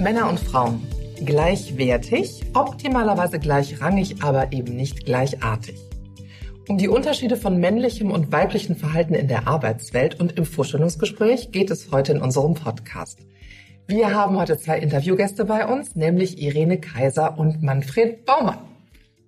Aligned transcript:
Männer 0.00 0.30
und 0.30 0.40
Frauen. 0.40 0.80
Gleichwertig, 1.26 2.40
optimalerweise 2.54 3.38
gleichrangig, 3.38 4.22
aber 4.22 4.50
eben 4.50 4.74
nicht 4.74 5.04
gleichartig. 5.04 5.78
Um 6.68 6.78
die 6.78 6.88
Unterschiede 6.88 7.36
von 7.36 7.60
männlichem 7.60 8.10
und 8.10 8.32
weiblichem 8.32 8.76
Verhalten 8.76 9.12
in 9.12 9.28
der 9.28 9.46
Arbeitswelt 9.46 10.18
und 10.18 10.38
im 10.38 10.46
Vorstellungsgespräch 10.46 11.52
geht 11.52 11.70
es 11.70 11.92
heute 11.92 12.12
in 12.12 12.22
unserem 12.22 12.54
Podcast. 12.54 13.18
Wir 13.88 14.14
haben 14.14 14.38
heute 14.38 14.56
zwei 14.56 14.78
Interviewgäste 14.78 15.44
bei 15.44 15.66
uns, 15.66 15.94
nämlich 15.94 16.40
Irene 16.40 16.80
Kaiser 16.80 17.38
und 17.38 17.62
Manfred 17.62 18.24
Baumann. 18.24 18.58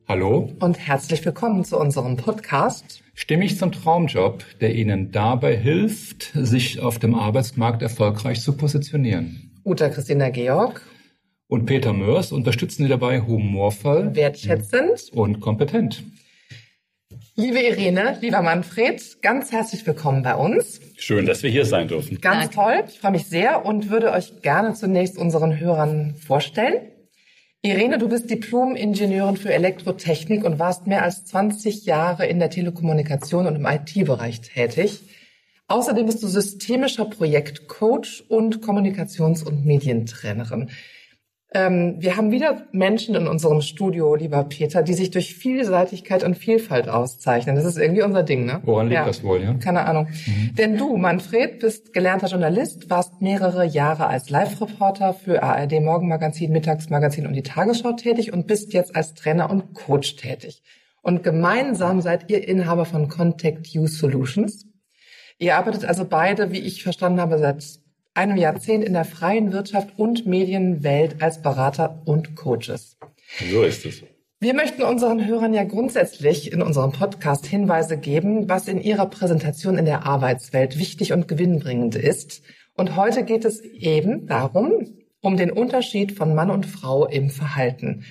Hallo. 0.09 0.49
Und 0.61 0.79
herzlich 0.79 1.23
willkommen 1.23 1.67
zu 1.67 1.79
unserem 1.79 2.17
Podcast. 2.17 3.03
Stimmig 3.13 3.59
zum 3.59 3.73
Traumjob, 3.73 4.43
der 4.63 4.75
Ihnen 4.75 5.13
dabei 5.13 5.55
hilft, 5.55 6.31
sich 6.33 6.81
auf 6.81 6.99
dem 6.99 7.15
Arbeitsmarkt 7.15 7.83
erfolgreich 7.83 8.41
zu 8.41 8.57
positionieren. 8.57 9.52
Uta 9.65 9.89
Christina 9.89 10.31
Georg. 10.31 10.83
Und 11.47 11.67
Peter 11.67 11.93
Mörs 11.93 12.33
unterstützen 12.33 12.85
Sie 12.85 12.89
dabei 12.89 13.21
humorvoll, 13.21 14.15
wertschätzend 14.17 15.11
und 15.13 15.41
kompetent. 15.41 16.03
Liebe 17.37 17.61
Irene, 17.61 18.19
lieber 18.21 18.43
Manfred, 18.43 19.23
ganz 19.23 19.53
herzlich 19.53 19.87
willkommen 19.87 20.23
bei 20.23 20.35
uns. 20.35 20.81
Schön, 20.97 21.27
dass 21.27 21.43
wir 21.43 21.51
hier 21.51 21.65
sein 21.65 21.89
dürfen. 21.89 22.21
Ganz 22.21 22.51
Danke. 22.51 22.55
toll, 22.55 22.85
ich 22.89 22.99
freue 22.99 23.13
mich 23.13 23.27
sehr 23.27 23.65
und 23.65 23.91
würde 23.91 24.13
euch 24.13 24.43
gerne 24.43 24.75
zunächst 24.75 25.17
unseren 25.17 25.59
Hörern 25.59 26.15
vorstellen. 26.17 26.89
Irene, 27.63 27.99
du 27.99 28.09
bist 28.09 28.29
Diplom-Ingenieurin 28.29 29.37
für 29.37 29.53
Elektrotechnik 29.55 30.45
und 30.45 30.59
warst 30.59 30.89
mehr 30.89 31.05
als 31.05 31.25
20 31.27 31.87
Jahre 31.87 32.27
in 32.27 32.41
der 32.41 32.51
Telekommunikation 32.51 33.47
und 33.47 33.57
im 33.57 33.67
IT-Bereich 33.67 34.41
tätig. 34.41 35.01
Außerdem 35.69 36.07
bist 36.07 36.23
du 36.23 36.27
systemischer 36.27 37.07
Projektcoach 37.07 38.25
und 38.29 38.63
Kommunikations- 38.63 39.45
und 39.45 39.65
Medientrainerin. 39.65 40.71
Ähm, 41.55 41.97
wir 41.99 42.17
haben 42.17 42.31
wieder 42.31 42.67
Menschen 42.73 43.15
in 43.15 43.27
unserem 43.27 43.61
Studio, 43.61 44.15
lieber 44.15 44.43
Peter, 44.45 44.83
die 44.83 44.95
sich 44.95 45.11
durch 45.11 45.35
Vielseitigkeit 45.35 46.25
und 46.25 46.37
Vielfalt 46.37 46.89
auszeichnen. 46.89 47.57
Das 47.57 47.67
ist 47.67 47.77
irgendwie 47.77 48.03
unser 48.03 48.23
Ding, 48.23 48.47
ne? 48.47 48.63
Woran 48.65 48.87
liegt 48.87 49.01
ja. 49.01 49.05
das 49.05 49.23
wohl, 49.23 49.43
ja? 49.43 49.55
Keine 49.55 49.85
Ahnung. 49.85 50.09
Mhm. 50.27 50.55
Denn 50.57 50.79
du, 50.79 50.97
Manfred, 50.97 51.59
bist 51.59 51.93
gelernter 51.93 52.29
Journalist, 52.29 52.89
warst 52.89 53.21
mehrere 53.21 53.67
Jahre 53.67 54.07
als 54.07 54.31
Live-Reporter 54.31 55.13
für 55.13 55.43
ARD 55.43 55.83
Morgenmagazin, 55.83 56.53
Mittagsmagazin 56.53 57.27
und 57.27 57.35
die 57.35 57.43
Tagesschau 57.43 57.93
tätig 57.93 58.33
und 58.33 58.47
bist 58.47 58.73
jetzt 58.73 58.97
als 58.97 59.13
Trainer 59.13 59.51
und 59.51 59.75
Coach 59.75 60.17
tätig. 60.17 60.63
Und 61.03 61.23
gemeinsam 61.23 62.01
seid 62.01 62.31
ihr 62.31 62.49
Inhaber 62.49 62.87
von 62.87 63.09
Contact 63.09 63.67
You 63.69 63.87
Solutions. 63.87 64.67
Ihr 65.43 65.57
arbeitet 65.57 65.85
also 65.85 66.05
beide, 66.05 66.53
wie 66.53 66.61
ich 66.61 66.85
verstanden 66.85 67.21
habe, 67.21 67.37
seit 67.37 67.65
einem 68.15 68.37
Jahrzehnt 68.37 68.85
in 68.85 68.93
der 68.93 69.05
freien 69.05 69.53
Wirtschaft 69.53 69.89
und 69.97 70.25
Medienwelt 70.25 71.21
als 71.21 71.43
Berater 71.43 72.01
und 72.05 72.37
Coaches. 72.37 72.97
So 73.51 73.65
ist 73.65 73.85
es. 73.85 74.05
Wir 74.39 74.55
möchten 74.55 74.83
unseren 74.83 75.27
Hörern 75.27 75.53
ja 75.53 75.65
grundsätzlich 75.65 76.53
in 76.53 76.63
unserem 76.63 76.93
Podcast 76.93 77.45
Hinweise 77.45 77.99
geben, 77.99 78.49
was 78.49 78.69
in 78.69 78.81
ihrer 78.81 79.07
Präsentation 79.07 79.79
in 79.79 79.85
der 79.85 80.07
Arbeitswelt 80.07 80.79
wichtig 80.79 81.13
und 81.13 81.27
gewinnbringend 81.27 81.97
ist. 81.97 82.43
Und 82.77 82.95
heute 82.95 83.25
geht 83.25 83.45
es 83.45 83.63
eben 83.63 84.29
darum, 84.29 84.95
um 85.23 85.37
den 85.37 85.51
Unterschied 85.51 86.13
von 86.13 86.37
Mann 86.37 86.53
und 86.53 86.67
Frau 86.67 87.05
im 87.05 87.31
Verhalten. 87.31 88.05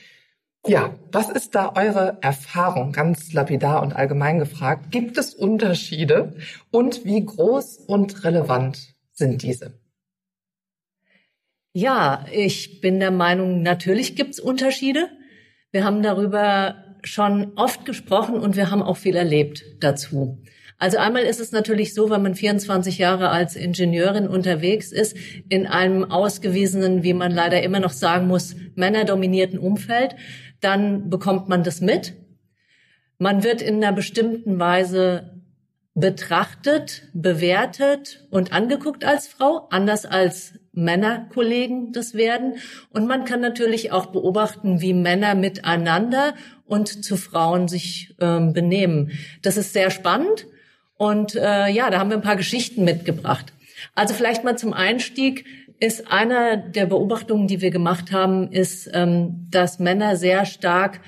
Ja, 0.68 0.96
was 1.12 1.30
ist 1.30 1.56
da 1.56 1.74
eure 1.76 2.20
Erfahrung, 2.22 2.92
ganz 2.92 3.34
lapidar 3.34 3.82
und 3.82 3.94
allgemein 3.94 4.38
gefragt? 4.38 4.92
Gibt 4.92 5.18
es 5.18 5.34
Unterschiede 5.34 6.36
und 6.70 7.04
wie 7.04 7.26
groß 7.26 7.78
und 7.88 8.24
relevant 8.24 8.94
sind 9.12 9.42
diese? 9.42 9.80
Ja, 11.74 12.26
ich 12.32 12.80
bin 12.80 13.00
der 13.00 13.12
Meinung, 13.12 13.64
natürlich 13.64 14.16
gibt's 14.16 14.40
Unterschiede. 14.40 15.10
Wir 15.72 15.84
haben 15.84 16.04
darüber 16.04 16.76
schon 17.04 17.54
oft 17.56 17.86
gesprochen 17.86 18.36
und 18.36 18.56
wir 18.56 18.70
haben 18.70 18.84
auch 18.84 18.98
viel 18.98 19.16
erlebt 19.16 19.64
dazu. 19.80 20.44
Also 20.78 20.98
einmal 20.98 21.24
ist 21.24 21.40
es 21.40 21.52
natürlich 21.52 21.94
so, 21.94 22.10
wenn 22.10 22.24
man 22.24 22.34
24 22.36 22.98
Jahre 22.98 23.30
als 23.30 23.56
Ingenieurin 23.56 24.28
unterwegs 24.28 24.92
ist, 24.92 25.16
in 25.48 25.68
einem 25.68 26.04
ausgewiesenen, 26.04 27.04
wie 27.04 27.14
man 27.14 27.32
leider 27.32 27.62
immer 27.62 27.80
noch 27.80 27.92
sagen 27.92 28.28
muss, 28.28 28.56
männerdominierten 28.76 29.60
Umfeld, 29.60 30.16
dann 30.62 31.10
bekommt 31.10 31.50
man 31.50 31.64
das 31.64 31.82
mit. 31.82 32.14
Man 33.18 33.44
wird 33.44 33.62
in 33.62 33.76
einer 33.76 33.94
bestimmten 33.94 34.60
Weise 34.60 35.42
betrachtet, 35.94 37.04
bewertet 37.14 38.26
und 38.30 38.54
angeguckt 38.54 39.04
als 39.04 39.28
Frau, 39.28 39.68
anders 39.70 40.06
als 40.06 40.54
Männerkollegen 40.72 41.92
das 41.92 42.14
werden. 42.14 42.56
Und 42.90 43.08
man 43.08 43.26
kann 43.26 43.42
natürlich 43.42 43.92
auch 43.92 44.08
beobachten, 44.08 44.80
wie 44.80 44.94
Männer 44.94 45.36
miteinander 45.36 46.34
und 46.66 47.04
zu 47.04 47.18
Frauen 47.18 47.68
sich 47.68 48.16
ähm, 48.22 48.54
benehmen. 48.54 49.12
Das 49.42 49.58
ist 49.58 49.74
sehr 49.74 49.92
spannend. 49.92 50.48
Und 50.96 51.36
äh, 51.36 51.68
ja, 51.68 51.90
da 51.90 52.00
haben 52.00 52.10
wir 52.10 52.18
ein 52.18 52.24
paar 52.24 52.38
Geschichten 52.38 52.86
mitgebracht. 52.86 53.54
Also 53.96 54.14
vielleicht 54.14 54.44
mal 54.44 54.58
zum 54.58 54.74
Einstieg 54.74 55.46
ist 55.82 56.12
einer 56.12 56.58
der 56.58 56.86
Beobachtungen, 56.86 57.48
die 57.48 57.60
wir 57.60 57.72
gemacht 57.72 58.12
haben, 58.12 58.52
ist, 58.52 58.90
ähm, 58.94 59.48
dass 59.50 59.80
Männer 59.80 60.16
sehr 60.16 60.46
stark 60.46 61.02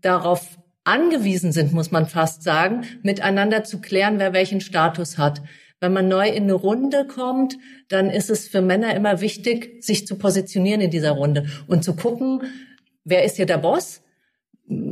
darauf 0.00 0.58
angewiesen 0.82 1.52
sind, 1.52 1.72
muss 1.72 1.92
man 1.92 2.06
fast 2.06 2.42
sagen, 2.42 2.84
miteinander 3.02 3.62
zu 3.64 3.80
klären, 3.80 4.18
wer 4.18 4.32
welchen 4.34 4.60
Status 4.60 5.16
hat. 5.16 5.42
Wenn 5.80 5.92
man 5.92 6.08
neu 6.08 6.28
in 6.28 6.44
eine 6.44 6.54
Runde 6.54 7.06
kommt, 7.06 7.56
dann 7.88 8.10
ist 8.10 8.30
es 8.30 8.48
für 8.48 8.60
Männer 8.60 8.94
immer 8.96 9.20
wichtig, 9.20 9.82
sich 9.82 10.06
zu 10.06 10.18
positionieren 10.18 10.80
in 10.80 10.90
dieser 10.90 11.12
Runde 11.12 11.46
und 11.68 11.84
zu 11.84 11.94
gucken, 11.94 12.42
wer 13.04 13.24
ist 13.24 13.36
hier 13.36 13.46
der 13.46 13.58
Boss? 13.58 14.02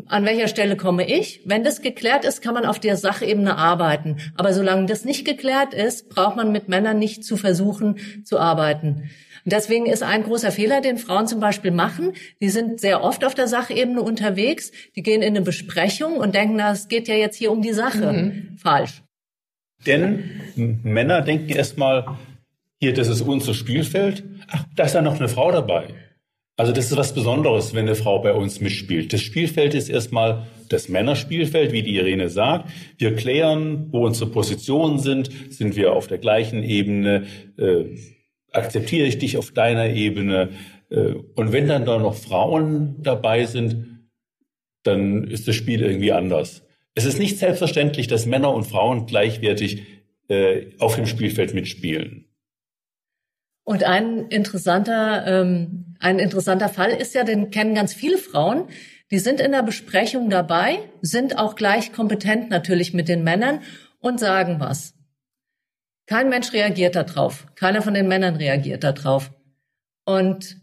An 0.06 0.26
welcher 0.26 0.48
Stelle 0.48 0.76
komme 0.76 1.08
ich? 1.08 1.40
Wenn 1.46 1.64
das 1.64 1.80
geklärt 1.80 2.26
ist, 2.26 2.42
kann 2.42 2.52
man 2.52 2.66
auf 2.66 2.78
der 2.78 2.96
Sachebene 2.96 3.56
arbeiten. 3.56 4.18
Aber 4.36 4.52
solange 4.52 4.86
das 4.86 5.06
nicht 5.06 5.24
geklärt 5.24 5.72
ist, 5.72 6.10
braucht 6.10 6.36
man 6.36 6.52
mit 6.52 6.68
Männern 6.68 6.98
nicht 6.98 7.24
zu 7.24 7.38
versuchen 7.38 7.96
zu 8.24 8.38
arbeiten. 8.38 9.10
Und 9.44 9.52
deswegen 9.52 9.86
ist 9.86 10.02
ein 10.02 10.24
großer 10.24 10.52
Fehler, 10.52 10.82
den 10.82 10.98
Frauen 10.98 11.26
zum 11.26 11.40
Beispiel 11.40 11.70
machen. 11.70 12.12
Die 12.40 12.50
sind 12.50 12.80
sehr 12.80 13.02
oft 13.02 13.24
auf 13.24 13.34
der 13.34 13.48
Sachebene 13.48 14.02
unterwegs. 14.02 14.72
Die 14.94 15.02
gehen 15.02 15.22
in 15.22 15.34
eine 15.34 15.42
Besprechung 15.42 16.16
und 16.16 16.34
denken, 16.34 16.56
na, 16.56 16.72
es 16.72 16.88
geht 16.88 17.08
ja 17.08 17.14
jetzt 17.14 17.36
hier 17.36 17.50
um 17.50 17.62
die 17.62 17.72
Sache. 17.72 18.12
Mhm. 18.12 18.58
Falsch. 18.58 19.02
Denn 19.86 20.30
Männer 20.54 21.22
denken 21.22 21.48
erstmal, 21.48 22.06
hier, 22.78 22.92
das 22.92 23.08
ist 23.08 23.22
unser 23.22 23.54
Spielfeld. 23.54 24.22
Ach, 24.48 24.64
da 24.76 24.84
ist 24.84 24.94
ja 24.94 25.02
noch 25.02 25.18
eine 25.18 25.28
Frau 25.28 25.50
dabei. 25.50 25.88
Also 26.56 26.72
das 26.72 26.90
ist 26.90 26.96
was 26.96 27.14
Besonderes, 27.14 27.74
wenn 27.74 27.86
eine 27.86 27.94
Frau 27.94 28.20
bei 28.20 28.32
uns 28.34 28.60
mitspielt. 28.60 29.12
Das 29.12 29.22
Spielfeld 29.22 29.74
ist 29.74 29.88
erstmal 29.88 30.46
das 30.68 30.88
Männerspielfeld, 30.88 31.72
wie 31.72 31.82
die 31.82 31.96
Irene 31.96 32.28
sagt. 32.28 32.70
Wir 32.98 33.16
klären, 33.16 33.88
wo 33.90 34.06
unsere 34.06 34.30
Positionen 34.30 34.98
sind. 34.98 35.30
Sind 35.50 35.76
wir 35.76 35.92
auf 35.92 36.08
der 36.08 36.18
gleichen 36.18 36.62
Ebene? 36.62 37.26
Äh, 37.58 37.96
akzeptiere 38.52 39.06
ich 39.06 39.18
dich 39.18 39.38
auf 39.38 39.52
deiner 39.52 39.88
Ebene. 39.90 40.50
Äh, 40.90 41.14
und 41.34 41.52
wenn 41.52 41.68
dann 41.68 41.86
da 41.86 41.98
noch 41.98 42.14
Frauen 42.14 42.96
dabei 43.02 43.46
sind, 43.46 44.10
dann 44.82 45.24
ist 45.24 45.48
das 45.48 45.54
Spiel 45.54 45.82
irgendwie 45.82 46.12
anders. 46.12 46.62
Es 46.94 47.06
ist 47.06 47.18
nicht 47.18 47.38
selbstverständlich, 47.38 48.06
dass 48.06 48.26
Männer 48.26 48.52
und 48.52 48.64
Frauen 48.64 49.06
gleichwertig 49.06 49.82
äh, 50.28 50.66
auf 50.78 50.96
dem 50.96 51.06
Spielfeld 51.06 51.54
mitspielen. 51.54 52.26
Und 53.64 53.84
ein 53.84 54.26
interessanter, 54.26 55.24
ähm, 55.26 55.91
ein 56.02 56.18
interessanter 56.18 56.68
Fall 56.68 56.90
ist 56.90 57.14
ja, 57.14 57.22
den 57.22 57.50
kennen 57.50 57.76
ganz 57.76 57.94
viele 57.94 58.18
Frauen, 58.18 58.64
die 59.12 59.20
sind 59.20 59.40
in 59.40 59.52
der 59.52 59.62
Besprechung 59.62 60.30
dabei, 60.30 60.80
sind 61.00 61.38
auch 61.38 61.54
gleich 61.54 61.92
kompetent 61.92 62.50
natürlich 62.50 62.92
mit 62.92 63.08
den 63.08 63.22
Männern 63.22 63.60
und 64.00 64.18
sagen 64.18 64.58
was. 64.58 64.94
Kein 66.06 66.28
Mensch 66.28 66.52
reagiert 66.52 66.96
darauf. 66.96 67.46
Keiner 67.54 67.82
von 67.82 67.94
den 67.94 68.08
Männern 68.08 68.34
reagiert 68.34 68.82
darauf. 68.82 69.30
Und 70.04 70.56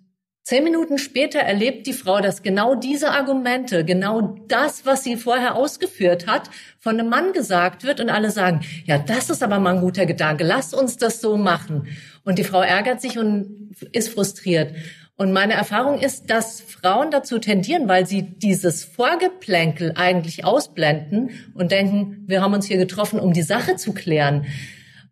zehn 0.43 0.65
Minuten 0.65 0.97
später 0.97 1.39
erlebt 1.39 1.87
die 1.87 1.93
Frau, 1.93 2.19
dass 2.19 2.43
genau 2.43 2.75
diese 2.75 3.11
Argumente, 3.11 3.85
genau 3.85 4.35
das, 4.49 4.85
was 4.85 5.05
sie 5.05 5.15
vorher 5.15 5.55
ausgeführt 5.55 6.27
hat, 6.27 6.49
von 6.79 6.99
einem 6.99 7.07
Mann 7.09 7.31
gesagt 7.31 7.85
wird 7.85 8.01
und 8.01 8.09
alle 8.09 8.31
sagen, 8.31 8.59
ja, 8.83 8.97
das 8.97 9.29
ist 9.29 9.41
aber 9.41 9.59
mal 9.59 9.75
ein 9.75 9.81
guter 9.81 10.05
Gedanke, 10.05 10.43
lass 10.43 10.73
uns 10.73 10.97
das 10.97 11.21
so 11.21 11.37
machen. 11.37 11.87
Und 12.25 12.39
die 12.39 12.43
Frau 12.43 12.61
ärgert 12.61 12.99
sich 12.99 13.17
und 13.17 13.73
ist 13.93 14.09
frustriert. 14.09 14.75
Und 15.19 15.33
meine 15.33 15.53
Erfahrung 15.53 15.99
ist, 15.99 16.31
dass 16.31 16.61
Frauen 16.61 17.11
dazu 17.11 17.37
tendieren, 17.37 17.87
weil 17.87 18.07
sie 18.07 18.23
dieses 18.23 18.83
Vorgeplänkel 18.85 19.93
eigentlich 19.95 20.45
ausblenden 20.45 21.29
und 21.53 21.71
denken, 21.71 22.23
wir 22.25 22.41
haben 22.41 22.55
uns 22.55 22.65
hier 22.65 22.77
getroffen, 22.77 23.19
um 23.19 23.33
die 23.33 23.43
Sache 23.43 23.75
zu 23.75 23.93
klären 23.93 24.47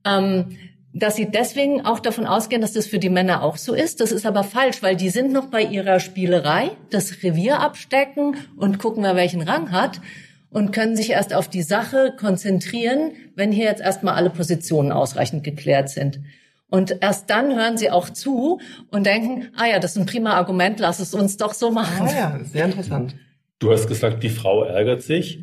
ähm, 0.08 0.58
dass 0.94 1.16
sie 1.16 1.30
deswegen 1.30 1.86
auch 1.86 2.00
davon 2.00 2.26
ausgehen, 2.26 2.62
dass 2.62 2.74
das 2.74 2.88
für 2.88 2.98
die 2.98 3.10
Männer 3.10 3.44
auch 3.44 3.58
so 3.58 3.76
ist. 3.76 4.00
Das 4.00 4.12
ist 4.12 4.26
aber 4.26 4.44
falsch, 4.44 4.82
weil 4.82 4.96
die 4.96 5.10
sind 5.10 5.32
noch 5.32 5.48
bei 5.48 5.62
ihrer 5.62 6.00
Spielerei, 6.00 6.72
das 6.90 7.24
Revier 7.24 7.60
abstecken 7.60 8.36
und 8.56 8.80
gucken, 8.80 9.04
wer 9.04 9.16
welchen 9.16 9.42
Rang 9.42 9.72
hat 9.72 10.02
und 10.50 10.72
können 10.72 10.96
sich 10.96 11.12
erst 11.12 11.34
auf 11.36 11.50
die 11.50 11.62
Sache 11.62 12.16
konzentrieren, 12.18 13.12
wenn 13.36 13.52
hier 13.52 13.66
jetzt 13.66 13.82
erstmal 13.82 14.16
alle 14.16 14.32
Positionen 14.32 14.92
ausreichend 14.92 15.44
geklärt 15.44 15.90
sind. 15.90 16.20
Und 16.70 16.98
erst 17.02 17.30
dann 17.30 17.56
hören 17.56 17.78
sie 17.78 17.90
auch 17.90 18.10
zu 18.10 18.60
und 18.92 19.06
denken, 19.06 19.48
ah 19.56 19.66
ja, 19.68 19.80
das 19.80 19.92
ist 19.92 19.98
ein 19.98 20.06
prima 20.06 20.34
Argument, 20.34 20.80
lass 20.80 21.00
es 21.00 21.14
uns 21.14 21.38
doch 21.38 21.54
so 21.54 21.72
machen. 21.72 22.08
Ah 22.10 22.14
ja, 22.14 22.40
sehr 22.44 22.66
interessant. 22.66 23.16
Du 23.60 23.72
hast 23.72 23.88
gesagt, 23.88 24.22
die 24.24 24.30
Frau 24.30 24.64
ärgert 24.64 25.02
sich. 25.02 25.40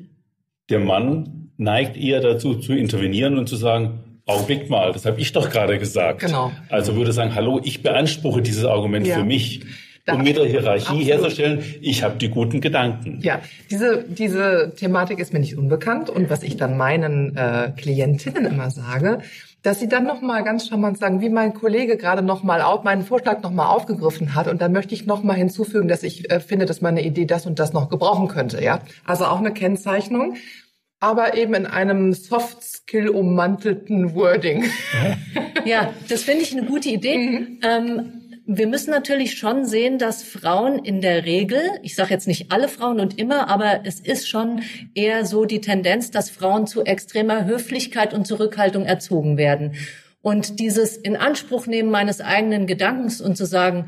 Der 0.71 0.81
Mann 0.81 1.50
neigt 1.56 1.97
eher 1.97 2.21
dazu, 2.21 2.55
zu 2.56 2.73
intervenieren 2.75 3.38
und 3.38 3.49
zu 3.49 3.56
sagen, 3.56 4.00
Augenblick 4.26 4.71
mal, 4.71 4.93
das 4.93 5.05
habe 5.05 5.21
ich 5.21 5.32
doch 5.32 5.50
gerade 5.50 5.79
gesagt. 5.79 6.21
Genau. 6.21 6.50
Also 6.71 6.97
würde 6.97 7.12
sagen, 7.12 7.35
hallo, 7.35 7.61
ich 7.62 7.82
beanspruche 7.82 8.41
dieses 8.43 8.65
Argument 8.65 9.06
Ja. 9.06 9.17
für 9.19 9.25
mich. 9.25 9.62
Da- 10.06 10.15
um 10.15 10.23
mit 10.23 10.37
der 10.37 10.44
Hierarchie 10.44 10.85
Absolut. 10.87 11.06
herzustellen, 11.06 11.65
ich 11.81 12.03
habe 12.03 12.17
die 12.19 12.29
guten 12.29 12.61
Gedanken. 12.61 13.20
Ja, 13.23 13.41
diese, 13.70 14.05
diese 14.06 14.75
Thematik 14.77 15.19
ist 15.19 15.32
mir 15.32 15.38
nicht 15.41 15.56
unbekannt 15.56 16.11
und 16.11 16.29
was 16.29 16.43
ich 16.43 16.59
dann 16.59 16.77
meinen 16.77 17.35
äh, 17.37 17.73
Klientinnen 17.75 18.44
immer 18.44 18.70
sage, 18.70 19.20
dass 19.65 19.81
sie 19.81 19.89
dann 19.89 20.05
nochmal 20.05 20.45
ganz 20.45 20.69
charmant 20.69 20.99
sagen, 20.99 21.23
wie 21.23 21.31
mein 21.31 21.55
Kollege 21.55 21.97
gerade 21.97 22.23
nochmal 22.23 22.61
auf, 22.61 22.85
meinen 22.85 23.03
Vorschlag 23.03 23.43
nochmal 23.43 23.75
aufgegriffen 23.75 24.35
hat 24.35 24.47
und 24.47 24.61
dann 24.61 24.73
möchte 24.73 24.95
ich 24.95 25.07
nochmal 25.07 25.37
hinzufügen, 25.37 25.89
dass 25.89 26.03
ich 26.03 26.31
äh, 26.31 26.39
finde, 26.39 26.67
dass 26.67 26.83
meine 26.83 27.03
Idee 27.03 27.25
das 27.25 27.47
und 27.47 27.59
das 27.59 27.73
noch 27.73 27.89
gebrauchen 27.89 28.29
könnte, 28.29 28.63
ja. 28.63 28.81
Also 29.07 29.25
auch 29.25 29.39
eine 29.39 29.55
Kennzeichnung, 29.55 30.37
aber 31.01 31.35
eben 31.35 31.55
in 31.55 31.67
einem 31.67 32.13
Soft-Skill 32.13 33.09
ummantelten 33.09 34.15
Wording. 34.15 34.65
Ja, 35.65 35.95
das 36.11 36.25
finde 36.25 36.43
ich 36.43 36.53
eine 36.53 36.67
gute 36.67 36.91
Idee. 36.91 37.59
Ähm, 37.63 38.24
wir 38.46 38.67
müssen 38.67 38.91
natürlich 38.91 39.38
schon 39.38 39.64
sehen, 39.64 39.99
dass 39.99 40.23
Frauen 40.23 40.79
in 40.79 41.00
der 41.00 41.25
Regel, 41.25 41.61
ich 41.82 41.94
sage 41.94 42.11
jetzt 42.11 42.29
nicht 42.29 42.52
alle 42.52 42.69
Frauen 42.69 43.00
und 43.00 43.19
immer, 43.19 43.49
aber 43.49 43.81
es 43.85 44.00
ist 44.00 44.29
schon 44.29 44.62
eher 44.94 45.25
so 45.25 45.46
die 45.46 45.61
Tendenz, 45.61 46.11
dass 46.11 46.31
Frauen 46.31 46.67
zu 46.67 46.85
extremer 46.85 47.46
Höflichkeit 47.46 48.12
und 48.12 48.26
Zurückhaltung 48.26 48.85
erzogen 48.85 49.38
werden. 49.38 49.76
Und 50.20 50.61
dieses 50.61 50.96
Inanspruchnehmen 50.96 51.91
meines 51.91 52.20
eigenen 52.20 52.67
Gedankens 52.67 53.20
und 53.20 53.37
zu 53.37 53.46
sagen, 53.46 53.87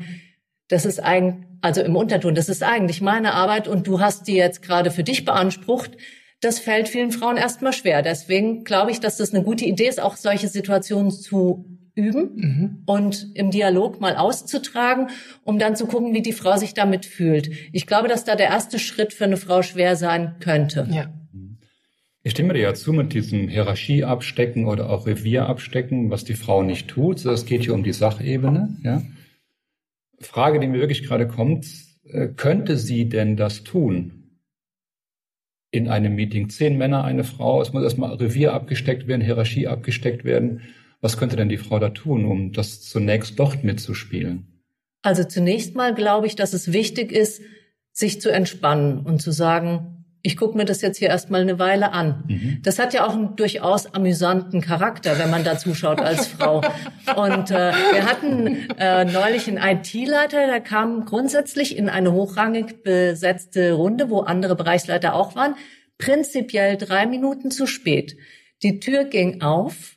das 0.67 0.85
ist 0.85 0.99
eigentlich, 0.99 1.45
also 1.61 1.81
im 1.81 1.95
Unterton, 1.95 2.35
das 2.35 2.49
ist 2.49 2.63
eigentlich 2.63 3.01
meine 3.01 3.33
Arbeit 3.33 3.67
und 3.67 3.85
du 3.87 3.99
hast 3.99 4.27
die 4.27 4.35
jetzt 4.35 4.61
gerade 4.61 4.91
für 4.91 5.03
dich 5.03 5.23
beansprucht, 5.23 5.91
das 6.41 6.59
fällt 6.59 6.87
vielen 6.87 7.11
Frauen 7.11 7.37
erstmal 7.37 7.73
schwer. 7.73 8.01
Deswegen 8.01 8.63
glaube 8.63 8.91
ich, 8.91 8.99
dass 8.99 9.17
das 9.17 9.33
eine 9.33 9.43
gute 9.43 9.65
Idee 9.65 9.87
ist, 9.87 9.99
auch 9.99 10.15
solche 10.15 10.47
Situationen 10.47 11.11
zu 11.11 11.65
üben 11.97 12.83
und 12.85 13.31
im 13.33 13.51
Dialog 13.51 13.99
mal 13.99 14.15
auszutragen, 14.15 15.07
um 15.43 15.59
dann 15.59 15.75
zu 15.75 15.87
gucken, 15.87 16.13
wie 16.13 16.21
die 16.21 16.31
Frau 16.31 16.55
sich 16.57 16.73
damit 16.73 17.05
fühlt. 17.05 17.49
Ich 17.73 17.87
glaube, 17.87 18.07
dass 18.07 18.23
da 18.23 18.35
der 18.35 18.47
erste 18.47 18.79
Schritt 18.79 19.13
für 19.13 19.25
eine 19.25 19.37
Frau 19.37 19.63
schwer 19.63 19.95
sein 19.95 20.35
könnte. 20.39 20.87
Ja. 20.91 21.11
Ich 22.23 22.31
stimme 22.31 22.53
dir 22.53 22.61
ja 22.61 22.73
zu 22.73 22.93
mit 22.93 23.13
diesem 23.13 23.47
Hierarchieabstecken 23.47 24.65
oder 24.65 24.89
auch 24.89 25.07
Revierabstecken, 25.07 26.11
was 26.11 26.25
die 26.25 26.33
Frau 26.33 26.61
nicht 26.61 26.89
tut. 26.89 27.25
Es 27.25 27.45
geht 27.45 27.63
hier 27.63 27.73
um 27.73 27.83
die 27.83 27.93
Sachebene. 27.93 28.75
Ja. 28.83 29.01
Frage, 30.19 30.59
die 30.59 30.67
mir 30.67 30.79
wirklich 30.79 31.03
gerade 31.03 31.27
kommt, 31.27 31.65
äh, 32.03 32.27
könnte 32.27 32.77
sie 32.77 33.07
denn 33.07 33.37
das 33.37 33.63
tun? 33.63 34.39
In 35.71 35.87
einem 35.87 36.15
Meeting 36.15 36.49
zehn 36.49 36.77
Männer, 36.77 37.03
eine 37.03 37.23
Frau, 37.23 37.61
es 37.61 37.73
muss 37.73 37.83
erstmal 37.83 38.13
Revier 38.13 38.53
abgesteckt 38.53 39.07
werden, 39.07 39.21
Hierarchie 39.21 39.67
abgesteckt 39.67 40.23
werden. 40.25 40.61
Was 41.01 41.17
könnte 41.17 41.35
denn 41.35 41.49
die 41.49 41.57
Frau 41.57 41.79
da 41.79 41.89
tun, 41.89 42.25
um 42.25 42.53
das 42.53 42.81
zunächst 42.81 43.37
dort 43.37 43.63
mitzuspielen? 43.63 44.63
Also 45.01 45.23
zunächst 45.23 45.75
mal 45.75 45.93
glaube 45.93 46.27
ich, 46.27 46.35
dass 46.35 46.53
es 46.53 46.73
wichtig 46.73 47.11
ist, 47.11 47.41
sich 47.91 48.21
zu 48.21 48.31
entspannen 48.31 48.99
und 48.99 49.21
zu 49.21 49.31
sagen, 49.31 49.97
ich 50.23 50.35
gucke 50.35 50.57
mir 50.57 50.65
das 50.65 50.81
jetzt 50.81 50.97
hier 50.97 51.07
erstmal 51.07 51.41
eine 51.41 51.57
Weile 51.57 51.93
an. 51.93 52.23
Das 52.63 52.79
hat 52.79 52.93
ja 52.93 53.07
auch 53.07 53.13
einen 53.13 53.35
durchaus 53.35 53.93
amüsanten 53.93 54.61
Charakter, 54.61 55.17
wenn 55.19 55.29
man 55.29 55.43
da 55.43 55.57
zuschaut 55.57 56.01
als 56.01 56.27
Frau. 56.37 56.57
Und 57.15 57.51
äh, 57.51 57.71
wir 57.93 58.05
hatten 58.05 58.67
äh, 58.77 59.05
neulich 59.05 59.47
einen 59.47 59.57
IT-Leiter, 59.57 60.47
der 60.47 60.59
kam 60.59 61.05
grundsätzlich 61.05 61.77
in 61.77 61.87
eine 61.87 62.11
hochrangig 62.11 62.83
besetzte 62.83 63.73
Runde, 63.73 64.09
wo 64.09 64.19
andere 64.19 64.55
Bereichsleiter 64.55 65.13
auch 65.13 65.35
waren, 65.35 65.55
prinzipiell 65.97 66.75
drei 66.77 67.05
Minuten 67.05 67.49
zu 67.49 67.65
spät. 67.65 68.17
Die 68.63 68.79
Tür 68.79 69.05
ging 69.05 69.41
auf, 69.41 69.96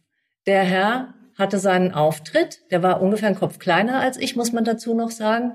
der 0.51 0.65
Herr 0.65 1.15
hatte 1.39 1.61
seinen 1.61 1.93
Auftritt, 1.93 2.61
der 2.73 2.83
war 2.83 3.01
ungefähr 3.01 3.29
einen 3.29 3.39
Kopf 3.39 3.61
kleiner 3.61 4.01
als 4.01 4.17
ich, 4.17 4.35
muss 4.35 4.51
man 4.53 4.65
dazu 4.65 4.95
noch 4.95 5.13
sagen, 5.13 5.55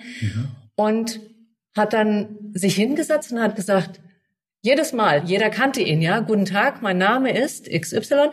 und 0.76 1.20
hat 1.76 1.92
dann 1.92 2.38
sich 2.54 2.76
hingesetzt 2.76 3.34
und 3.34 3.42
hat 3.42 3.58
gesagt, 3.58 4.00
jedes 4.62 4.94
Mal, 4.94 5.26
jeder 5.26 5.50
kannte 5.50 5.82
ihn, 5.82 6.02
ja, 6.02 6.22
guten 6.22 6.46
Tag, 6.46 6.82
mein 6.82 6.98
Name 6.98 7.38
ist 7.38 7.70
XY 7.70 8.30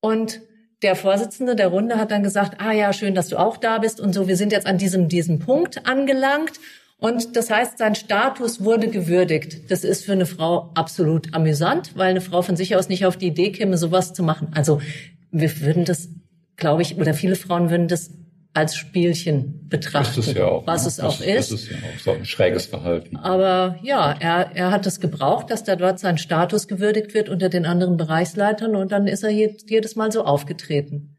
und 0.00 0.40
der 0.82 0.94
Vorsitzende 0.94 1.56
der 1.56 1.66
Runde 1.66 1.96
hat 1.96 2.12
dann 2.12 2.22
gesagt, 2.22 2.60
ah 2.60 2.72
ja, 2.72 2.92
schön, 2.92 3.16
dass 3.16 3.26
du 3.26 3.36
auch 3.36 3.56
da 3.56 3.78
bist 3.78 4.00
und 4.00 4.14
so, 4.14 4.28
wir 4.28 4.36
sind 4.36 4.52
jetzt 4.52 4.68
an 4.68 4.78
diesem, 4.78 5.08
diesem 5.08 5.40
Punkt 5.40 5.86
angelangt. 5.86 6.52
Und 6.96 7.34
das 7.34 7.50
heißt, 7.50 7.78
sein 7.78 7.94
Status 7.94 8.62
wurde 8.62 8.88
gewürdigt. 8.88 9.70
Das 9.70 9.84
ist 9.84 10.04
für 10.04 10.12
eine 10.12 10.26
Frau 10.26 10.70
absolut 10.74 11.32
amüsant, 11.32 11.96
weil 11.96 12.10
eine 12.10 12.20
Frau 12.20 12.42
von 12.42 12.56
sich 12.56 12.76
aus 12.76 12.90
nicht 12.90 13.06
auf 13.06 13.16
die 13.16 13.28
Idee 13.28 13.52
käme, 13.52 13.78
sowas 13.78 14.12
zu 14.12 14.22
machen. 14.22 14.48
Also 14.54 14.80
wir 15.30 15.60
würden 15.60 15.84
das, 15.84 16.08
glaube 16.56 16.82
ich, 16.82 16.96
oder 16.96 17.14
viele 17.14 17.36
Frauen 17.36 17.70
würden 17.70 17.88
das 17.88 18.10
als 18.52 18.74
Spielchen 18.74 19.68
betrachten, 19.68 20.18
ist 20.18 20.34
ja 20.34 20.46
auch. 20.46 20.66
was 20.66 20.82
ne? 20.82 20.88
es 20.88 21.00
auch 21.00 21.16
das, 21.18 21.26
ist. 21.26 21.52
Das 21.52 21.60
ist 21.60 21.70
ja 21.70 21.76
auch 21.76 21.98
so 22.00 22.10
ein 22.10 22.24
schräges 22.24 22.66
Verhalten. 22.66 23.16
Aber 23.16 23.78
ja, 23.82 24.12
er, 24.18 24.50
er 24.54 24.72
hat 24.72 24.86
es 24.86 24.98
gebraucht, 24.98 25.50
dass 25.50 25.62
da 25.62 25.76
dort 25.76 26.00
sein 26.00 26.18
Status 26.18 26.66
gewürdigt 26.66 27.14
wird 27.14 27.28
unter 27.28 27.48
den 27.48 27.64
anderen 27.64 27.96
Bereichsleitern 27.96 28.74
und 28.74 28.90
dann 28.90 29.06
ist 29.06 29.22
er 29.22 29.30
je- 29.30 29.56
jedes 29.68 29.94
Mal 29.94 30.10
so 30.10 30.24
aufgetreten. 30.24 31.16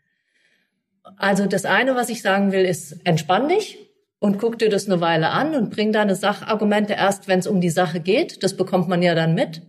Also 1.15 1.45
das 1.45 1.63
eine, 1.65 1.95
was 1.95 2.09
ich 2.09 2.21
sagen 2.21 2.51
will, 2.51 2.65
ist, 2.65 2.97
entspann 3.05 3.47
dich 3.47 3.77
und 4.19 4.37
guck 4.37 4.59
dir 4.59 4.69
das 4.69 4.87
eine 4.87 4.99
Weile 4.99 5.29
an 5.29 5.55
und 5.55 5.69
bring 5.71 5.93
deine 5.93 6.15
Sachargumente 6.15 6.93
erst, 6.93 7.29
wenn 7.29 7.39
es 7.39 7.47
um 7.47 7.61
die 7.61 7.69
Sache 7.69 8.01
geht. 8.01 8.43
Das 8.43 8.57
bekommt 8.57 8.89
man 8.89 9.01
ja 9.01 9.15
dann 9.15 9.35
mit. 9.35 9.61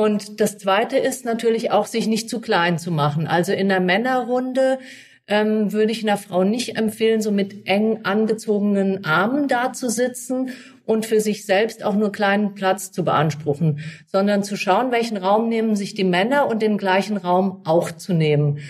Und 0.00 0.40
das 0.40 0.56
zweite 0.56 0.96
ist 0.96 1.26
natürlich 1.26 1.72
auch, 1.72 1.84
sich 1.84 2.06
nicht 2.06 2.30
zu 2.30 2.40
klein 2.40 2.78
zu 2.78 2.90
machen. 2.90 3.26
Also 3.26 3.52
in 3.52 3.68
der 3.68 3.80
Männerrunde 3.80 4.78
ähm, 5.26 5.74
würde 5.74 5.92
ich 5.92 6.02
einer 6.02 6.16
Frau 6.16 6.42
nicht 6.42 6.78
empfehlen, 6.78 7.20
so 7.20 7.30
mit 7.30 7.68
eng 7.68 8.00
angezogenen 8.04 9.04
Armen 9.04 9.46
dazusitzen 9.46 10.52
und 10.86 11.04
für 11.04 11.20
sich 11.20 11.44
selbst 11.44 11.84
auch 11.84 11.96
nur 11.96 12.12
kleinen 12.12 12.54
Platz 12.54 12.92
zu 12.92 13.04
beanspruchen, 13.04 13.80
sondern 14.06 14.42
zu 14.42 14.56
schauen, 14.56 14.90
welchen 14.90 15.18
Raum 15.18 15.50
nehmen 15.50 15.76
sich 15.76 15.92
die 15.92 16.04
Männer 16.04 16.48
und 16.48 16.62
den 16.62 16.78
gleichen 16.78 17.18
Raum 17.18 17.60
auch 17.66 17.90
zu 17.90 18.14
nehmen. 18.14 18.60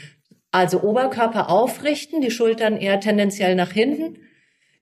Also 0.50 0.82
Oberkörper 0.82 1.48
aufrichten, 1.48 2.20
die 2.20 2.32
Schultern 2.32 2.76
eher 2.76 2.98
tendenziell 2.98 3.54
nach 3.54 3.70
hinten, 3.70 4.16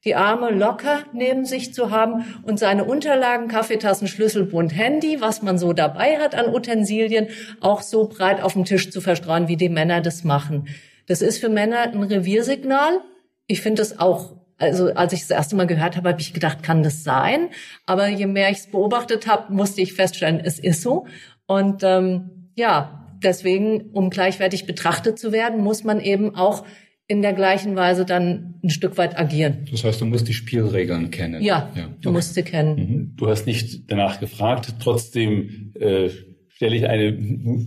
die 0.05 0.15
Arme 0.15 0.51
locker 0.51 1.01
neben 1.13 1.45
sich 1.45 1.75
zu 1.75 1.91
haben 1.91 2.25
und 2.45 2.59
seine 2.59 2.85
Unterlagen, 2.85 3.49
Kaffeetassen, 3.49 4.07
Schlüsselbund, 4.07 4.75
Handy, 4.75 5.21
was 5.21 5.43
man 5.43 5.59
so 5.59 5.73
dabei 5.73 6.19
hat 6.19 6.35
an 6.35 6.55
Utensilien, 6.55 7.29
auch 7.61 7.83
so 7.83 8.07
breit 8.07 8.41
auf 8.41 8.53
dem 8.53 8.65
Tisch 8.65 8.91
zu 8.91 9.01
verstreuen, 9.01 9.49
wie 9.49 9.57
die 9.57 9.69
Männer 9.69 10.01
das 10.01 10.23
machen. 10.23 10.69
Das 11.07 11.23
ist 11.23 11.39
für 11.39 11.49
Männer 11.49 11.83
ein 11.83 12.03
Reviersignal. 12.03 13.01
Ich 13.47 13.61
finde 13.61 13.83
das 13.83 13.99
auch, 13.99 14.37
also 14.59 14.93
als 14.95 15.13
ich 15.13 15.21
das 15.23 15.31
erste 15.31 15.57
Mal 15.57 15.67
gehört 15.67 15.97
habe, 15.97 16.11
habe 16.11 16.21
ich 16.21 16.35
gedacht, 16.35 16.63
kann 16.63 16.83
das 16.83 17.03
sein? 17.03 17.49
Aber 17.87 18.09
je 18.09 18.27
mehr 18.27 18.51
ich 18.51 18.59
es 18.59 18.71
beobachtet 18.71 19.27
habe, 19.27 19.53
musste 19.53 19.81
ich 19.81 19.95
feststellen, 19.95 20.41
es 20.45 20.59
ist 20.59 20.83
so. 20.83 21.07
Und 21.47 21.83
ähm, 21.83 22.51
ja, 22.55 23.07
deswegen, 23.23 23.91
um 23.93 24.11
gleichwertig 24.11 24.67
betrachtet 24.67 25.19
zu 25.19 25.33
werden, 25.33 25.61
muss 25.61 25.83
man 25.83 26.01
eben 26.01 26.37
auch 26.37 26.65
in 27.09 27.23
der 27.23 27.33
gleichen 27.33 27.75
Weise 27.75 28.05
dann 28.05 28.61
ein 28.63 28.69
Stück 28.69 28.99
weit 28.99 29.19
agieren. 29.19 29.67
Das 29.71 29.83
heißt, 29.83 30.01
du 30.01 30.05
musst 30.05 30.29
die 30.29 30.35
Spielregeln 30.35 31.11
kennen. 31.11 31.43
Ja, 31.43 31.71
ja. 31.75 31.89
du 32.01 32.13
musst 32.13 32.35
sie 32.35 32.43
kennen. 32.43 33.15
Du 33.17 33.29
hast 33.29 33.47
nicht 33.47 33.91
danach 33.91 34.21
gefragt. 34.21 34.75
Trotzdem 34.79 35.73
äh, 35.81 36.11
stelle 36.49 36.77
ich 36.77 36.87
eine 36.87 37.17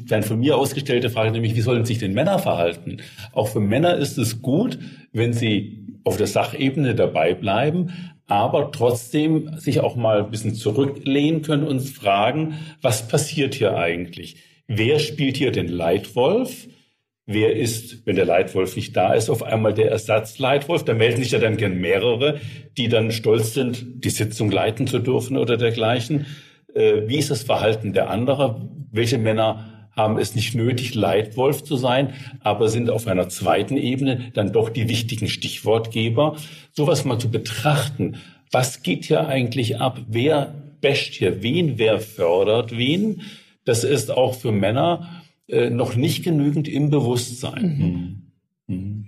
dann 0.08 0.22
von 0.22 0.40
mir 0.40 0.58
ausgestellte 0.58 1.10
Frage, 1.10 1.32
nämlich 1.32 1.56
wie 1.56 1.62
sollen 1.62 1.86
sich 1.86 1.98
denn 1.98 2.14
Männer 2.14 2.38
verhalten? 2.38 2.98
Auch 3.34 3.48
für 3.48 3.60
Männer 3.60 3.96
ist 3.98 4.20
es 4.20 4.44
gut, 4.44 4.78
wenn 5.12 5.34
sie 5.34 5.88
auf 6.04 6.18
der 6.18 6.28
Sachebene 6.28 6.94
dabei 6.94 7.34
bleiben, 7.34 7.92
aber 8.28 8.72
trotzdem 8.72 9.58
sich 9.58 9.80
auch 9.80 9.96
mal 9.96 10.24
ein 10.24 10.32
bisschen 10.32 10.54
zurücklehnen 10.54 11.42
können 11.42 11.64
und 11.64 11.80
fragen, 11.80 12.60
was 12.82 13.08
passiert 13.08 13.56
hier 13.56 13.76
eigentlich? 13.76 14.38
Wer 14.68 15.00
spielt 15.00 15.36
hier 15.36 15.52
den 15.52 15.68
Leitwolf? 15.68 16.68
Wer 17.28 17.56
ist, 17.56 18.06
wenn 18.06 18.16
der 18.16 18.26
Leitwolf 18.26 18.76
nicht 18.76 18.98
da 18.98 19.14
ist, 19.14 19.30
auf 19.30 19.44
einmal 19.44 19.74
der 19.74 19.92
Ersatzleitwolf? 19.92 20.84
Da 20.84 20.94
melden 20.94 21.22
sich 21.22 21.32
ja 21.32 21.40
dann 21.40 21.58
gern 21.58 21.80
mehrere, 21.80 22.40
die 22.78 22.90
dann 22.90 23.12
stolz 23.12 23.54
sind, 23.54 24.04
die 24.04 24.10
Sitzung 24.10 24.50
leiten 24.50 24.88
zu 24.88 25.00
dürfen 25.00 25.38
oder 25.38 25.56
dergleichen. 25.56 26.26
Äh, 26.74 27.08
wie 27.08 27.18
ist 27.18 27.30
das 27.30 27.44
Verhalten 27.44 27.94
der 27.94 28.10
anderen? 28.10 28.88
Welche 28.92 29.20
Männer 29.20 29.90
haben 29.96 30.18
es 30.18 30.36
nicht 30.36 30.56
nötig, 30.56 30.96
Leitwolf 30.96 31.64
zu 31.64 31.76
sein, 31.76 32.14
aber 32.42 32.70
sind 32.70 32.90
auf 32.90 33.08
einer 33.08 33.30
zweiten 33.30 33.78
Ebene 33.78 34.32
dann 34.34 34.52
doch 34.52 34.70
die 34.70 34.90
wichtigen 34.90 35.28
Stichwortgeber? 35.28 36.38
Sowas 36.72 37.06
mal 37.06 37.20
zu 37.20 37.30
betrachten. 37.30 38.18
Was 38.52 38.84
geht 38.84 39.06
hier 39.06 39.28
eigentlich 39.28 39.80
ab? 39.80 40.00
Wer 40.08 40.56
basht 40.82 41.14
hier 41.14 41.44
wen? 41.44 41.78
Wer 41.78 42.00
fördert 42.00 42.76
wen? 42.76 43.22
Das 43.64 43.84
ist 43.84 44.10
auch 44.10 44.34
für 44.34 44.52
Männer 44.52 45.21
äh, 45.52 45.70
noch 45.70 45.96
nicht 45.96 46.24
genügend 46.24 46.68
im 46.68 46.90
Bewusstsein. 46.90 48.24
Mhm. 48.68 49.06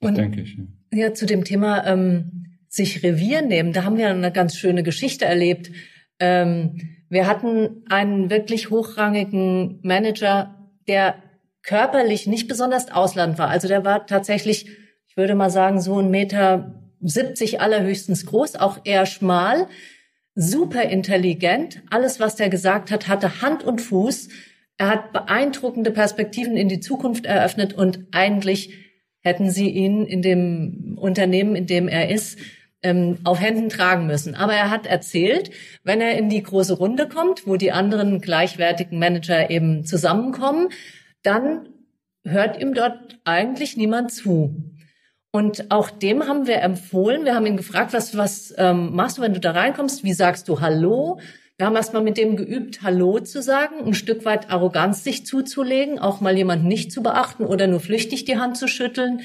Das 0.00 0.10
und, 0.10 0.18
denke 0.18 0.42
ich. 0.42 0.56
Ja. 0.92 1.06
ja, 1.06 1.14
zu 1.14 1.26
dem 1.26 1.44
Thema 1.44 1.86
ähm, 1.86 2.58
sich 2.68 3.02
Revier 3.02 3.42
nehmen, 3.42 3.72
da 3.72 3.84
haben 3.84 3.96
wir 3.96 4.08
eine 4.08 4.32
ganz 4.32 4.56
schöne 4.56 4.82
Geschichte 4.82 5.24
erlebt. 5.24 5.70
Ähm, 6.18 6.80
wir 7.08 7.26
hatten 7.26 7.84
einen 7.88 8.28
wirklich 8.28 8.70
hochrangigen 8.70 9.78
Manager, 9.82 10.68
der 10.88 11.14
körperlich 11.62 12.26
nicht 12.26 12.48
besonders 12.48 12.90
ausland 12.90 13.38
war. 13.38 13.48
Also 13.48 13.68
der 13.68 13.84
war 13.84 14.06
tatsächlich, 14.06 14.68
ich 15.06 15.16
würde 15.16 15.34
mal 15.34 15.50
sagen, 15.50 15.80
so 15.80 15.98
ein 15.98 16.10
Meter 16.10 16.80
70 17.00 17.60
allerhöchstens 17.60 18.26
groß, 18.26 18.56
auch 18.56 18.78
eher 18.84 19.06
schmal, 19.06 19.68
super 20.34 20.82
intelligent. 20.82 21.82
Alles, 21.90 22.20
was 22.20 22.36
der 22.36 22.48
gesagt 22.48 22.90
hat, 22.90 23.08
hatte 23.08 23.40
Hand 23.42 23.62
und 23.62 23.80
Fuß. 23.80 24.28
Er 24.76 24.88
hat 24.88 25.12
beeindruckende 25.12 25.90
Perspektiven 25.90 26.56
in 26.56 26.68
die 26.68 26.80
Zukunft 26.80 27.26
eröffnet 27.26 27.74
und 27.74 28.00
eigentlich 28.12 28.74
hätten 29.20 29.50
sie 29.50 29.70
ihn 29.70 30.04
in 30.04 30.22
dem 30.22 30.98
Unternehmen, 31.00 31.56
in 31.56 31.66
dem 31.66 31.88
er 31.88 32.10
ist, 32.10 32.38
ähm, 32.82 33.18
auf 33.24 33.40
Händen 33.40 33.70
tragen 33.70 34.06
müssen. 34.06 34.34
Aber 34.34 34.52
er 34.52 34.70
hat 34.70 34.86
erzählt, 34.86 35.50
wenn 35.82 36.00
er 36.00 36.18
in 36.18 36.28
die 36.28 36.42
große 36.42 36.74
Runde 36.74 37.08
kommt, 37.08 37.46
wo 37.46 37.56
die 37.56 37.72
anderen 37.72 38.20
gleichwertigen 38.20 38.98
Manager 38.98 39.50
eben 39.50 39.84
zusammenkommen, 39.84 40.68
dann 41.22 41.68
hört 42.24 42.60
ihm 42.60 42.74
dort 42.74 43.18
eigentlich 43.24 43.76
niemand 43.76 44.12
zu. 44.12 44.54
Und 45.30 45.70
auch 45.70 45.90
dem 45.90 46.28
haben 46.28 46.46
wir 46.46 46.60
empfohlen, 46.60 47.24
wir 47.24 47.34
haben 47.34 47.46
ihn 47.46 47.56
gefragt, 47.56 47.92
was, 47.92 48.16
was 48.16 48.54
ähm, 48.56 48.94
machst 48.94 49.18
du, 49.18 49.22
wenn 49.22 49.34
du 49.34 49.40
da 49.40 49.50
reinkommst? 49.50 50.04
Wie 50.04 50.12
sagst 50.12 50.48
du 50.48 50.60
Hallo? 50.60 51.18
Wir 51.64 51.68
haben 51.68 51.76
erstmal 51.76 52.02
mit 52.02 52.18
dem 52.18 52.36
geübt, 52.36 52.82
Hallo 52.82 53.20
zu 53.20 53.40
sagen, 53.40 53.76
ein 53.86 53.94
Stück 53.94 54.26
weit 54.26 54.50
Arroganz 54.50 55.02
sich 55.02 55.24
zuzulegen, 55.24 55.98
auch 55.98 56.20
mal 56.20 56.36
jemanden 56.36 56.68
nicht 56.68 56.92
zu 56.92 57.02
beachten 57.02 57.46
oder 57.46 57.66
nur 57.66 57.80
flüchtig 57.80 58.26
die 58.26 58.36
Hand 58.36 58.58
zu 58.58 58.68
schütteln. 58.68 59.22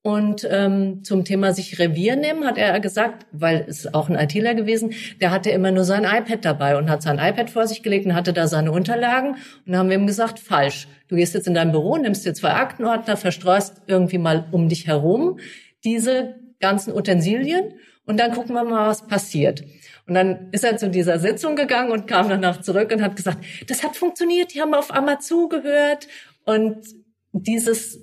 Und 0.00 0.48
ähm, 0.50 1.04
zum 1.04 1.26
Thema 1.26 1.52
sich 1.52 1.78
Revier 1.78 2.16
nehmen 2.16 2.46
hat 2.46 2.56
er 2.56 2.80
gesagt, 2.80 3.26
weil 3.32 3.66
es 3.68 3.92
auch 3.92 4.08
ein 4.08 4.14
ITler 4.14 4.54
gewesen, 4.54 4.94
der 5.20 5.30
hatte 5.30 5.50
immer 5.50 5.72
nur 5.72 5.84
sein 5.84 6.04
iPad 6.04 6.42
dabei 6.42 6.78
und 6.78 6.88
hat 6.88 7.02
sein 7.02 7.18
iPad 7.18 7.50
vor 7.50 7.66
sich 7.66 7.82
gelegt 7.82 8.06
und 8.06 8.14
hatte 8.14 8.32
da 8.32 8.48
seine 8.48 8.72
Unterlagen. 8.72 9.32
Und 9.32 9.66
dann 9.66 9.76
haben 9.76 9.90
wir 9.90 9.98
ihm 9.98 10.06
gesagt, 10.06 10.38
falsch. 10.38 10.88
Du 11.08 11.16
gehst 11.16 11.34
jetzt 11.34 11.48
in 11.48 11.52
dein 11.52 11.70
Büro, 11.70 11.98
nimmst 11.98 12.24
dir 12.24 12.32
zwei 12.32 12.54
Aktenordner, 12.54 13.18
verstreust 13.18 13.82
irgendwie 13.88 14.16
mal 14.16 14.46
um 14.52 14.70
dich 14.70 14.86
herum 14.86 15.38
diese 15.84 16.36
ganzen 16.60 16.94
Utensilien 16.94 17.74
und 18.06 18.18
dann 18.18 18.32
gucken 18.32 18.54
wir 18.54 18.64
mal, 18.64 18.88
was 18.88 19.06
passiert. 19.06 19.64
Und 20.06 20.14
dann 20.14 20.50
ist 20.52 20.64
er 20.64 20.76
zu 20.76 20.90
dieser 20.90 21.18
Sitzung 21.18 21.56
gegangen 21.56 21.90
und 21.90 22.06
kam 22.06 22.28
danach 22.28 22.60
zurück 22.60 22.92
und 22.92 23.02
hat 23.02 23.16
gesagt, 23.16 23.44
das 23.68 23.82
hat 23.82 23.96
funktioniert, 23.96 24.54
die 24.54 24.60
haben 24.60 24.74
auf 24.74 24.90
einmal 24.90 25.20
zugehört 25.20 26.08
und 26.44 26.84
dieses 27.32 27.96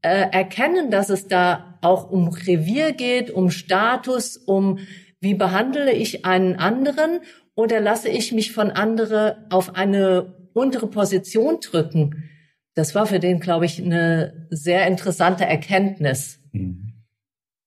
äh, 0.00 0.30
erkennen, 0.30 0.90
dass 0.90 1.10
es 1.10 1.28
da 1.28 1.78
auch 1.82 2.10
um 2.10 2.28
Revier 2.28 2.92
geht, 2.92 3.30
um 3.30 3.50
Status, 3.50 4.36
um 4.36 4.78
wie 5.20 5.34
behandle 5.34 5.92
ich 5.92 6.24
einen 6.24 6.56
anderen 6.56 7.20
oder 7.54 7.80
lasse 7.80 8.08
ich 8.08 8.32
mich 8.32 8.52
von 8.52 8.70
andere 8.70 9.46
auf 9.50 9.74
eine 9.74 10.34
untere 10.54 10.86
Position 10.86 11.60
drücken. 11.60 12.30
Das 12.74 12.94
war 12.94 13.06
für 13.06 13.20
den, 13.20 13.40
glaube 13.40 13.66
ich, 13.66 13.80
eine 13.82 14.46
sehr 14.50 14.86
interessante 14.86 15.44
Erkenntnis. 15.44 16.40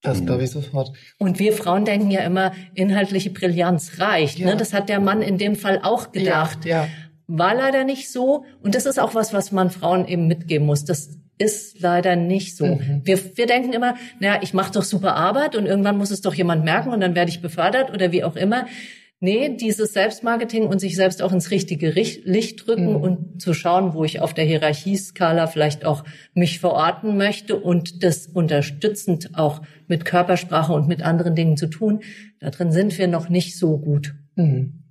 Das 0.02 0.26
glaube 0.26 0.44
ich 0.44 0.52
sofort. 0.52 0.92
Und 1.18 1.40
wir 1.40 1.54
Frauen 1.54 1.84
denken 1.84 2.12
ja 2.12 2.22
immer, 2.22 2.54
inhaltliche 2.76 3.30
Brillanz 3.32 4.00
reicht. 4.00 4.40
Ne? 4.40 4.46
Ja. 4.46 4.52
Ne? 4.52 4.58
Das 4.58 4.74
hat 4.74 4.90
der 4.90 5.00
Mann 5.00 5.22
in 5.22 5.38
dem 5.38 5.56
Fall 5.56 5.80
auch 5.84 6.12
gedacht. 6.12 6.66
Ja, 6.66 6.84
ja. 6.84 6.88
War 7.28 7.56
leider 7.56 7.84
nicht 7.84 8.12
so. 8.12 8.46
Und 8.62 8.76
das 8.76 8.86
ist 8.86 9.00
auch 9.00 9.16
was, 9.16 9.34
was 9.34 9.52
man 9.52 9.70
Frauen 9.70 10.08
eben 10.08 10.28
mitgeben 10.28 10.66
muss. 10.66 10.86
Das 10.86 11.18
ist 11.38 11.82
leider 11.82 12.16
nicht 12.16 12.56
so. 12.56 12.66
Mhm. 12.66 13.02
Wir, 13.04 13.38
wir 13.38 13.46
denken 13.46 13.74
immer, 13.74 13.96
naja, 14.20 14.40
ich 14.42 14.54
mache 14.54 14.72
doch 14.72 14.84
super 14.84 15.16
Arbeit 15.16 15.56
und 15.56 15.66
irgendwann 15.66 15.98
muss 15.98 16.12
es 16.12 16.22
doch 16.22 16.34
jemand 16.34 16.64
merken 16.64 16.90
und 16.92 17.02
dann 17.02 17.16
werde 17.16 17.30
ich 17.30 17.42
befördert 17.42 17.92
oder 17.92 18.12
wie 18.12 18.24
auch 18.24 18.36
immer. 18.36 18.66
Nee, 19.20 19.56
dieses 19.58 19.94
Selbstmarketing 19.94 20.68
und 20.68 20.80
sich 20.80 20.96
selbst 20.96 21.24
auch 21.24 21.32
ins 21.32 21.50
richtige 21.50 21.90
Licht 21.90 22.68
drücken 22.68 22.90
mhm. 22.90 23.02
und 23.02 23.42
zu 23.42 23.56
schauen, 23.56 23.96
wo 23.96 24.04
ich 24.04 24.20
auf 24.20 24.36
der 24.36 24.46
Hierarchieskala 24.46 25.48
vielleicht 25.48 25.86
auch 25.86 26.04
mich 26.36 26.60
verorten 26.60 27.18
möchte 27.18 27.60
und 27.60 28.04
das 28.04 28.28
unterstützend 28.28 29.32
auch 29.34 29.62
mit 29.88 30.06
Körpersprache 30.06 30.72
und 30.72 30.88
mit 30.88 31.02
anderen 31.02 31.34
Dingen 31.34 31.58
zu 31.58 31.68
tun, 31.68 32.02
da 32.40 32.52
drin 32.52 32.72
sind 32.72 32.98
wir 33.00 33.08
noch 33.08 33.30
nicht 33.30 33.58
so 33.58 33.80
gut. 33.80 34.14
Mhm 34.36 34.84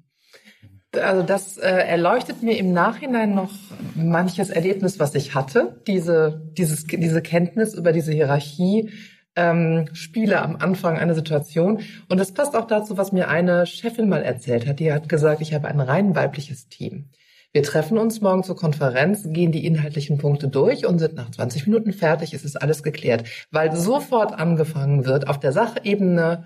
also 1.02 1.22
das 1.22 1.58
äh, 1.58 1.68
erleuchtet 1.68 2.42
mir 2.42 2.58
im 2.58 2.72
Nachhinein 2.72 3.34
noch 3.34 3.52
manches 3.94 4.50
Erlebnis, 4.50 4.98
was 4.98 5.14
ich 5.14 5.34
hatte. 5.34 5.82
Diese, 5.86 6.50
dieses, 6.56 6.84
diese 6.84 7.22
Kenntnis 7.22 7.74
über 7.74 7.92
diese 7.92 8.12
Hierarchie 8.12 8.90
ähm, 9.36 9.88
Spiele 9.92 10.42
am 10.42 10.56
Anfang 10.56 10.98
einer 10.98 11.14
Situation. 11.14 11.80
Und 12.08 12.18
das 12.18 12.32
passt 12.32 12.56
auch 12.56 12.66
dazu, 12.66 12.96
was 12.96 13.12
mir 13.12 13.28
eine 13.28 13.66
Chefin 13.66 14.08
mal 14.08 14.22
erzählt 14.22 14.66
hat. 14.66 14.80
Die 14.80 14.92
hat 14.92 15.08
gesagt, 15.08 15.40
ich 15.40 15.54
habe 15.54 15.68
ein 15.68 15.80
rein 15.80 16.16
weibliches 16.16 16.68
Team. 16.68 17.10
Wir 17.52 17.62
treffen 17.62 17.96
uns 17.96 18.20
morgen 18.20 18.42
zur 18.42 18.56
Konferenz, 18.56 19.22
gehen 19.24 19.52
die 19.52 19.64
inhaltlichen 19.64 20.18
Punkte 20.18 20.48
durch 20.48 20.84
und 20.84 20.98
sind 20.98 21.14
nach 21.14 21.30
20 21.30 21.66
Minuten 21.66 21.92
fertig. 21.92 22.34
Es 22.34 22.44
ist 22.44 22.60
alles 22.60 22.82
geklärt, 22.82 23.26
weil 23.50 23.74
sofort 23.74 24.38
angefangen 24.38 25.06
wird, 25.06 25.28
auf 25.28 25.40
der 25.40 25.52
Sachebene 25.52 26.44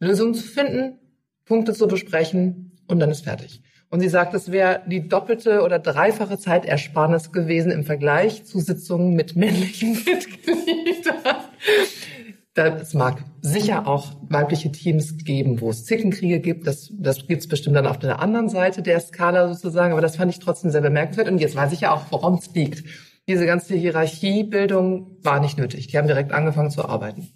Lösungen 0.00 0.34
zu 0.34 0.46
finden, 0.46 0.98
Punkte 1.44 1.74
zu 1.74 1.86
besprechen 1.86 2.72
und 2.86 3.00
dann 3.00 3.10
ist 3.10 3.24
fertig. 3.24 3.62
Und 3.88 4.00
sie 4.00 4.08
sagt, 4.08 4.34
es 4.34 4.50
wäre 4.50 4.82
die 4.86 5.08
doppelte 5.08 5.62
oder 5.62 5.78
dreifache 5.78 6.38
Zeitersparnis 6.38 7.32
gewesen 7.32 7.70
im 7.70 7.84
Vergleich 7.84 8.44
zu 8.44 8.58
Sitzungen 8.58 9.14
mit 9.14 9.36
männlichen 9.36 9.92
Mitgliedern. 10.06 11.36
Es 12.56 12.94
mag 12.94 13.22
sicher 13.42 13.86
auch 13.86 14.12
weibliche 14.28 14.72
Teams 14.72 15.18
geben, 15.18 15.60
wo 15.60 15.70
es 15.70 15.84
Zickenkriege 15.84 16.40
gibt. 16.40 16.66
Das, 16.66 16.90
das 16.98 17.26
gibt 17.26 17.42
es 17.42 17.48
bestimmt 17.48 17.76
dann 17.76 17.86
auf 17.86 17.98
der 17.98 18.20
anderen 18.20 18.48
Seite 18.48 18.82
der 18.82 18.98
Skala 18.98 19.52
sozusagen. 19.52 19.92
Aber 19.92 20.00
das 20.00 20.16
fand 20.16 20.32
ich 20.32 20.38
trotzdem 20.38 20.70
sehr 20.70 20.80
bemerkenswert. 20.80 21.28
Und 21.28 21.38
jetzt 21.38 21.54
weiß 21.54 21.72
ich 21.72 21.82
ja 21.82 21.94
auch, 21.94 22.02
woran 22.10 22.34
es 22.34 22.54
liegt. 22.54 22.84
Diese 23.28 23.44
ganze 23.44 23.74
Hierarchiebildung 23.74 25.18
war 25.22 25.40
nicht 25.40 25.58
nötig. 25.58 25.88
Die 25.88 25.98
haben 25.98 26.06
direkt 26.06 26.32
angefangen 26.32 26.70
zu 26.70 26.88
arbeiten. 26.88 27.28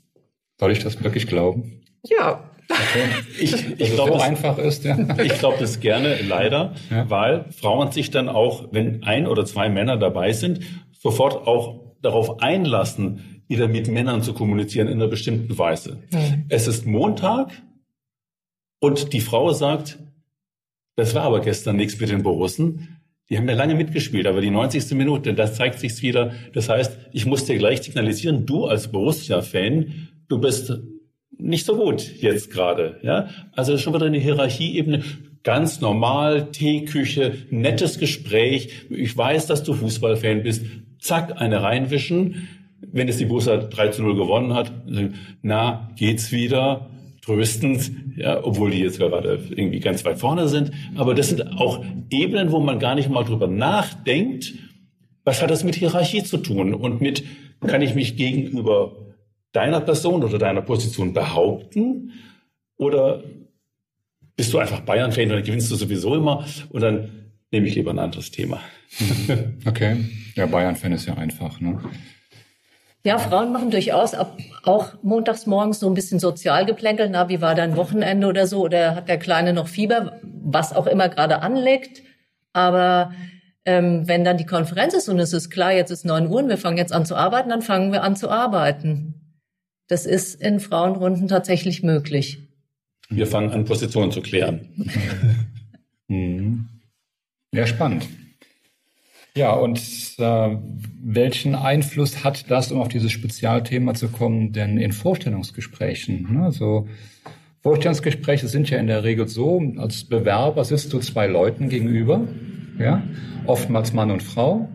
Soll 0.58 0.72
ich 0.72 0.82
das 0.82 1.02
wirklich 1.02 1.26
glauben? 1.26 1.82
Ja, 2.04 2.50
Okay. 2.70 3.08
Ich, 3.40 3.80
ich 3.80 3.94
glaube, 3.94 4.12
so 4.12 4.20
einfach 4.20 4.56
ist. 4.58 4.84
Ja. 4.84 4.96
Ich 5.22 5.38
glaube 5.38 5.56
das 5.58 5.80
gerne, 5.80 6.20
leider, 6.22 6.74
ja. 6.90 7.10
weil 7.10 7.46
Frauen 7.50 7.90
sich 7.90 8.10
dann 8.10 8.28
auch, 8.28 8.68
wenn 8.70 9.02
ein 9.02 9.26
oder 9.26 9.44
zwei 9.44 9.68
Männer 9.68 9.96
dabei 9.96 10.32
sind, 10.32 10.60
sofort 10.92 11.48
auch 11.48 11.80
darauf 12.00 12.40
einlassen, 12.40 13.39
wieder 13.50 13.66
mit 13.66 13.88
Männern 13.88 14.22
zu 14.22 14.32
kommunizieren 14.32 14.86
in 14.86 14.94
einer 14.94 15.08
bestimmten 15.08 15.58
Weise. 15.58 15.98
Mhm. 16.12 16.44
Es 16.48 16.68
ist 16.68 16.86
Montag 16.86 17.50
und 18.78 19.12
die 19.12 19.20
Frau 19.20 19.52
sagt, 19.52 19.98
das 20.94 21.14
war 21.16 21.24
aber 21.24 21.40
gestern 21.40 21.76
nichts 21.76 21.98
mit 22.00 22.10
den 22.10 22.22
Borussen. 22.22 23.00
Die 23.28 23.36
haben 23.36 23.48
ja 23.48 23.54
lange 23.54 23.74
mitgespielt, 23.74 24.26
aber 24.28 24.40
die 24.40 24.50
90. 24.50 24.92
Minute, 24.96 25.34
das 25.34 25.56
zeigt 25.56 25.80
sich 25.80 26.00
wieder. 26.00 26.32
Das 26.52 26.68
heißt, 26.68 26.96
ich 27.12 27.26
muss 27.26 27.44
dir 27.44 27.58
gleich 27.58 27.82
signalisieren, 27.82 28.46
du 28.46 28.66
als 28.66 28.92
Borussia-Fan, 28.92 30.08
du 30.28 30.38
bist 30.38 30.72
nicht 31.36 31.66
so 31.66 31.76
gut 31.76 32.08
jetzt 32.20 32.52
gerade. 32.52 33.00
Ja? 33.02 33.28
Also 33.52 33.78
schon 33.78 33.94
wieder 33.94 34.06
eine 34.06 34.18
Hierarchieebene. 34.18 35.02
Ganz 35.42 35.80
normal, 35.80 36.52
Teeküche, 36.52 37.34
nettes 37.50 37.98
Gespräch. 37.98 38.86
Ich 38.90 39.16
weiß, 39.16 39.46
dass 39.46 39.64
du 39.64 39.74
Fußballfan 39.74 40.44
bist. 40.44 40.64
Zack, 41.00 41.40
eine 41.40 41.62
reinwischen. 41.62 42.48
Wenn 42.80 43.08
es 43.08 43.18
die 43.18 43.26
Borussia 43.26 43.56
3 43.56 43.88
zu 43.88 44.02
0 44.02 44.16
gewonnen 44.16 44.54
hat, 44.54 44.72
na, 45.42 45.90
geht's 45.96 46.32
wieder? 46.32 46.90
Tröstend, 47.22 47.92
ja, 48.16 48.42
obwohl 48.42 48.70
die 48.70 48.78
jetzt 48.78 48.98
gerade 48.98 49.38
irgendwie 49.50 49.80
ganz 49.80 50.04
weit 50.06 50.18
vorne 50.18 50.48
sind. 50.48 50.72
Aber 50.96 51.14
das 51.14 51.28
sind 51.28 51.46
auch 51.58 51.84
Ebenen, 52.08 52.50
wo 52.50 52.60
man 52.60 52.78
gar 52.78 52.94
nicht 52.94 53.10
mal 53.10 53.24
drüber 53.24 53.46
nachdenkt, 53.46 54.54
was 55.24 55.42
hat 55.42 55.50
das 55.50 55.62
mit 55.62 55.74
Hierarchie 55.74 56.24
zu 56.24 56.38
tun 56.38 56.72
und 56.72 57.00
mit, 57.02 57.22
kann 57.66 57.82
ich 57.82 57.94
mich 57.94 58.16
gegenüber 58.16 59.14
deiner 59.52 59.80
Person 59.80 60.24
oder 60.24 60.38
deiner 60.38 60.62
Position 60.62 61.12
behaupten? 61.12 62.12
Oder 62.76 63.22
bist 64.36 64.52
du 64.54 64.58
einfach 64.58 64.80
Bayern-Fan 64.80 65.24
und 65.24 65.36
dann 65.36 65.44
gewinnst 65.44 65.70
du 65.70 65.76
sowieso 65.76 66.14
immer 66.14 66.46
und 66.70 66.80
dann 66.80 67.10
nehme 67.50 67.66
ich 67.66 67.74
lieber 67.74 67.90
ein 67.90 67.98
anderes 67.98 68.30
Thema. 68.30 68.60
Okay. 69.66 70.04
Ja, 70.34 70.46
Bayern-Fan 70.46 70.92
ist 70.92 71.06
ja 71.06 71.14
einfach, 71.14 71.60
ne? 71.60 71.78
Ja, 73.04 73.18
Frauen 73.18 73.52
machen 73.52 73.70
durchaus 73.70 74.14
auch 74.14 74.94
montags 75.02 75.46
morgens 75.46 75.80
so 75.80 75.88
ein 75.88 75.94
bisschen 75.94 76.20
Sozialgeplänkel. 76.20 77.08
Na, 77.08 77.28
wie 77.30 77.40
war 77.40 77.54
dein 77.54 77.76
Wochenende 77.76 78.26
oder 78.26 78.46
so? 78.46 78.62
Oder 78.62 78.94
hat 78.94 79.08
der 79.08 79.18
Kleine 79.18 79.54
noch 79.54 79.68
Fieber? 79.68 80.20
Was 80.22 80.74
auch 80.74 80.86
immer 80.86 81.08
gerade 81.08 81.40
anlegt. 81.40 82.02
Aber 82.52 83.12
ähm, 83.64 84.06
wenn 84.06 84.24
dann 84.24 84.36
die 84.36 84.46
Konferenz 84.46 84.92
ist 84.92 85.08
und 85.08 85.18
es 85.18 85.32
ist 85.32 85.50
klar, 85.50 85.72
jetzt 85.72 85.90
ist 85.90 86.04
neun 86.04 86.26
Uhr 86.26 86.40
und 86.40 86.48
wir 86.48 86.58
fangen 86.58 86.76
jetzt 86.76 86.92
an 86.92 87.06
zu 87.06 87.16
arbeiten, 87.16 87.48
dann 87.48 87.62
fangen 87.62 87.92
wir 87.92 88.02
an 88.02 88.16
zu 88.16 88.28
arbeiten. 88.28 89.14
Das 89.88 90.04
ist 90.06 90.40
in 90.40 90.60
Frauenrunden 90.60 91.26
tatsächlich 91.26 91.82
möglich. 91.82 92.38
Wir 93.08 93.26
fangen 93.26 93.50
an, 93.50 93.64
Positionen 93.64 94.12
zu 94.12 94.20
klären. 94.20 94.68
mhm. 96.08 96.68
Ja, 97.52 97.66
spannend. 97.66 98.06
Ja, 99.40 99.52
und 99.52 99.80
äh, 100.18 100.56
welchen 101.02 101.54
Einfluss 101.54 102.24
hat 102.24 102.50
das, 102.50 102.70
um 102.72 102.78
auf 102.78 102.88
dieses 102.88 103.10
Spezialthema 103.10 103.94
zu 103.94 104.08
kommen, 104.08 104.52
denn 104.52 104.76
in 104.76 104.92
Vorstellungsgesprächen? 104.92 106.30
Ne? 106.30 106.42
Also 106.44 106.88
Vorstellungsgespräche 107.62 108.48
sind 108.48 108.68
ja 108.68 108.76
in 108.76 108.86
der 108.86 109.02
Regel 109.02 109.28
so, 109.28 109.62
als 109.78 110.04
Bewerber 110.04 110.62
sitzt 110.62 110.92
du 110.92 110.98
zwei 110.98 111.26
Leuten 111.26 111.70
gegenüber, 111.70 112.28
ja, 112.78 113.02
oftmals 113.46 113.94
Mann 113.94 114.10
und 114.10 114.22
Frau. 114.22 114.68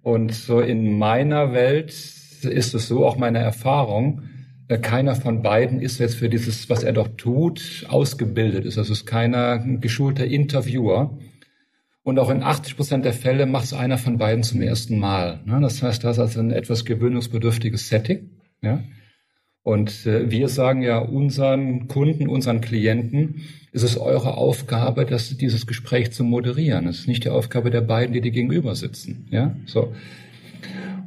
Und 0.00 0.32
so 0.32 0.60
in 0.60 0.96
meiner 0.96 1.52
Welt 1.52 1.90
ist 1.90 2.74
es 2.74 2.88
so, 2.88 3.04
auch 3.04 3.18
meine 3.18 3.40
Erfahrung, 3.40 4.22
äh, 4.68 4.78
keiner 4.78 5.16
von 5.16 5.42
beiden 5.42 5.80
ist 5.80 6.00
jetzt 6.00 6.14
für 6.14 6.30
dieses, 6.30 6.70
was 6.70 6.82
er 6.82 6.94
doch 6.94 7.08
tut, 7.18 7.84
ausgebildet 7.90 8.64
ist. 8.64 8.78
Also 8.78 8.94
es 8.94 9.00
ist 9.00 9.06
keiner 9.06 9.58
geschulter 9.58 10.24
Interviewer. 10.24 11.18
Und 12.04 12.18
auch 12.18 12.30
in 12.30 12.42
80 12.42 12.76
Prozent 12.76 13.04
der 13.04 13.12
Fälle 13.12 13.46
macht 13.46 13.64
es 13.64 13.74
einer 13.74 13.96
von 13.96 14.18
beiden 14.18 14.42
zum 14.42 14.60
ersten 14.60 14.98
Mal. 14.98 15.40
Ne? 15.44 15.60
Das 15.60 15.82
heißt, 15.82 16.02
das 16.02 16.16
ist 16.16 16.20
also 16.20 16.40
ein 16.40 16.50
etwas 16.50 16.84
gewöhnungsbedürftiges 16.84 17.88
Setting. 17.88 18.30
Ja? 18.60 18.82
Und 19.62 20.06
äh, 20.06 20.28
wir 20.28 20.48
sagen 20.48 20.82
ja 20.82 20.98
unseren 20.98 21.86
Kunden, 21.86 22.28
unseren 22.28 22.60
Klienten, 22.60 23.42
ist 23.70 23.84
es 23.84 23.96
eure 23.96 24.36
Aufgabe, 24.36 25.06
dass 25.06 25.36
dieses 25.36 25.66
Gespräch 25.68 26.12
zu 26.12 26.24
moderieren. 26.24 26.88
Es 26.88 27.00
ist 27.00 27.08
nicht 27.08 27.24
die 27.24 27.30
Aufgabe 27.30 27.70
der 27.70 27.80
beiden, 27.82 28.12
die 28.12 28.20
dir 28.20 28.32
gegenüber 28.32 28.74
sitzen. 28.74 29.28
Ja, 29.30 29.54
so. 29.66 29.92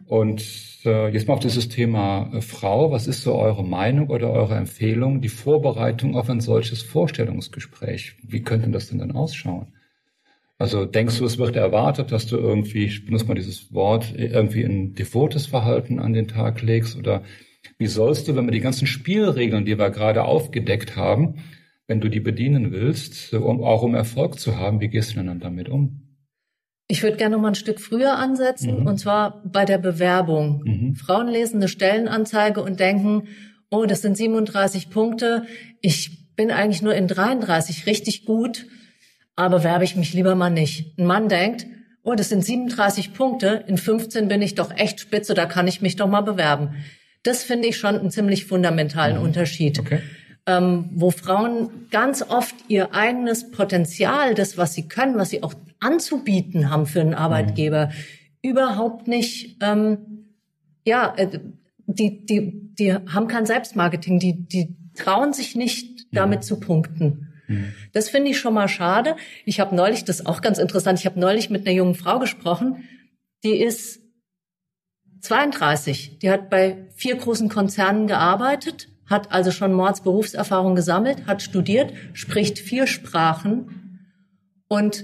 Und 0.07 0.43
äh, 0.85 1.09
jetzt 1.09 1.27
mal 1.27 1.33
auf 1.33 1.39
dieses 1.41 1.67
Thema 1.67 2.31
äh, 2.33 2.41
Frau. 2.41 2.91
Was 2.91 3.07
ist 3.07 3.23
so 3.23 3.35
eure 3.35 3.65
Meinung 3.65 4.09
oder 4.09 4.29
eure 4.29 4.55
Empfehlung, 4.55 5.19
die 5.19 5.29
Vorbereitung 5.29 6.15
auf 6.15 6.29
ein 6.29 6.39
solches 6.39 6.81
Vorstellungsgespräch? 6.81 8.15
Wie 8.23 8.41
könnte 8.41 8.69
das 8.69 8.87
denn 8.89 8.99
dann 8.99 9.11
ausschauen? 9.11 9.67
Also 10.57 10.85
denkst 10.85 11.17
du, 11.17 11.25
es 11.25 11.37
wird 11.37 11.55
erwartet, 11.55 12.11
dass 12.11 12.27
du 12.27 12.37
irgendwie, 12.37 12.85
ich 12.85 13.05
benutze 13.05 13.25
mal 13.25 13.33
dieses 13.33 13.73
Wort, 13.73 14.13
irgendwie 14.15 14.63
ein 14.63 14.93
devotes 14.93 15.47
Verhalten 15.47 15.99
an 15.99 16.13
den 16.13 16.27
Tag 16.27 16.61
legst? 16.61 16.97
Oder 16.97 17.23
wie 17.77 17.87
sollst 17.87 18.27
du, 18.27 18.35
wenn 18.35 18.45
wir 18.45 18.51
die 18.51 18.61
ganzen 18.61 18.87
Spielregeln, 18.87 19.65
die 19.65 19.77
wir 19.77 19.89
gerade 19.89 20.23
aufgedeckt 20.23 20.95
haben, 20.95 21.35
wenn 21.87 21.99
du 21.99 22.09
die 22.09 22.21
bedienen 22.21 22.71
willst, 22.71 23.33
um, 23.33 23.63
auch 23.63 23.83
um 23.83 23.95
Erfolg 23.95 24.39
zu 24.39 24.57
haben, 24.57 24.79
wie 24.79 24.87
gehst 24.87 25.11
du 25.11 25.15
denn 25.15 25.27
dann 25.27 25.39
damit 25.39 25.67
um? 25.67 26.01
Ich 26.87 27.03
würde 27.03 27.17
gerne 27.17 27.35
noch 27.35 27.41
mal 27.41 27.49
ein 27.49 27.55
Stück 27.55 27.81
früher 27.81 28.17
ansetzen, 28.17 28.81
mhm. 28.81 28.87
und 28.87 28.97
zwar 28.97 29.43
bei 29.43 29.65
der 29.65 29.79
Bewerbung. 29.79 30.61
Mhm. 30.63 30.95
Frauen 30.95 31.27
lesen 31.27 31.57
eine 31.57 31.67
Stellenanzeige 31.67 32.61
und 32.61 32.79
denken, 32.79 33.27
oh, 33.71 33.85
das 33.85 34.01
sind 34.01 34.15
37 34.15 34.89
Punkte, 34.89 35.45
ich 35.81 36.35
bin 36.35 36.51
eigentlich 36.51 36.81
nur 36.81 36.93
in 36.93 37.07
33 37.07 37.87
richtig 37.87 38.25
gut 38.25 38.67
aber 39.35 39.63
werbe 39.63 39.83
ich 39.83 39.95
mich 39.95 40.13
lieber 40.13 40.35
mal 40.35 40.49
nicht. 40.49 40.97
Ein 40.97 41.05
Mann 41.05 41.29
denkt, 41.29 41.65
oh, 42.03 42.13
das 42.13 42.29
sind 42.29 42.45
37 42.45 43.13
Punkte, 43.13 43.63
in 43.67 43.77
15 43.77 44.27
bin 44.27 44.41
ich 44.41 44.55
doch 44.55 44.71
echt 44.75 44.99
spitze, 44.99 45.33
da 45.33 45.45
kann 45.45 45.67
ich 45.67 45.81
mich 45.81 45.95
doch 45.95 46.07
mal 46.07 46.21
bewerben. 46.21 46.75
Das 47.23 47.43
finde 47.43 47.67
ich 47.67 47.77
schon 47.77 47.95
einen 47.95 48.11
ziemlich 48.11 48.45
fundamentalen 48.45 49.17
mhm. 49.17 49.23
Unterschied. 49.23 49.79
Okay. 49.79 49.99
Ähm, 50.47 50.91
wo 50.93 51.09
Frauen 51.09 51.87
ganz 51.89 52.21
oft 52.21 52.53
ihr 52.67 52.93
eigenes 52.93 53.49
Potenzial, 53.49 54.35
das, 54.35 54.59
was 54.59 54.75
sie 54.75 54.87
können, 54.87 55.17
was 55.17 55.31
sie 55.31 55.41
auch 55.41 55.55
anzubieten 55.79 56.69
haben 56.69 56.85
für 56.85 57.01
einen 57.01 57.15
Arbeitgeber, 57.15 57.87
mhm. 57.87 58.49
überhaupt 58.49 59.07
nicht, 59.07 59.57
ähm, 59.63 60.27
ja, 60.85 61.15
äh, 61.17 61.39
die, 61.87 62.23
die, 62.25 62.71
die 62.75 62.93
haben 62.93 63.27
kein 63.27 63.47
Selbstmarketing, 63.47 64.19
die, 64.19 64.47
die 64.47 64.75
trauen 64.95 65.33
sich 65.33 65.55
nicht, 65.55 66.05
damit 66.11 66.39
mhm. 66.39 66.43
zu 66.43 66.59
punkten. 66.59 67.24
Mhm. 67.47 67.73
Das 67.93 68.09
finde 68.09 68.31
ich 68.31 68.39
schon 68.39 68.53
mal 68.53 68.67
schade. 68.67 69.15
Ich 69.45 69.59
habe 69.59 69.75
neulich, 69.75 70.05
das 70.05 70.19
ist 70.21 70.25
auch 70.25 70.41
ganz 70.41 70.57
interessant, 70.57 70.99
ich 70.99 71.05
habe 71.05 71.19
neulich 71.19 71.49
mit 71.49 71.65
einer 71.65 71.75
jungen 71.75 71.95
Frau 71.95 72.19
gesprochen, 72.19 72.83
die 73.43 73.61
ist 73.61 74.01
32, 75.21 76.19
die 76.19 76.29
hat 76.29 76.49
bei 76.49 76.87
vier 76.95 77.15
großen 77.15 77.49
Konzernen 77.49 78.07
gearbeitet, 78.07 78.89
hat 79.07 79.31
also 79.31 79.51
schon 79.51 79.73
Mordsberufserfahrung 79.73 80.75
gesammelt, 80.75 81.27
hat 81.27 81.41
studiert, 81.41 81.93
spricht 82.13 82.59
vier 82.59 82.87
Sprachen 82.87 83.85
und 84.67 85.03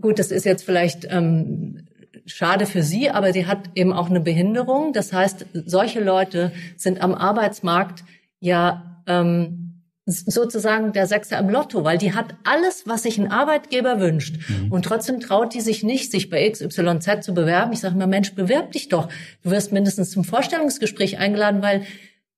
gut, 0.00 0.18
das 0.18 0.30
ist 0.30 0.44
jetzt 0.44 0.64
vielleicht 0.64 1.06
ähm, 1.10 1.88
schade 2.26 2.66
für 2.66 2.82
sie, 2.82 3.10
aber 3.10 3.32
sie 3.32 3.46
hat 3.46 3.70
eben 3.74 3.92
auch 3.92 4.10
eine 4.10 4.20
Behinderung. 4.20 4.92
Das 4.92 5.12
heißt, 5.12 5.46
solche 5.52 6.02
Leute 6.02 6.52
sind 6.76 7.00
am 7.00 7.14
Arbeitsmarkt 7.14 8.04
ja 8.40 9.02
ähm, 9.06 9.67
sozusagen 10.10 10.92
der 10.94 11.06
Sechser 11.06 11.38
im 11.38 11.50
Lotto, 11.50 11.84
weil 11.84 11.98
die 11.98 12.14
hat 12.14 12.34
alles, 12.44 12.84
was 12.86 13.02
sich 13.02 13.18
ein 13.18 13.30
Arbeitgeber 13.30 14.00
wünscht. 14.00 14.38
Mhm. 14.48 14.72
Und 14.72 14.86
trotzdem 14.86 15.20
traut 15.20 15.52
die 15.52 15.60
sich 15.60 15.82
nicht, 15.82 16.10
sich 16.10 16.30
bei 16.30 16.48
XYZ 16.48 17.22
zu 17.22 17.34
bewerben. 17.34 17.72
Ich 17.74 17.80
sage 17.80 17.94
immer, 17.94 18.06
Mensch, 18.06 18.34
bewerb 18.34 18.72
dich 18.72 18.88
doch. 18.88 19.08
Du 19.42 19.50
wirst 19.50 19.70
mindestens 19.70 20.10
zum 20.10 20.24
Vorstellungsgespräch 20.24 21.18
eingeladen, 21.18 21.60
weil 21.60 21.82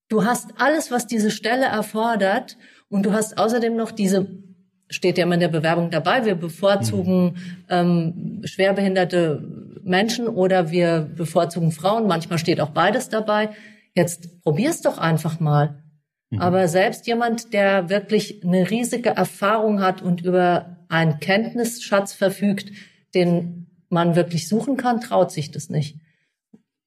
du 0.09 0.25
hast 0.25 0.55
alles, 0.59 0.91
was 0.91 1.07
diese 1.07 1.31
Stelle 1.31 1.67
erfordert. 1.67 2.57
Und 2.89 3.07
du 3.07 3.13
hast 3.13 3.39
außerdem 3.39 3.77
noch 3.77 3.93
diese, 3.93 4.27
steht 4.89 5.17
ja 5.17 5.23
immer 5.23 5.35
in 5.35 5.41
der 5.41 5.49
Bewerbung 5.49 5.93
dabei, 5.93 6.25
wir 6.25 6.35
bevorzugen 6.35 7.25
mhm. 7.25 7.65
ähm, 7.69 8.41
schwerbehinderte 8.43 9.45
Menschen 9.85 10.27
oder 10.27 10.73
wir 10.73 11.09
bevorzugen 11.15 11.71
Frauen. 11.71 12.09
Manchmal 12.09 12.41
steht 12.41 12.61
auch 12.61 12.71
beides 12.71 13.11
dabei. 13.11 13.51
Jetzt 13.95 14.43
probier's 14.43 14.83
doch 14.83 14.99
einfach 14.99 15.39
mal. 15.39 15.85
Mhm. 16.31 16.41
Aber 16.41 16.69
selbst 16.69 17.07
jemand, 17.07 17.53
der 17.53 17.89
wirklich 17.89 18.45
eine 18.45 18.71
riesige 18.71 19.11
Erfahrung 19.11 19.81
hat 19.81 20.03
und 20.03 20.23
über 20.23 20.79
einen 20.89 21.21
Kenntnisschatz 21.21 22.13
verfügt, 22.13 22.73
den 23.15 23.67
man 23.89 24.17
wirklich 24.17 24.49
suchen 24.49 24.77
kann, 24.77 25.01
traut 25.01 25.33
sich 25.33 25.51
das 25.51 25.69
nicht. 25.69 25.97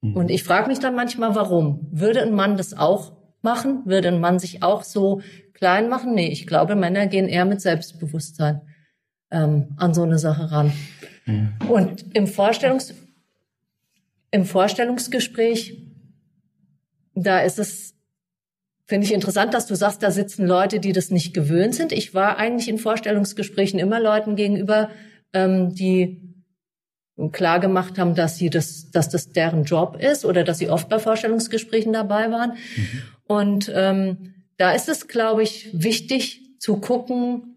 Mhm. 0.01 0.15
Und 0.15 0.31
ich 0.31 0.43
frage 0.43 0.67
mich 0.67 0.79
dann 0.79 0.95
manchmal, 0.95 1.35
warum? 1.35 1.87
Würde 1.91 2.21
ein 2.21 2.33
Mann 2.33 2.57
das 2.57 2.73
auch 2.73 3.13
machen? 3.41 3.81
Würde 3.85 4.07
ein 4.07 4.19
Mann 4.19 4.39
sich 4.39 4.63
auch 4.63 4.83
so 4.83 5.21
klein 5.53 5.89
machen? 5.89 6.15
Nee, 6.15 6.27
ich 6.27 6.47
glaube, 6.47 6.75
Männer 6.75 7.07
gehen 7.07 7.27
eher 7.27 7.45
mit 7.45 7.61
Selbstbewusstsein 7.61 8.61
ähm, 9.31 9.73
an 9.77 9.93
so 9.93 10.03
eine 10.03 10.19
Sache 10.19 10.51
ran. 10.51 10.71
Mhm. 11.25 11.53
Und 11.69 12.15
im 12.15 12.27
Vorstellungs 12.27 12.93
im 14.33 14.45
Vorstellungsgespräch, 14.45 15.77
da 17.13 17.41
ist 17.41 17.59
es 17.59 17.92
Finde 18.85 19.07
ich 19.07 19.13
interessant, 19.13 19.53
dass 19.53 19.65
du 19.65 19.75
sagst, 19.75 20.03
da 20.03 20.11
sitzen 20.11 20.45
Leute, 20.45 20.79
die 20.79 20.91
das 20.91 21.09
nicht 21.09 21.33
gewöhnt 21.33 21.73
sind. 21.73 21.93
Ich 21.93 22.13
war 22.13 22.37
eigentlich 22.37 22.67
in 22.67 22.77
Vorstellungsgesprächen 22.77 23.79
immer 23.79 23.99
Leuten 23.99 24.35
gegenüber, 24.35 24.89
ähm, 25.31 25.73
die 25.73 26.21
klar 27.31 27.59
gemacht 27.59 27.97
haben, 27.97 28.15
dass 28.15 28.37
sie 28.37 28.49
das, 28.49 28.91
dass 28.91 29.07
das 29.07 29.29
deren 29.29 29.63
Job 29.63 29.97
ist 30.01 30.25
oder 30.25 30.43
dass 30.43 30.57
sie 30.57 30.69
oft 30.69 30.89
bei 30.89 30.99
Vorstellungsgesprächen 30.99 31.93
dabei 31.93 32.31
waren. 32.31 32.51
Mhm. 32.75 33.01
Und 33.25 33.71
ähm, 33.73 34.33
da 34.57 34.71
ist 34.71 34.89
es, 34.89 35.07
glaube 35.07 35.43
ich, 35.43 35.69
wichtig 35.73 36.59
zu 36.59 36.77
gucken, 36.77 37.55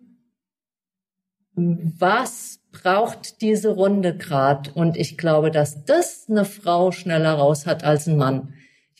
was 1.54 2.60
braucht 2.70 3.40
diese 3.40 3.70
Runde 3.70 4.16
grad. 4.16 4.76
Und 4.76 4.96
ich 4.96 5.16
glaube, 5.16 5.50
dass 5.50 5.84
das 5.84 6.26
eine 6.28 6.44
Frau 6.44 6.92
schneller 6.92 7.32
raus 7.32 7.66
hat 7.66 7.82
als 7.82 8.06
ein 8.06 8.16
Mann 8.16 8.52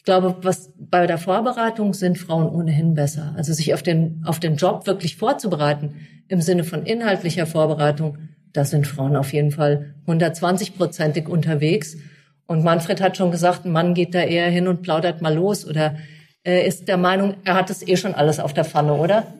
glaube, 0.07 0.37
was 0.43 0.73
bei 0.79 1.07
der 1.07 1.19
Vorbereitung 1.19 1.93
sind 1.93 2.17
Frauen 2.17 2.49
ohnehin 2.49 2.95
besser. 2.95 3.35
Also 3.37 3.53
sich 3.53 3.75
auf 3.75 3.83
den, 3.83 4.23
auf 4.25 4.41
den 4.41 4.57
Job 4.57 4.87
wirklich 4.87 5.17
vorzubereiten 5.17 5.97
im 6.29 6.41
Sinne 6.41 6.65
von 6.65 6.85
inhaltlicher 6.85 7.47
Vorbereitung, 7.47 8.19
da 8.53 8.65
sind 8.65 8.87
Frauen 8.87 9.17
auf 9.17 9.33
jeden 9.33 9.51
Fall 9.51 9.95
120-prozentig 10.07 11.29
unterwegs. 11.29 11.99
Und 12.47 12.65
Manfred 12.65 13.03
hat 13.03 13.17
schon 13.17 13.31
gesagt, 13.31 13.67
ein 13.67 13.73
Mann 13.73 13.95
geht 13.95 14.15
da 14.15 14.21
eher 14.21 14.49
hin 14.49 14.69
und 14.69 14.81
plaudert 14.81 15.21
mal 15.21 15.35
los 15.35 15.67
oder 15.67 15.97
er 16.43 16.65
ist 16.65 16.87
der 16.87 16.97
Meinung, 16.97 17.35
er 17.45 17.55
hat 17.55 17.71
es 17.71 17.87
eh 17.87 17.97
schon 17.97 18.15
alles 18.15 18.39
auf 18.39 18.55
der 18.55 18.65
Pfanne, 18.65 18.95
oder? 18.95 19.35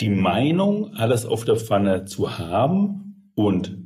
Die 0.00 0.08
Meinung, 0.08 0.94
alles 0.94 1.26
auf 1.26 1.44
der 1.44 1.56
Pfanne 1.56 2.06
zu 2.06 2.38
haben 2.38 3.30
und 3.34 3.76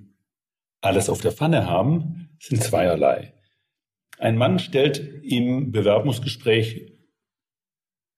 alles 0.80 1.10
auf 1.10 1.20
der 1.20 1.32
Pfanne 1.32 1.66
haben, 1.66 2.30
sind 2.38 2.62
zweierlei. 2.62 3.34
Ein 4.18 4.36
Mann 4.36 4.58
stellt 4.58 4.98
im 5.22 5.70
Bewerbungsgespräch 5.72 6.92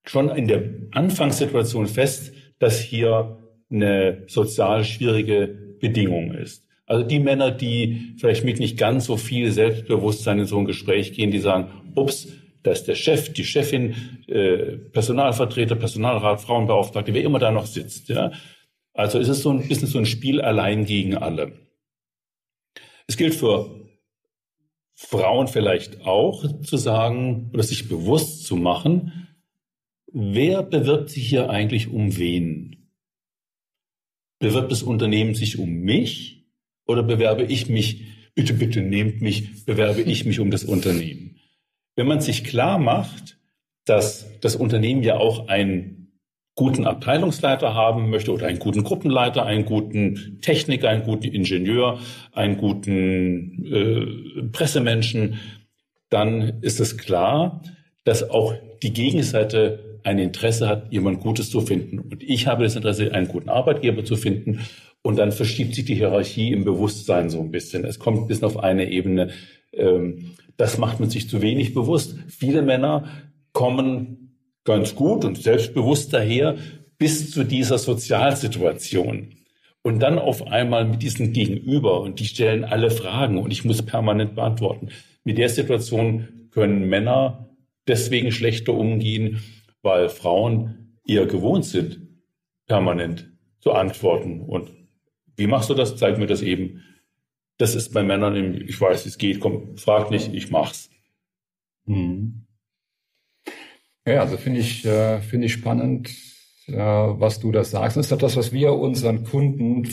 schon 0.04 0.30
in 0.30 0.48
der 0.48 0.62
Anfangssituation 0.92 1.86
fest, 1.86 2.32
dass 2.58 2.80
hier 2.80 3.38
eine 3.70 4.24
sozial 4.26 4.84
schwierige 4.84 5.76
Bedingung 5.80 6.32
ist. 6.32 6.66
Also 6.86 7.06
die 7.06 7.20
Männer, 7.20 7.52
die 7.52 8.14
vielleicht 8.18 8.44
mit 8.44 8.58
nicht 8.58 8.76
ganz 8.76 9.04
so 9.06 9.16
viel 9.16 9.52
Selbstbewusstsein 9.52 10.40
in 10.40 10.46
so 10.46 10.58
ein 10.58 10.64
Gespräch 10.64 11.12
gehen, 11.12 11.30
die 11.30 11.38
sagen, 11.38 11.70
ups, 11.94 12.28
da 12.62 12.72
ist 12.72 12.84
der 12.84 12.94
Chef, 12.94 13.32
die 13.32 13.44
Chefin, 13.44 13.94
äh, 14.26 14.76
Personalvertreter, 14.76 15.76
Personalrat, 15.76 16.40
Frauenbeauftragte, 16.40 17.14
wer 17.14 17.22
immer 17.22 17.38
da 17.38 17.50
noch 17.50 17.66
sitzt. 17.66 18.08
Ja? 18.08 18.32
Also 18.92 19.18
es 19.18 19.28
ist 19.28 19.42
so 19.42 19.50
ein 19.50 19.66
bisschen 19.66 19.86
so 19.86 19.98
ein 19.98 20.06
Spiel 20.06 20.40
allein 20.40 20.84
gegen 20.84 21.16
alle. 21.16 21.52
Es 23.06 23.16
gilt 23.16 23.34
für 23.34 23.80
Frauen 25.02 25.48
vielleicht 25.48 26.02
auch 26.02 26.60
zu 26.60 26.76
sagen 26.76 27.50
oder 27.54 27.62
sich 27.62 27.88
bewusst 27.88 28.44
zu 28.44 28.54
machen, 28.54 29.28
wer 30.12 30.62
bewirbt 30.62 31.08
sich 31.08 31.26
hier 31.26 31.48
eigentlich 31.48 31.88
um 31.88 32.18
wen? 32.18 32.92
Bewirbt 34.40 34.70
das 34.70 34.82
Unternehmen 34.82 35.34
sich 35.34 35.58
um 35.58 35.70
mich 35.70 36.44
oder 36.86 37.02
bewerbe 37.02 37.44
ich 37.44 37.70
mich 37.70 38.04
bitte, 38.34 38.52
bitte 38.52 38.82
nehmt 38.82 39.22
mich, 39.22 39.64
bewerbe 39.64 40.02
ich 40.02 40.26
mich 40.26 40.38
um 40.38 40.50
das 40.50 40.64
Unternehmen. 40.64 41.40
Wenn 41.96 42.06
man 42.06 42.20
sich 42.20 42.44
klar 42.44 42.78
macht, 42.78 43.38
dass 43.86 44.38
das 44.40 44.54
Unternehmen 44.54 45.02
ja 45.02 45.16
auch 45.16 45.48
einen 45.48 45.99
guten 46.60 46.86
Abteilungsleiter 46.86 47.72
haben 47.72 48.10
möchte 48.10 48.34
oder 48.34 48.46
einen 48.46 48.58
guten 48.58 48.84
Gruppenleiter, 48.84 49.46
einen 49.46 49.64
guten 49.64 50.40
Techniker, 50.42 50.90
einen 50.90 51.04
guten 51.04 51.24
Ingenieur, 51.24 51.98
einen 52.32 52.58
guten 52.58 53.64
äh, 53.64 54.42
Pressemenschen, 54.52 55.38
dann 56.10 56.60
ist 56.60 56.78
es 56.78 56.98
klar, 56.98 57.62
dass 58.04 58.28
auch 58.28 58.52
die 58.82 58.92
Gegenseite 58.92 60.00
ein 60.02 60.18
Interesse 60.18 60.68
hat, 60.68 60.92
jemand 60.92 61.20
Gutes 61.20 61.48
zu 61.48 61.62
finden. 61.62 61.98
Und 61.98 62.22
ich 62.22 62.46
habe 62.46 62.64
das 62.64 62.76
Interesse, 62.76 63.10
einen 63.14 63.28
guten 63.28 63.48
Arbeitgeber 63.48 64.04
zu 64.04 64.16
finden. 64.16 64.60
Und 65.00 65.18
dann 65.18 65.32
verschiebt 65.32 65.74
sich 65.74 65.86
die 65.86 65.94
Hierarchie 65.94 66.52
im 66.52 66.64
Bewusstsein 66.64 67.30
so 67.30 67.40
ein 67.40 67.50
bisschen. 67.50 67.86
Es 67.86 67.98
kommt 67.98 68.18
ein 68.18 68.26
bisschen 68.26 68.44
auf 68.44 68.58
eine 68.58 68.90
Ebene. 68.90 69.30
Ähm, 69.72 70.32
das 70.58 70.76
macht 70.76 71.00
man 71.00 71.08
sich 71.08 71.26
zu 71.26 71.40
wenig 71.40 71.72
bewusst. 71.72 72.18
Viele 72.28 72.60
Männer 72.60 73.06
kommen 73.54 74.29
ganz 74.70 74.94
gut 74.94 75.24
und 75.24 75.36
selbstbewusst 75.42 76.12
daher 76.12 76.56
bis 76.96 77.32
zu 77.32 77.44
dieser 77.44 77.78
Sozialsituation. 77.78 79.34
Und 79.82 80.00
dann 80.00 80.18
auf 80.18 80.46
einmal 80.46 80.84
mit 80.84 81.02
diesem 81.02 81.32
Gegenüber 81.32 82.02
und 82.02 82.20
die 82.20 82.26
stellen 82.26 82.64
alle 82.64 82.90
Fragen 82.90 83.38
und 83.38 83.50
ich 83.50 83.64
muss 83.64 83.82
permanent 83.82 84.34
beantworten. 84.34 84.90
Mit 85.24 85.38
der 85.38 85.48
Situation 85.48 86.48
können 86.50 86.88
Männer 86.88 87.48
deswegen 87.88 88.30
schlechter 88.30 88.74
umgehen, 88.74 89.42
weil 89.82 90.08
Frauen 90.08 90.98
eher 91.06 91.26
gewohnt 91.26 91.64
sind, 91.64 92.06
permanent 92.66 93.32
zu 93.60 93.72
antworten. 93.72 94.42
Und 94.42 94.70
wie 95.36 95.46
machst 95.46 95.70
du 95.70 95.74
das? 95.74 95.96
Zeig 95.96 96.18
mir 96.18 96.26
das 96.26 96.42
eben. 96.42 96.82
Das 97.56 97.74
ist 97.74 97.92
bei 97.92 98.02
Männern, 98.02 98.36
im, 98.36 98.68
ich 98.68 98.80
weiß, 98.80 99.06
es 99.06 99.18
geht, 99.18 99.40
komm, 99.40 99.76
frag 99.76 100.10
nicht, 100.10 100.32
ich 100.32 100.50
mach's. 100.50 100.90
Hm. 101.86 102.39
Ja, 104.12 104.22
also 104.22 104.36
finde 104.36 104.60
ich, 104.60 104.84
äh, 104.84 105.20
finde 105.20 105.46
ich 105.46 105.52
spannend, 105.52 106.10
äh, 106.66 106.74
was 106.74 107.40
du 107.40 107.52
da 107.52 107.64
sagst. 107.64 107.96
Das 107.96 108.10
ist 108.10 108.22
das, 108.22 108.36
was 108.36 108.52
wir 108.52 108.72
unseren 108.72 109.24
Kunden 109.24 109.88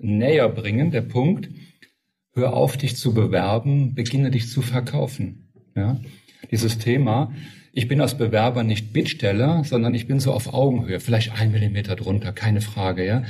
näher 0.00 0.48
bringen, 0.48 0.90
der 0.90 1.02
Punkt. 1.02 1.48
Hör 2.34 2.54
auf, 2.54 2.76
dich 2.76 2.96
zu 2.96 3.14
bewerben, 3.14 3.94
beginne 3.94 4.30
dich 4.30 4.50
zu 4.50 4.60
verkaufen. 4.60 5.52
Ja? 5.76 6.00
Dieses 6.50 6.78
Thema, 6.78 7.32
ich 7.72 7.88
bin 7.88 8.00
als 8.00 8.18
Bewerber 8.18 8.62
nicht 8.62 8.92
Bittsteller, 8.92 9.64
sondern 9.64 9.94
ich 9.94 10.06
bin 10.06 10.20
so 10.20 10.32
auf 10.32 10.52
Augenhöhe, 10.52 11.00
vielleicht 11.00 11.32
ein 11.32 11.52
Millimeter 11.52 11.96
drunter, 11.96 12.32
keine 12.32 12.60
Frage, 12.60 13.06
ja. 13.06 13.24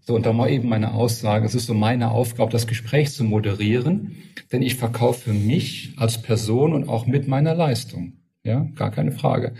So, 0.00 0.14
und 0.14 0.24
da 0.24 0.32
mal 0.32 0.50
eben 0.50 0.68
meine 0.70 0.94
Aussage, 0.94 1.44
es 1.44 1.54
ist 1.54 1.66
so 1.66 1.74
meine 1.74 2.10
Aufgabe, 2.10 2.50
das 2.50 2.66
Gespräch 2.66 3.12
zu 3.12 3.24
moderieren, 3.24 4.16
denn 4.50 4.62
ich 4.62 4.76
verkaufe 4.76 5.34
mich 5.34 5.92
als 5.96 6.22
Person 6.22 6.72
und 6.72 6.88
auch 6.88 7.06
mit 7.06 7.28
meiner 7.28 7.54
Leistung. 7.54 8.14
Ja, 8.44 8.66
gar 8.74 8.90
keine 8.90 9.12
Frage. 9.12 9.54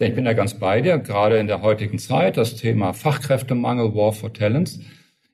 Denn 0.00 0.10
ich 0.10 0.14
bin 0.14 0.24
da 0.24 0.32
ganz 0.32 0.54
bei 0.54 0.80
dir, 0.80 0.98
gerade 0.98 1.38
in 1.38 1.46
der 1.46 1.62
heutigen 1.62 1.98
Zeit, 1.98 2.36
das 2.36 2.56
Thema 2.56 2.92
Fachkräftemangel, 2.92 3.94
War 3.94 4.12
for 4.12 4.32
Talents. 4.32 4.80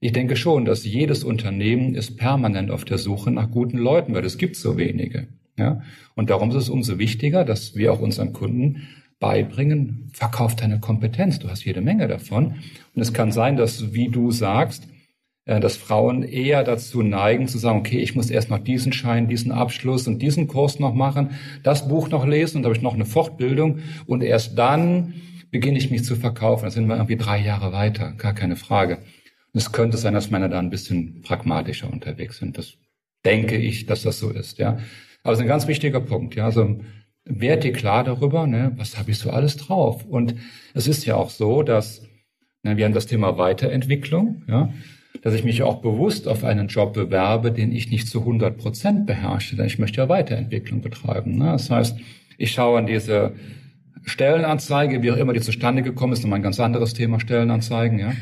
Ich 0.00 0.12
denke 0.12 0.36
schon, 0.36 0.64
dass 0.64 0.84
jedes 0.84 1.24
Unternehmen 1.24 1.94
ist 1.94 2.16
permanent 2.16 2.70
auf 2.70 2.84
der 2.84 2.98
Suche 2.98 3.30
nach 3.30 3.50
guten 3.50 3.78
Leuten, 3.78 4.14
weil 4.14 4.24
es 4.24 4.38
gibt 4.38 4.56
so 4.56 4.76
wenige. 4.76 5.28
Ja? 5.56 5.82
Und 6.14 6.30
darum 6.30 6.50
ist 6.50 6.56
es 6.56 6.68
umso 6.68 6.98
wichtiger, 6.98 7.44
dass 7.44 7.76
wir 7.76 7.92
auch 7.92 8.00
unseren 8.00 8.32
Kunden 8.32 8.88
beibringen, 9.20 10.10
verkauf 10.12 10.54
deine 10.54 10.78
Kompetenz. 10.78 11.38
Du 11.38 11.48
hast 11.48 11.64
jede 11.64 11.80
Menge 11.80 12.06
davon. 12.06 12.56
Und 12.94 13.02
es 13.02 13.12
kann 13.12 13.32
sein, 13.32 13.56
dass, 13.56 13.92
wie 13.92 14.08
du 14.08 14.30
sagst, 14.30 14.86
dass 15.48 15.78
Frauen 15.78 16.22
eher 16.22 16.62
dazu 16.62 17.02
neigen 17.02 17.48
zu 17.48 17.56
sagen, 17.56 17.78
okay, 17.78 17.98
ich 17.98 18.14
muss 18.14 18.28
erst 18.28 18.50
noch 18.50 18.58
diesen 18.58 18.92
Schein, 18.92 19.28
diesen 19.28 19.50
Abschluss 19.50 20.06
und 20.06 20.20
diesen 20.20 20.46
Kurs 20.46 20.78
noch 20.78 20.92
machen, 20.92 21.30
das 21.62 21.88
Buch 21.88 22.10
noch 22.10 22.26
lesen 22.26 22.58
und 22.58 22.64
habe 22.64 22.76
ich 22.76 22.82
noch 22.82 22.92
eine 22.92 23.06
Fortbildung 23.06 23.78
und 24.06 24.22
erst 24.22 24.58
dann 24.58 25.14
beginne 25.50 25.78
ich 25.78 25.90
mich 25.90 26.04
zu 26.04 26.16
verkaufen. 26.16 26.64
Da 26.64 26.70
sind 26.70 26.86
wir 26.86 26.96
irgendwie 26.96 27.16
drei 27.16 27.40
Jahre 27.40 27.72
weiter, 27.72 28.12
gar 28.12 28.34
keine 28.34 28.56
Frage. 28.56 28.98
Und 29.54 29.60
es 29.60 29.72
könnte 29.72 29.96
sein, 29.96 30.12
dass 30.12 30.30
Männer 30.30 30.50
da 30.50 30.58
ein 30.58 30.68
bisschen 30.68 31.22
pragmatischer 31.22 31.90
unterwegs 31.90 32.36
sind. 32.36 32.58
Das 32.58 32.74
denke 33.24 33.56
ich, 33.56 33.86
dass 33.86 34.02
das 34.02 34.18
so 34.18 34.28
ist, 34.28 34.58
ja. 34.58 34.78
Aber 35.22 35.32
es 35.32 35.38
ist 35.38 35.42
ein 35.42 35.48
ganz 35.48 35.66
wichtiger 35.66 36.00
Punkt, 36.00 36.34
ja. 36.34 36.44
Also 36.44 36.80
werd 37.24 37.64
dir 37.64 37.72
klar 37.72 38.04
darüber, 38.04 38.46
ne, 38.46 38.72
was 38.76 38.98
habe 38.98 39.10
ich 39.10 39.18
so 39.18 39.30
alles 39.30 39.56
drauf? 39.56 40.04
Und 40.04 40.34
es 40.74 40.86
ist 40.86 41.06
ja 41.06 41.16
auch 41.16 41.30
so, 41.30 41.62
dass 41.62 42.02
ne, 42.62 42.76
wir 42.76 42.84
haben 42.84 42.94
das 42.94 43.06
Thema 43.06 43.38
Weiterentwicklung, 43.38 44.42
ja, 44.46 44.72
dass 45.22 45.34
ich 45.34 45.44
mich 45.44 45.62
auch 45.62 45.80
bewusst 45.80 46.28
auf 46.28 46.44
einen 46.44 46.68
Job 46.68 46.94
bewerbe, 46.94 47.52
den 47.52 47.72
ich 47.72 47.90
nicht 47.90 48.08
zu 48.08 48.20
100 48.20 48.56
Prozent 48.56 49.06
beherrsche, 49.06 49.56
denn 49.56 49.66
ich 49.66 49.78
möchte 49.78 50.00
ja 50.00 50.08
Weiterentwicklung 50.08 50.80
betreiben. 50.80 51.38
Ne? 51.38 51.46
Das 51.46 51.70
heißt, 51.70 51.98
ich 52.36 52.52
schaue 52.52 52.78
an 52.78 52.86
diese 52.86 53.32
Stellenanzeige, 54.04 55.02
wie 55.02 55.10
auch 55.10 55.16
immer 55.16 55.32
die 55.32 55.40
zustande 55.40 55.82
gekommen 55.82 56.12
ist, 56.12 56.22
nochmal 56.22 56.38
ein 56.38 56.42
ganz 56.44 56.60
anderes 56.60 56.94
Thema, 56.94 57.20
Stellenanzeigen, 57.20 57.98
ja. 57.98 58.12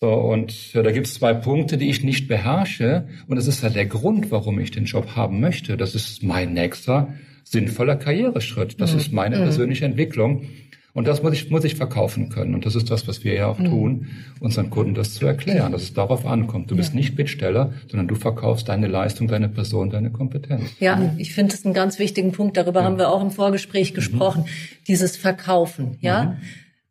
So, 0.00 0.12
und 0.12 0.72
ja, 0.72 0.82
da 0.82 0.90
gibt 0.90 1.06
es 1.06 1.14
zwei 1.14 1.32
Punkte, 1.32 1.78
die 1.78 1.88
ich 1.88 2.02
nicht 2.02 2.26
beherrsche. 2.26 3.06
Und 3.28 3.36
das 3.36 3.46
ist 3.46 3.62
ja 3.62 3.68
der 3.68 3.86
Grund, 3.86 4.32
warum 4.32 4.58
ich 4.58 4.72
den 4.72 4.84
Job 4.84 5.14
haben 5.14 5.38
möchte. 5.38 5.76
Das 5.76 5.94
ist 5.94 6.24
mein 6.24 6.54
nächster 6.54 7.14
sinnvoller 7.44 7.94
Karriereschritt. 7.94 8.80
Das 8.80 8.92
mhm. 8.92 8.98
ist 8.98 9.12
meine 9.12 9.36
mhm. 9.36 9.42
persönliche 9.42 9.84
Entwicklung. 9.84 10.46
Und 10.94 11.06
das 11.08 11.22
muss 11.22 11.32
ich, 11.32 11.50
muss 11.50 11.64
ich 11.64 11.74
verkaufen 11.74 12.28
können. 12.28 12.54
Und 12.54 12.66
das 12.66 12.74
ist 12.74 12.90
das, 12.90 13.08
was 13.08 13.24
wir 13.24 13.34
ja 13.34 13.46
auch 13.46 13.58
mhm. 13.58 13.64
tun, 13.64 14.06
unseren 14.40 14.68
Kunden 14.68 14.94
das 14.94 15.14
zu 15.14 15.26
erklären, 15.26 15.72
dass 15.72 15.82
es 15.82 15.94
darauf 15.94 16.26
ankommt. 16.26 16.70
Du 16.70 16.76
bist 16.76 16.94
nicht 16.94 17.16
Bittsteller, 17.16 17.72
sondern 17.88 18.08
du 18.08 18.14
verkaufst 18.14 18.68
deine 18.68 18.88
Leistung, 18.88 19.26
deine 19.26 19.48
Person, 19.48 19.88
deine 19.88 20.10
Kompetenz. 20.10 20.70
Ja, 20.80 21.14
ich 21.16 21.32
finde 21.32 21.52
das 21.52 21.64
einen 21.64 21.72
ganz 21.72 21.98
wichtigen 21.98 22.32
Punkt. 22.32 22.58
Darüber 22.58 22.80
ja. 22.80 22.86
haben 22.86 22.98
wir 22.98 23.08
auch 23.08 23.22
im 23.22 23.30
Vorgespräch 23.30 23.92
mhm. 23.92 23.94
gesprochen. 23.94 24.44
Dieses 24.86 25.16
Verkaufen, 25.16 25.96
ja. 26.00 26.24
Mhm. 26.24 26.36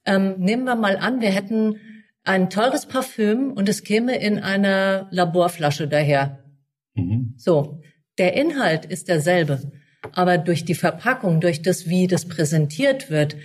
Ähm, 0.06 0.34
nehmen 0.40 0.64
wir 0.64 0.76
mal 0.76 0.98
an, 0.98 1.22
wir 1.22 1.30
hätten 1.30 1.76
ein 2.24 2.50
teures 2.50 2.88
Parfüm 2.88 3.52
und 3.52 3.70
es 3.70 3.84
käme 3.84 4.18
in 4.18 4.40
einer 4.40 5.08
Laborflasche 5.12 5.88
daher. 5.88 6.40
Mhm. 6.96 7.36
So. 7.38 7.82
Der 8.18 8.34
Inhalt 8.34 8.86
ist 8.86 9.08
derselbe. 9.08 9.62
Aber 10.14 10.38
durch 10.38 10.66
die 10.66 10.76
Verpackung, 10.76 11.40
durch 11.40 11.62
das, 11.62 11.88
wie 11.88 12.08
das 12.08 12.26
präsentiert 12.28 13.10
wird, 13.10 13.38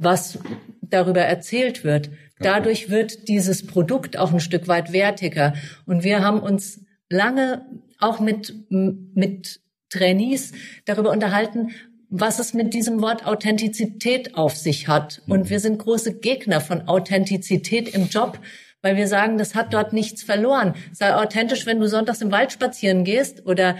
was 0.00 0.38
darüber 0.82 1.20
erzählt 1.20 1.84
wird, 1.84 2.10
dadurch 2.40 2.90
wird 2.90 3.28
dieses 3.28 3.66
Produkt 3.66 4.18
auch 4.18 4.32
ein 4.32 4.40
Stück 4.40 4.66
weit 4.66 4.92
wertiger. 4.92 5.54
Und 5.86 6.02
wir 6.02 6.24
haben 6.24 6.40
uns 6.40 6.80
lange 7.08 7.66
auch 7.98 8.18
mit, 8.18 8.54
mit 8.70 9.60
Trainees 9.90 10.52
darüber 10.86 11.10
unterhalten, 11.10 11.70
was 12.08 12.38
es 12.38 12.54
mit 12.54 12.74
diesem 12.74 13.02
Wort 13.02 13.26
Authentizität 13.26 14.34
auf 14.34 14.56
sich 14.56 14.88
hat. 14.88 15.22
Und 15.28 15.50
wir 15.50 15.60
sind 15.60 15.78
große 15.78 16.18
Gegner 16.18 16.60
von 16.60 16.88
Authentizität 16.88 17.94
im 17.94 18.08
Job, 18.08 18.40
weil 18.82 18.96
wir 18.96 19.06
sagen, 19.06 19.36
das 19.36 19.54
hat 19.54 19.74
dort 19.74 19.92
nichts 19.92 20.22
verloren. 20.22 20.74
Sei 20.92 21.14
authentisch, 21.14 21.66
wenn 21.66 21.78
du 21.78 21.88
sonntags 21.88 22.22
im 22.22 22.32
Wald 22.32 22.52
spazieren 22.52 23.04
gehst 23.04 23.46
oder 23.46 23.76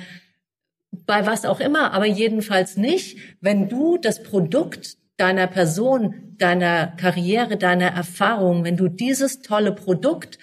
bei 0.92 1.24
was 1.24 1.44
auch 1.44 1.60
immer, 1.60 1.92
aber 1.92 2.06
jedenfalls 2.06 2.76
nicht, 2.76 3.18
wenn 3.40 3.68
du 3.68 3.96
das 3.96 4.22
Produkt 4.22 4.96
deiner 5.20 5.46
Person, 5.46 6.34
deiner 6.38 6.86
Karriere, 6.86 7.56
deiner 7.56 7.88
Erfahrung, 7.88 8.64
wenn 8.64 8.76
du 8.76 8.88
dieses 8.88 9.42
tolle 9.42 9.72
Produkt 9.72 10.38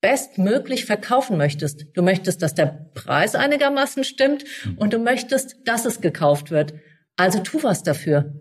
bestmöglich 0.00 0.84
verkaufen 0.84 1.36
möchtest. 1.36 1.86
Du 1.94 2.02
möchtest, 2.02 2.42
dass 2.42 2.54
der 2.54 2.66
Preis 2.94 3.34
einigermaßen 3.34 4.04
stimmt 4.04 4.44
und 4.76 4.92
du 4.92 4.98
möchtest, 4.98 5.56
dass 5.64 5.84
es 5.84 6.00
gekauft 6.00 6.50
wird. 6.50 6.74
Also 7.16 7.40
tu 7.40 7.62
was 7.62 7.82
dafür. 7.82 8.34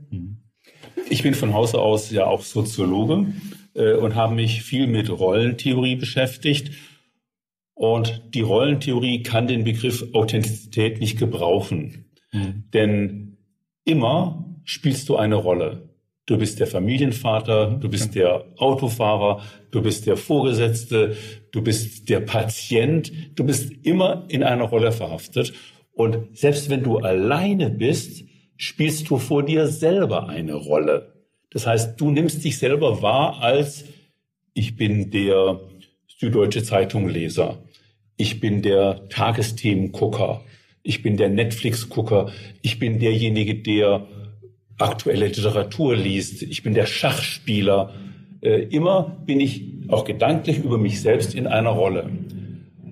Ich 1.09 1.23
bin 1.23 1.33
von 1.33 1.53
Hause 1.53 1.79
aus 1.79 2.11
ja 2.11 2.25
auch 2.25 2.41
Soziologe 2.41 3.33
äh, 3.75 3.93
und 3.93 4.15
habe 4.15 4.35
mich 4.35 4.63
viel 4.63 4.87
mit 4.87 5.09
Rollentheorie 5.09 5.95
beschäftigt 5.95 6.71
und 7.75 8.21
die 8.33 8.41
Rollentheorie 8.41 9.23
kann 9.23 9.47
den 9.47 9.63
Begriff 9.63 10.05
Authentizität 10.13 10.99
nicht 10.99 11.17
gebrauchen. 11.17 12.05
Mhm. 12.31 12.65
Denn 12.73 13.37
immer 13.85 14.52
spielst 14.63 15.09
du 15.09 15.15
eine 15.15 15.35
Rolle. 15.35 15.89
Du 16.25 16.37
bist 16.37 16.59
der 16.59 16.67
Familienvater, 16.67 17.77
du 17.81 17.89
bist 17.89 18.15
der 18.15 18.45
Autofahrer, 18.55 19.41
du 19.71 19.81
bist 19.81 20.07
der 20.07 20.15
Vorgesetzte, 20.15 21.17
du 21.51 21.61
bist 21.61 22.07
der 22.07 22.21
Patient, 22.21 23.11
du 23.35 23.43
bist 23.43 23.73
immer 23.83 24.25
in 24.29 24.41
einer 24.41 24.63
Rolle 24.63 24.93
verhaftet. 24.93 25.53
Und 25.91 26.37
selbst 26.37 26.69
wenn 26.69 26.81
du 26.81 26.97
alleine 26.97 27.69
bist, 27.69 28.23
spielst 28.55 29.09
du 29.09 29.17
vor 29.17 29.43
dir 29.43 29.67
selber 29.67 30.29
eine 30.29 30.53
Rolle. 30.53 31.13
Das 31.51 31.67
heißt, 31.67 31.99
du 31.99 32.09
nimmst 32.09 32.43
dich 32.43 32.57
selber 32.57 33.01
wahr 33.01 33.41
als 33.41 33.85
ich 34.53 34.75
bin 34.75 35.11
der 35.11 35.59
Süddeutsche 36.07 36.63
Zeitung 36.63 37.09
Leser. 37.09 37.57
Ich 38.17 38.39
bin 38.39 38.61
der 38.61 39.09
Tagesthemengucker. 39.09 40.41
Ich 40.83 41.01
bin 41.01 41.17
der 41.17 41.29
Netflix-Gucker. 41.29 42.31
Ich 42.61 42.79
bin 42.79 42.99
derjenige, 42.99 43.55
der 43.55 44.07
aktuelle 44.77 45.27
Literatur 45.27 45.95
liest. 45.95 46.41
Ich 46.43 46.63
bin 46.63 46.73
der 46.73 46.85
Schachspieler. 46.85 47.93
Äh, 48.41 48.63
immer 48.63 49.17
bin 49.25 49.39
ich 49.39 49.65
auch 49.87 50.05
gedanklich 50.05 50.59
über 50.59 50.77
mich 50.77 51.01
selbst 51.01 51.35
in 51.35 51.47
einer 51.47 51.69
Rolle. 51.69 52.09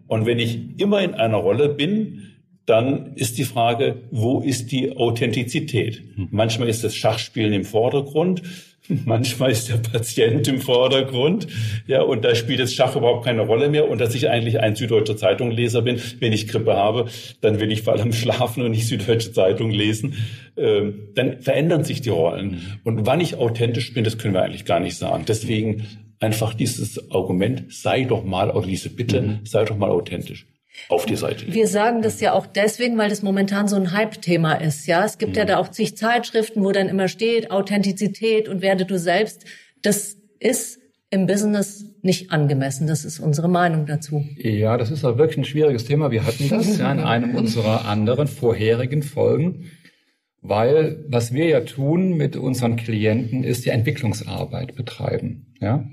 Und 0.08 0.26
wenn 0.26 0.39
ich 0.39 0.80
immer 0.80 1.02
in 1.02 1.13
einer 1.13 1.38
Rolle 1.38 1.70
bin, 1.70 2.31
dann 2.71 3.15
ist 3.15 3.38
die 3.38 3.43
Frage, 3.43 3.97
wo 4.12 4.39
ist 4.39 4.71
die 4.71 4.95
Authentizität? 4.95 6.01
Hm. 6.15 6.29
Manchmal 6.31 6.69
ist 6.69 6.86
das 6.86 6.95
Schachspielen 6.95 7.51
im 7.51 7.65
Vordergrund, 7.65 8.43
manchmal 8.88 9.51
ist 9.51 9.67
der 9.67 9.75
Patient 9.75 10.47
im 10.47 10.62
Vordergrund, 10.62 11.47
ja, 11.86 12.01
und 12.01 12.23
da 12.23 12.34
spielt 12.34 12.62
das 12.62 12.73
Schach 12.73 12.95
überhaupt 12.95 13.25
keine 13.25 13.41
Rolle 13.41 13.67
mehr. 13.67 13.89
Und 13.89 13.99
dass 13.99 14.15
ich 14.15 14.29
eigentlich 14.29 14.62
ein 14.62 14.77
Süddeutsche 14.77 15.17
Zeitungleser 15.17 15.81
bin, 15.81 15.99
wenn 16.19 16.31
ich 16.31 16.47
Grippe 16.47 16.73
habe, 16.73 17.07
dann 17.41 17.60
will 17.60 17.73
ich 17.73 17.81
vor 17.81 17.91
allem 17.91 18.13
schlafen 18.21 18.63
und 18.63 18.71
nicht 18.71 18.88
Süddeutsche 18.88 19.34
Zeitung 19.34 19.69
lesen. 19.69 20.15
Ähm, 20.55 21.10
dann 21.13 21.41
verändern 21.41 21.84
sich 21.84 21.99
die 21.99 22.10
Rollen. 22.10 22.51
Hm. 22.51 22.62
Und 22.86 23.05
wann 23.05 23.19
ich 23.19 23.36
authentisch 23.36 23.93
bin, 23.93 24.05
das 24.05 24.17
können 24.17 24.34
wir 24.34 24.43
eigentlich 24.43 24.63
gar 24.63 24.79
nicht 24.79 24.95
sagen. 24.95 25.25
Deswegen 25.27 25.88
einfach 26.21 26.53
dieses 26.53 27.12
Argument, 27.12 27.65
sei 27.67 28.05
doch 28.05 28.23
mal, 28.23 28.49
oder 28.49 28.65
diese 28.65 28.89
Bitte, 28.89 29.21
mhm. 29.21 29.39
sei 29.43 29.65
doch 29.65 29.75
mal 29.75 29.89
authentisch 29.89 30.45
auf 30.89 31.06
die 31.06 31.15
Seite. 31.15 31.52
Wir 31.52 31.67
sagen 31.67 32.02
das 32.02 32.22
ja 32.22 32.34
auch 32.34 32.46
deswegen, 32.46 32.98
weil 32.98 33.10
das 33.10 33.24
momentan 33.24 33.67
so 33.67 33.76
ein 33.76 33.91
Hype-Thema 33.91 34.56
ist. 34.56 34.88
Ja, 34.88 35.06
es 35.06 35.17
gibt 35.17 35.34
mhm. 35.34 35.38
ja 35.38 35.46
da 35.46 35.58
auch 35.58 35.70
zig 35.70 35.98
Zeitschriften, 35.98 36.63
wo 36.63 36.72
dann 36.72 36.89
immer 36.89 37.08
steht 37.08 37.52
Authentizität 37.52 38.48
und 38.48 38.62
werde 38.62 38.86
du 38.86 38.98
selbst. 38.98 39.46
Das 39.82 40.17
ist 40.39 40.80
im 41.10 41.28
Business 41.28 41.86
nicht 42.02 42.32
angemessen. 42.32 42.88
Das 42.88 43.06
ist 43.06 43.20
unsere 43.20 43.50
Meinung 43.50 43.86
dazu. 43.86 44.26
Ja, 44.38 44.78
das 44.78 44.91
ist 44.91 45.04
auch 45.04 45.17
wirklich 45.17 45.38
ein 45.38 45.46
schwieriges 45.46 45.86
Thema. 45.86 46.10
Wir 46.10 46.26
hatten 46.26 46.50
das 46.50 46.78
ja 46.78 46.91
in 46.91 47.00
einem 47.02 47.36
unserer 47.36 47.86
anderen 47.86 48.28
vorherigen 48.28 49.04
Folgen. 49.04 49.72
Weil 50.41 51.06
was 51.08 51.34
wir 51.34 51.46
ja 51.46 51.62
tun 51.62 52.17
mit 52.17 52.36
unseren 52.36 52.76
Klienten 52.76 53.44
ist 53.44 53.65
die 53.65 53.70
Entwicklungsarbeit 53.70 54.76
betreiben. 54.76 55.54
Ja? 55.62 55.86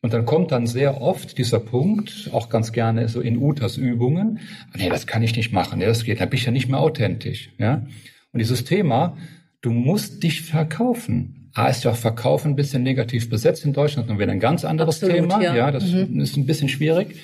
Und 0.00 0.12
dann 0.12 0.24
kommt 0.26 0.52
dann 0.52 0.66
sehr 0.66 1.00
oft 1.02 1.38
dieser 1.38 1.58
Punkt, 1.58 2.30
auch 2.32 2.48
ganz 2.48 2.72
gerne 2.72 3.08
so 3.08 3.20
in 3.20 3.36
Utas 3.36 3.76
Übungen, 3.76 4.38
nee, 4.76 4.88
das 4.88 5.08
kann 5.08 5.22
ich 5.24 5.34
nicht 5.36 5.52
machen, 5.52 5.80
nee, 5.80 5.86
das 5.86 6.04
geht, 6.04 6.20
da 6.20 6.26
bin 6.26 6.38
ich 6.38 6.46
ja 6.46 6.52
nicht 6.52 6.68
mehr 6.68 6.78
authentisch. 6.78 7.50
Ja? 7.58 7.86
Und 8.32 8.38
dieses 8.38 8.64
Thema, 8.64 9.16
du 9.60 9.70
musst 9.70 10.22
dich 10.22 10.42
verkaufen. 10.42 11.50
A 11.54 11.66
ist 11.66 11.82
ja 11.82 11.90
auch 11.90 11.96
Verkaufen 11.96 12.52
ein 12.52 12.56
bisschen 12.56 12.84
negativ 12.84 13.28
besetzt 13.28 13.64
in 13.64 13.72
Deutschland, 13.72 14.08
dann 14.08 14.20
wäre 14.20 14.30
ein 14.30 14.38
ganz 14.38 14.64
anderes 14.64 15.02
Absolut, 15.02 15.16
Thema. 15.16 15.42
Ja, 15.42 15.56
ja 15.56 15.70
das 15.72 15.90
mhm. 15.90 16.20
ist 16.20 16.36
ein 16.36 16.46
bisschen 16.46 16.68
schwierig. 16.68 17.16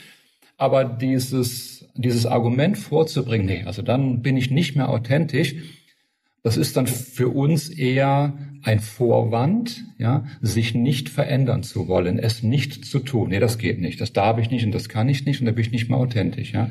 Aber 0.57 0.85
dieses, 0.85 1.87
dieses 1.95 2.27
Argument 2.27 2.77
vorzubringen, 2.77 3.47
nee, 3.47 3.63
also 3.65 3.83
dann 3.83 4.23
bin 4.23 4.37
ich 4.37 4.51
nicht 4.51 4.75
mehr 4.75 4.89
authentisch, 4.89 5.55
das 6.45 6.59
ist 6.59 6.77
dann 6.77 6.87
für 6.87 7.31
uns 7.31 7.71
eher 7.71 8.35
ein 8.63 8.79
Vorwand, 8.79 9.83
ja, 9.99 10.27
sich 10.43 10.75
nicht 10.75 11.09
verändern 11.09 11.63
zu 11.63 11.89
wollen, 11.89 12.19
es 12.19 12.43
nicht 12.43 12.85
zu 12.85 13.01
tun. 13.01 13.31
Nee, 13.31 13.41
das 13.41 13.57
geht 13.57 13.81
nicht. 13.81 14.01
Das 14.01 14.13
darf 14.13 14.39
ich 14.39 14.51
nicht 14.51 14.65
und 14.65 14.73
das 14.73 14.91
kann 14.91 15.09
ich 15.09 15.25
nicht 15.25 15.41
und 15.41 15.47
da 15.47 15.53
bin 15.53 15.65
ich 15.65 15.73
nicht 15.73 15.89
mehr 15.89 15.99
authentisch, 15.99 16.53
ja. 16.53 16.71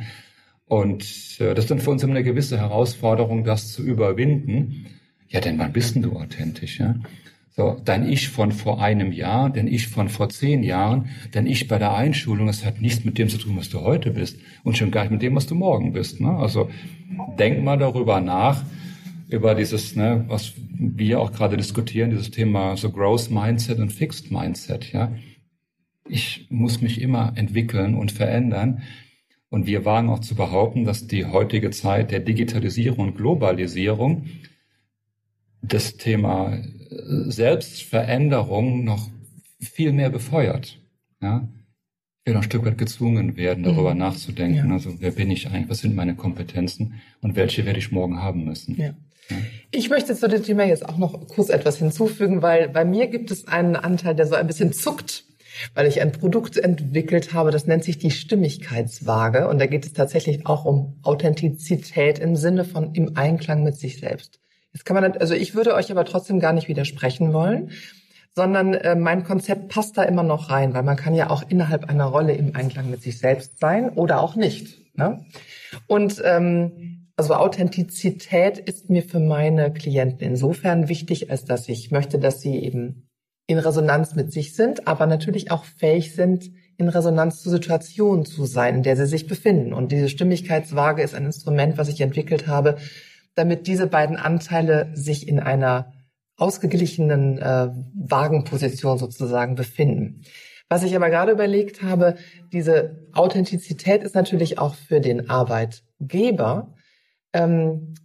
Und 0.66 1.04
äh, 1.40 1.56
das 1.56 1.66
ist 1.66 1.72
dann 1.72 1.80
für 1.80 1.90
uns 1.90 2.04
immer 2.04 2.14
eine 2.14 2.24
gewisse 2.24 2.58
Herausforderung, 2.58 3.44
das 3.44 3.74
zu 3.74 3.84
überwinden. 3.84 4.86
Ja, 5.28 5.40
denn 5.40 5.58
wann 5.58 5.74
bist 5.74 5.96
denn 5.96 6.04
du 6.04 6.14
authentisch, 6.18 6.80
ja? 6.80 6.96
So, 7.56 7.80
dein 7.84 8.08
Ich 8.08 8.30
von 8.30 8.52
vor 8.52 8.82
einem 8.82 9.12
Jahr, 9.12 9.50
denn 9.50 9.68
Ich 9.68 9.88
von 9.88 10.08
vor 10.08 10.30
zehn 10.30 10.62
Jahren, 10.62 11.10
denn 11.34 11.48
Ich 11.48 11.68
bei 11.68 11.80
der 11.80 11.96
Einschulung, 11.96 12.46
das 12.46 12.64
hat 12.64 12.80
nichts 12.80 13.06
mit 13.06 13.18
dem 13.18 13.30
zu 13.30 13.38
tun, 13.38 13.58
was 13.58 13.70
du 13.70 13.82
heute 13.82 14.12
bist 14.12 14.38
und 14.64 14.78
schon 14.78 14.92
gar 14.92 15.02
nicht 15.02 15.12
mit 15.12 15.22
dem, 15.24 15.36
was 15.36 15.48
du 15.48 15.56
morgen 15.56 15.94
bist. 15.94 16.22
Ne? 16.22 16.30
Also 16.30 16.70
denk 17.40 17.64
mal 17.64 17.78
darüber 17.78 18.22
nach, 18.22 18.64
über 19.34 19.56
dieses, 19.56 19.96
ne, 19.96 20.26
was 20.28 20.54
wir 20.70 21.20
auch 21.20 21.32
gerade 21.32 21.58
diskutieren, 21.58 22.12
dieses 22.12 22.30
Thema 22.30 22.78
so 22.78 22.92
Growth 22.92 23.32
Mindset 23.32 23.80
und 23.80 23.92
Fixed 23.92 24.32
Mindset, 24.32 24.94
ja. 24.94 25.12
Ich 26.08 26.48
muss 26.52 26.82
mich 26.82 27.02
immer 27.02 27.34
entwickeln 27.36 27.96
und 27.96 28.12
verändern. 28.12 28.84
Und 29.50 29.66
wir 29.66 29.86
wagen 29.86 30.10
auch 30.10 30.20
zu 30.20 30.36
behaupten, 30.36 30.84
dass 30.84 31.08
die 31.08 31.26
heutige 31.26 31.72
Zeit 31.72 32.12
der 32.12 32.20
Digitalisierung 32.20 33.08
und 33.08 33.16
Globalisierung 33.16 34.26
das 35.64 35.98
Thema 35.98 36.62
Selbstveränderung 36.90 38.84
noch 38.84 39.10
viel 39.60 39.94
mehr 39.94 40.10
befeuert. 40.10 40.80
Ja? 41.22 41.48
Wir 42.26 42.34
noch 42.34 42.42
ein 42.42 42.46
Stück 42.46 42.66
weit 42.66 42.78
gezwungen 42.78 43.36
werden, 43.36 43.64
darüber 43.64 43.94
mhm. 43.94 44.00
nachzudenken. 44.00 44.68
Ja. 44.68 44.74
Also 44.74 45.00
wer 45.00 45.12
bin 45.12 45.32
ich 45.32 45.48
eigentlich? 45.48 45.70
Was 45.70 45.80
sind 45.80 45.96
meine 45.96 46.16
Kompetenzen? 46.16 47.02
Und 47.22 47.36
welche 47.36 47.66
werde 47.66 47.80
ich 47.80 47.92
morgen 47.92 48.20
haben 48.20 48.46
müssen? 48.46 48.76
Ja. 48.76 48.94
Ich 49.72 49.90
möchte 49.90 50.16
zu 50.16 50.28
dem 50.28 50.44
Thema 50.44 50.66
jetzt 50.66 50.88
auch 50.88 50.98
noch 50.98 51.28
kurz 51.28 51.50
etwas 51.50 51.78
hinzufügen, 51.78 52.42
weil 52.42 52.70
bei 52.70 52.86
mir 52.86 53.08
gibt 53.08 53.32
es 53.32 53.48
einen 53.48 53.76
Anteil, 53.76 54.16
der 54.16 54.28
so 54.28 54.36
ein 54.36 54.46
bisschen 54.48 54.72
zuckt, 54.72 55.26
weil 55.74 55.88
ich 55.88 56.02
ein 56.02 56.12
Produkt 56.12 56.58
entwickelt 56.58 57.34
habe, 57.34 57.52
das 57.52 57.66
nennt 57.66 57.84
sich 57.84 57.98
die 57.98 58.12
Stimmigkeitswaage. 58.12 59.48
Und 59.48 59.60
da 59.60 59.66
geht 59.66 59.86
es 59.86 59.94
tatsächlich 59.94 60.46
auch 60.46 60.66
um 60.66 61.00
Authentizität 61.04 62.20
im 62.20 62.36
Sinne 62.36 62.66
von 62.66 62.94
im 62.94 63.16
Einklang 63.18 63.64
mit 63.64 63.76
sich 63.76 64.00
selbst. 64.00 64.40
Jetzt 64.74 64.86
kann 64.86 64.96
man, 64.96 65.12
also 65.14 65.34
ich 65.34 65.56
würde 65.56 65.76
euch 65.76 65.92
aber 65.92 66.06
trotzdem 66.06 66.40
gar 66.40 66.54
nicht 66.54 66.68
widersprechen 66.68 67.34
wollen, 67.34 67.72
sondern 68.36 68.74
äh, 68.74 68.96
mein 68.96 69.24
Konzept 69.24 69.70
passt 69.70 69.98
da 69.98 70.04
immer 70.04 70.24
noch 70.24 70.50
rein, 70.50 70.74
weil 70.74 70.84
man 70.84 70.98
kann 70.98 71.14
ja 71.14 71.30
auch 71.30 71.44
innerhalb 71.48 71.90
einer 71.90 72.06
Rolle 72.06 72.34
im 72.34 72.56
Einklang 72.56 72.90
mit 72.90 73.04
sich 73.04 73.20
selbst 73.20 73.60
sein 73.60 73.90
oder 73.90 74.22
auch 74.22 74.36
nicht. 74.36 74.80
Ne? 74.96 75.26
Und 75.88 76.22
ähm, 76.26 77.03
also 77.24 77.36
Authentizität 77.36 78.58
ist 78.58 78.90
mir 78.90 79.02
für 79.02 79.22
meine 79.22 79.72
Klienten 79.72 80.28
insofern 80.28 80.90
wichtig, 80.90 81.32
als 81.32 81.46
dass 81.46 81.70
ich 81.70 81.90
möchte, 81.90 82.20
dass 82.20 82.42
sie 82.42 82.60
eben 82.60 83.08
in 83.48 83.60
Resonanz 83.60 84.14
mit 84.16 84.34
sich 84.34 84.56
sind, 84.56 84.90
aber 84.90 85.06
natürlich 85.06 85.50
auch 85.50 85.64
fähig 85.64 86.14
sind, 86.16 86.52
in 86.76 86.90
Resonanz 86.90 87.42
zur 87.42 87.54
Situation 87.54 88.26
zu 88.26 88.46
sein, 88.46 88.76
in 88.76 88.84
der 88.84 88.98
sie 88.98 89.06
sich 89.06 89.26
befinden. 89.26 89.72
Und 89.72 89.94
diese 89.94 90.10
Stimmigkeitswaage 90.10 91.02
ist 91.02 91.16
ein 91.16 91.24
Instrument, 91.24 91.78
was 91.78 91.88
ich 91.88 92.02
entwickelt 92.02 92.48
habe, 92.48 92.76
damit 93.36 93.68
diese 93.68 93.88
beiden 93.88 94.18
Anteile 94.18 94.92
sich 94.94 95.26
in 95.26 95.40
einer 95.40 95.94
ausgeglichenen 96.36 97.38
äh, 97.38 97.70
Wagenposition 97.96 98.98
sozusagen 98.98 99.56
befinden. 99.56 100.24
Was 100.68 100.84
ich 100.84 100.94
aber 100.94 101.10
gerade 101.10 101.32
überlegt 101.32 101.84
habe, 101.84 102.16
diese 102.52 103.08
Authentizität 103.14 104.04
ist 104.04 104.14
natürlich 104.14 104.60
auch 104.60 104.76
für 104.76 105.00
den 105.00 105.30
Arbeitgeber 105.30 106.74
ähm, 107.34 107.96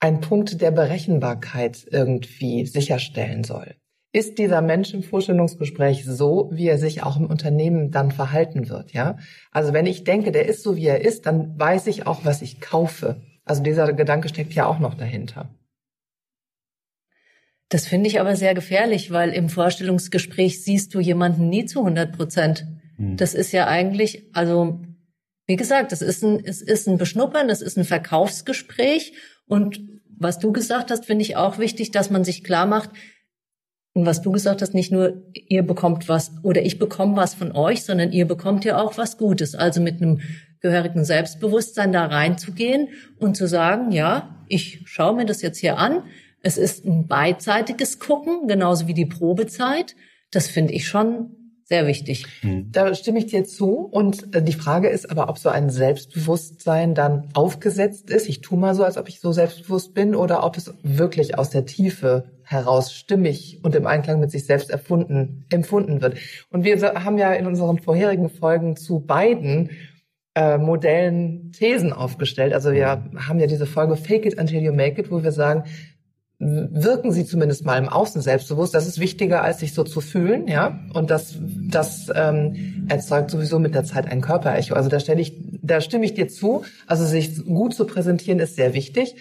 ein 0.00 0.20
Punkt 0.20 0.60
der 0.60 0.70
Berechenbarkeit 0.70 1.86
irgendwie 1.90 2.64
sicherstellen 2.66 3.44
soll. 3.44 3.74
Ist 4.12 4.38
dieser 4.38 4.60
Mensch 4.60 4.92
im 4.92 5.04
Vorstellungsgespräch 5.04 6.04
so, 6.04 6.50
wie 6.52 6.66
er 6.66 6.78
sich 6.78 7.04
auch 7.04 7.16
im 7.16 7.26
Unternehmen 7.26 7.92
dann 7.92 8.10
verhalten 8.10 8.68
wird, 8.68 8.92
ja? 8.92 9.18
Also 9.52 9.72
wenn 9.72 9.86
ich 9.86 10.02
denke, 10.02 10.32
der 10.32 10.46
ist 10.46 10.64
so, 10.64 10.74
wie 10.74 10.86
er 10.86 11.04
ist, 11.04 11.26
dann 11.26 11.56
weiß 11.58 11.86
ich 11.86 12.06
auch, 12.08 12.24
was 12.24 12.42
ich 12.42 12.60
kaufe. 12.60 13.22
Also 13.44 13.62
dieser 13.62 13.92
Gedanke 13.92 14.28
steckt 14.28 14.52
ja 14.52 14.66
auch 14.66 14.80
noch 14.80 14.94
dahinter. 14.94 15.54
Das 17.68 17.86
finde 17.86 18.08
ich 18.08 18.20
aber 18.20 18.34
sehr 18.34 18.54
gefährlich, 18.54 19.12
weil 19.12 19.30
im 19.30 19.48
Vorstellungsgespräch 19.48 20.64
siehst 20.64 20.92
du 20.92 20.98
jemanden 20.98 21.48
nie 21.48 21.66
zu 21.66 21.80
100 21.80 22.16
Prozent. 22.16 22.66
Hm. 22.96 23.16
Das 23.16 23.32
ist 23.32 23.52
ja 23.52 23.68
eigentlich, 23.68 24.26
also 24.32 24.80
wie 25.50 25.56
gesagt, 25.56 25.90
es 25.90 26.00
ist 26.00 26.22
ein, 26.22 26.44
es 26.44 26.62
ist 26.62 26.86
ein 26.86 26.96
Beschnuppern, 26.96 27.50
es 27.50 27.60
ist 27.60 27.76
ein 27.76 27.84
Verkaufsgespräch. 27.84 29.14
Und 29.48 29.80
was 30.16 30.38
du 30.38 30.52
gesagt 30.52 30.92
hast, 30.92 31.06
finde 31.06 31.22
ich 31.22 31.34
auch 31.34 31.58
wichtig, 31.58 31.90
dass 31.90 32.08
man 32.08 32.22
sich 32.22 32.44
klar 32.44 32.66
macht, 32.66 32.90
und 33.92 34.06
was 34.06 34.22
du 34.22 34.30
gesagt 34.30 34.62
hast, 34.62 34.74
nicht 34.74 34.92
nur 34.92 35.24
ihr 35.34 35.64
bekommt 35.64 36.08
was 36.08 36.30
oder 36.44 36.62
ich 36.62 36.78
bekomme 36.78 37.16
was 37.16 37.34
von 37.34 37.50
euch, 37.50 37.82
sondern 37.82 38.12
ihr 38.12 38.28
bekommt 38.28 38.64
ja 38.64 38.80
auch 38.80 38.96
was 38.96 39.18
Gutes. 39.18 39.56
Also 39.56 39.80
mit 39.80 40.00
einem 40.00 40.20
gehörigen 40.60 41.04
Selbstbewusstsein 41.04 41.90
da 41.90 42.06
reinzugehen 42.06 42.90
und 43.18 43.36
zu 43.36 43.48
sagen, 43.48 43.90
ja, 43.90 44.44
ich 44.46 44.82
schaue 44.84 45.16
mir 45.16 45.26
das 45.26 45.42
jetzt 45.42 45.58
hier 45.58 45.78
an. 45.78 46.04
Es 46.40 46.58
ist 46.58 46.84
ein 46.84 47.08
beidseitiges 47.08 47.98
Gucken, 47.98 48.46
genauso 48.46 48.86
wie 48.86 48.94
die 48.94 49.06
Probezeit. 49.06 49.96
Das 50.30 50.46
finde 50.46 50.74
ich 50.74 50.86
schon 50.86 51.39
sehr 51.70 51.86
wichtig. 51.86 52.26
Mhm. 52.42 52.72
Da 52.72 52.94
stimme 52.94 53.20
ich 53.20 53.26
dir 53.26 53.44
zu. 53.44 53.76
Und 53.76 54.34
äh, 54.34 54.42
die 54.42 54.52
Frage 54.52 54.88
ist 54.88 55.08
aber, 55.10 55.28
ob 55.28 55.38
so 55.38 55.48
ein 55.48 55.70
Selbstbewusstsein 55.70 56.94
dann 56.94 57.28
aufgesetzt 57.32 58.10
ist. 58.10 58.28
Ich 58.28 58.40
tue 58.40 58.58
mal 58.58 58.74
so, 58.74 58.82
als 58.82 58.98
ob 58.98 59.08
ich 59.08 59.20
so 59.20 59.32
selbstbewusst 59.32 59.94
bin, 59.94 60.16
oder 60.16 60.44
ob 60.44 60.56
es 60.56 60.74
wirklich 60.82 61.38
aus 61.38 61.50
der 61.50 61.66
Tiefe 61.66 62.24
heraus 62.42 62.92
stimmig 62.92 63.60
und 63.62 63.76
im 63.76 63.86
Einklang 63.86 64.18
mit 64.18 64.32
sich 64.32 64.44
selbst 64.44 64.70
erfunden, 64.70 65.46
empfunden 65.50 66.02
wird. 66.02 66.16
Und 66.50 66.64
wir 66.64 66.76
haben 67.04 67.18
ja 67.18 67.32
in 67.32 67.46
unseren 67.46 67.78
vorherigen 67.78 68.28
Folgen 68.28 68.74
zu 68.74 68.98
beiden 68.98 69.70
äh, 70.34 70.58
Modellen 70.58 71.52
Thesen 71.52 71.92
aufgestellt. 71.92 72.52
Also 72.52 72.72
wir 72.72 73.04
haben 73.16 73.38
ja 73.38 73.46
diese 73.46 73.66
Folge 73.66 73.96
Fake 73.96 74.26
it 74.26 74.40
until 74.40 74.60
you 74.60 74.72
make 74.72 75.00
it, 75.00 75.12
wo 75.12 75.22
wir 75.22 75.32
sagen, 75.32 75.64
wirken 76.40 77.12
sie 77.12 77.26
zumindest 77.26 77.66
mal 77.66 77.76
im 77.76 77.90
Außen 77.90 78.22
selbstbewusst. 78.22 78.74
Das 78.74 78.86
ist 78.86 78.98
wichtiger, 78.98 79.42
als 79.42 79.60
sich 79.60 79.74
so 79.74 79.84
zu 79.84 80.00
fühlen, 80.00 80.48
ja. 80.48 80.80
Und 80.94 81.10
das, 81.10 81.34
das 81.38 82.10
ähm, 82.14 82.86
erzeugt 82.88 83.30
sowieso 83.30 83.58
mit 83.58 83.74
der 83.74 83.84
Zeit 83.84 84.06
ein 84.06 84.22
Körperecho. 84.22 84.74
Also 84.74 84.88
da 84.88 85.00
stelle 85.00 85.20
ich, 85.20 85.34
da 85.62 85.82
stimme 85.82 86.06
ich 86.06 86.14
dir 86.14 86.28
zu. 86.28 86.64
Also 86.86 87.04
sich 87.04 87.44
gut 87.44 87.74
zu 87.74 87.84
präsentieren 87.86 88.38
ist 88.38 88.56
sehr 88.56 88.72
wichtig. 88.72 89.16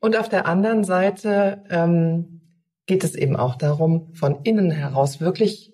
Und 0.00 0.18
auf 0.18 0.28
der 0.28 0.46
anderen 0.46 0.82
Seite 0.82 1.62
ähm, 1.70 2.40
geht 2.86 3.04
es 3.04 3.14
eben 3.14 3.36
auch 3.36 3.54
darum, 3.54 4.12
von 4.14 4.42
innen 4.42 4.72
heraus 4.72 5.20
wirklich 5.20 5.72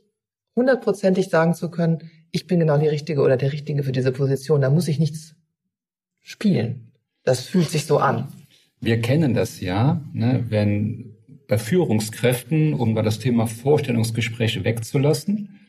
hundertprozentig 0.55 1.31
sagen 1.31 1.55
zu 1.55 1.70
können, 1.70 2.11
ich 2.33 2.46
bin 2.46 2.61
genau 2.61 2.76
die 2.76 2.88
Richtige 2.88 3.22
oder 3.22 3.38
der 3.38 3.52
Richtige 3.52 3.83
für 3.83 3.92
diese 3.92 4.12
Position. 4.12 4.61
Da 4.61 4.68
muss 4.68 4.88
ich 4.88 4.98
nichts 4.98 5.35
spielen. 6.20 6.92
Das 7.24 7.40
fühlt 7.40 7.70
sich 7.70 7.87
so 7.87 7.96
an. 7.96 8.28
Wir 8.83 9.01
kennen 9.01 9.33
das 9.33 9.61
ja, 9.61 10.03
ne, 10.12 10.45
wenn 10.49 11.14
bei 11.47 11.57
Führungskräften, 11.57 12.75
um 12.75 12.95
mal 12.95 13.03
das 13.03 13.21
Thema 13.21 13.47
Vorstellungsgespräche 13.47 14.64
wegzulassen, 14.64 15.61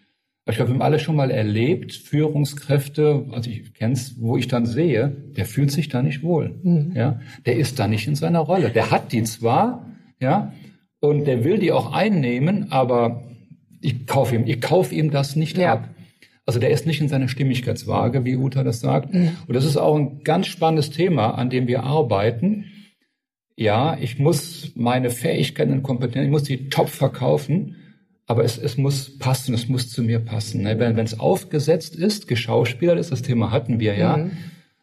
ich 0.46 0.56
glaube, 0.56 0.72
wir 0.72 0.74
haben 0.74 0.82
alle 0.82 1.00
schon 1.00 1.16
mal 1.16 1.32
erlebt, 1.32 1.94
Führungskräfte, 1.94 3.28
also 3.32 3.50
ich 3.50 3.74
kenne 3.74 3.94
es, 3.94 4.20
wo 4.20 4.36
ich 4.36 4.50
dann 4.50 4.66
sehe, 4.66 5.16
der 5.38 5.46
fühlt 5.46 5.72
sich 5.72 5.88
da 5.88 6.02
nicht 6.02 6.22
wohl. 6.22 6.60
Mhm. 6.64 6.92
Ja, 6.96 7.22
der 7.46 7.56
ist 7.56 7.80
da 7.80 7.88
nicht 7.88 8.08
in 8.08 8.16
seiner 8.16 8.40
Rolle. 8.40 8.70
Der 8.70 8.92
hat 8.92 9.14
die 9.14 9.24
zwar, 9.24 9.86
ja, 10.20 10.52
und 11.00 11.26
der 11.28 11.46
will 11.46 11.60
die 11.60 11.72
auch 11.72 11.94
einnehmen, 11.94 12.72
aber 12.72 13.24
ich 13.80 14.06
kaufe 14.06 14.36
ihm, 14.36 14.46
ich 14.46 14.60
kaufe 14.60 14.94
ihm 14.94 15.12
das 15.12 15.38
nicht 15.38 15.58
ja. 15.58 15.74
ab. 15.74 15.90
Also 16.46 16.60
der 16.60 16.72
ist 16.72 16.86
nicht 16.86 17.00
in 17.00 17.08
seiner 17.08 17.30
Stimmigkeitswaage, 17.30 18.26
wie 18.26 18.36
Uta 18.36 18.64
das 18.64 18.82
sagt. 18.82 19.14
Mhm. 19.14 19.38
Und 19.48 19.56
das 19.56 19.64
ist 19.64 19.78
auch 19.78 19.96
ein 19.96 20.24
ganz 20.24 20.48
spannendes 20.48 20.90
Thema, 20.90 21.36
an 21.36 21.50
dem 21.50 21.68
wir 21.68 21.84
arbeiten. 21.84 22.66
Ja, 23.56 23.98
ich 24.00 24.20
muss 24.20 24.72
meine 24.76 25.10
Fähigkeiten 25.10 25.72
und 25.72 25.84
Kompetenzen, 25.84 26.26
ich 26.26 26.32
muss 26.32 26.44
die 26.44 26.70
top 26.70 26.90
verkaufen 26.90 27.76
aber 28.26 28.44
es, 28.44 28.58
es 28.58 28.78
muss 28.78 29.18
passen, 29.18 29.54
es 29.54 29.68
muss 29.68 29.90
zu 29.90 30.02
mir 30.02 30.20
passen. 30.20 30.64
Ne? 30.64 30.80
Wenn 30.80 30.98
es 30.98 31.20
aufgesetzt 31.20 31.96
ist, 31.96 32.28
geschauspielert 32.28 33.00
ist, 33.00 33.12
das 33.12 33.22
Thema 33.22 33.52
hatten 33.52 33.80
wir 33.80 33.98
ja, 33.98 34.18
mhm. 34.18 34.32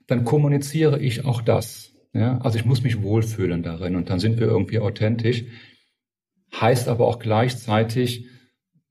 dann 0.06 0.24
kommuniziere 0.24 1.00
ich 1.00 1.24
auch 1.24 1.40
das. 1.40 1.92
Ja? 2.12 2.38
Also 2.38 2.58
ich 2.58 2.64
muss 2.64 2.82
mich 2.82 3.02
wohlfühlen 3.02 3.62
darin 3.62 3.96
und 3.96 4.10
dann 4.10 4.20
sind 4.20 4.38
wir 4.38 4.46
irgendwie 4.46 4.78
authentisch. 4.78 5.44
Heißt 6.54 6.88
aber 6.88 7.06
auch 7.06 7.18
gleichzeitig, 7.18 8.26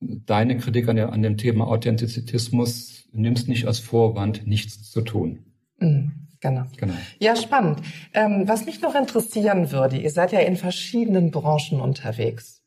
deine 0.02 0.58
Kritik 0.58 0.88
an, 0.88 0.96
der, 0.96 1.12
an 1.12 1.22
dem 1.22 1.38
Thema 1.38 1.68
Authentizismus 1.68 3.10
nimmst 3.12 3.50
nicht 3.50 3.68
als 3.68 3.80
Vorwand, 3.80 4.48
nichts 4.48 4.90
zu 4.90 5.02
tun. 5.02 5.46
Mhm. 5.78 6.29
Genau. 6.42 6.64
genau. 6.78 6.94
Ja, 7.20 7.36
spannend. 7.36 7.82
Ähm, 8.14 8.44
was 8.48 8.66
mich 8.66 8.82
noch 8.82 8.96
interessieren 8.96 9.72
würde, 9.72 9.98
ihr 9.98 10.10
seid 10.10 10.32
ja 10.32 10.40
in 10.40 10.56
verschiedenen 10.56 11.32
Branchen 11.32 11.82
unterwegs. 11.82 12.60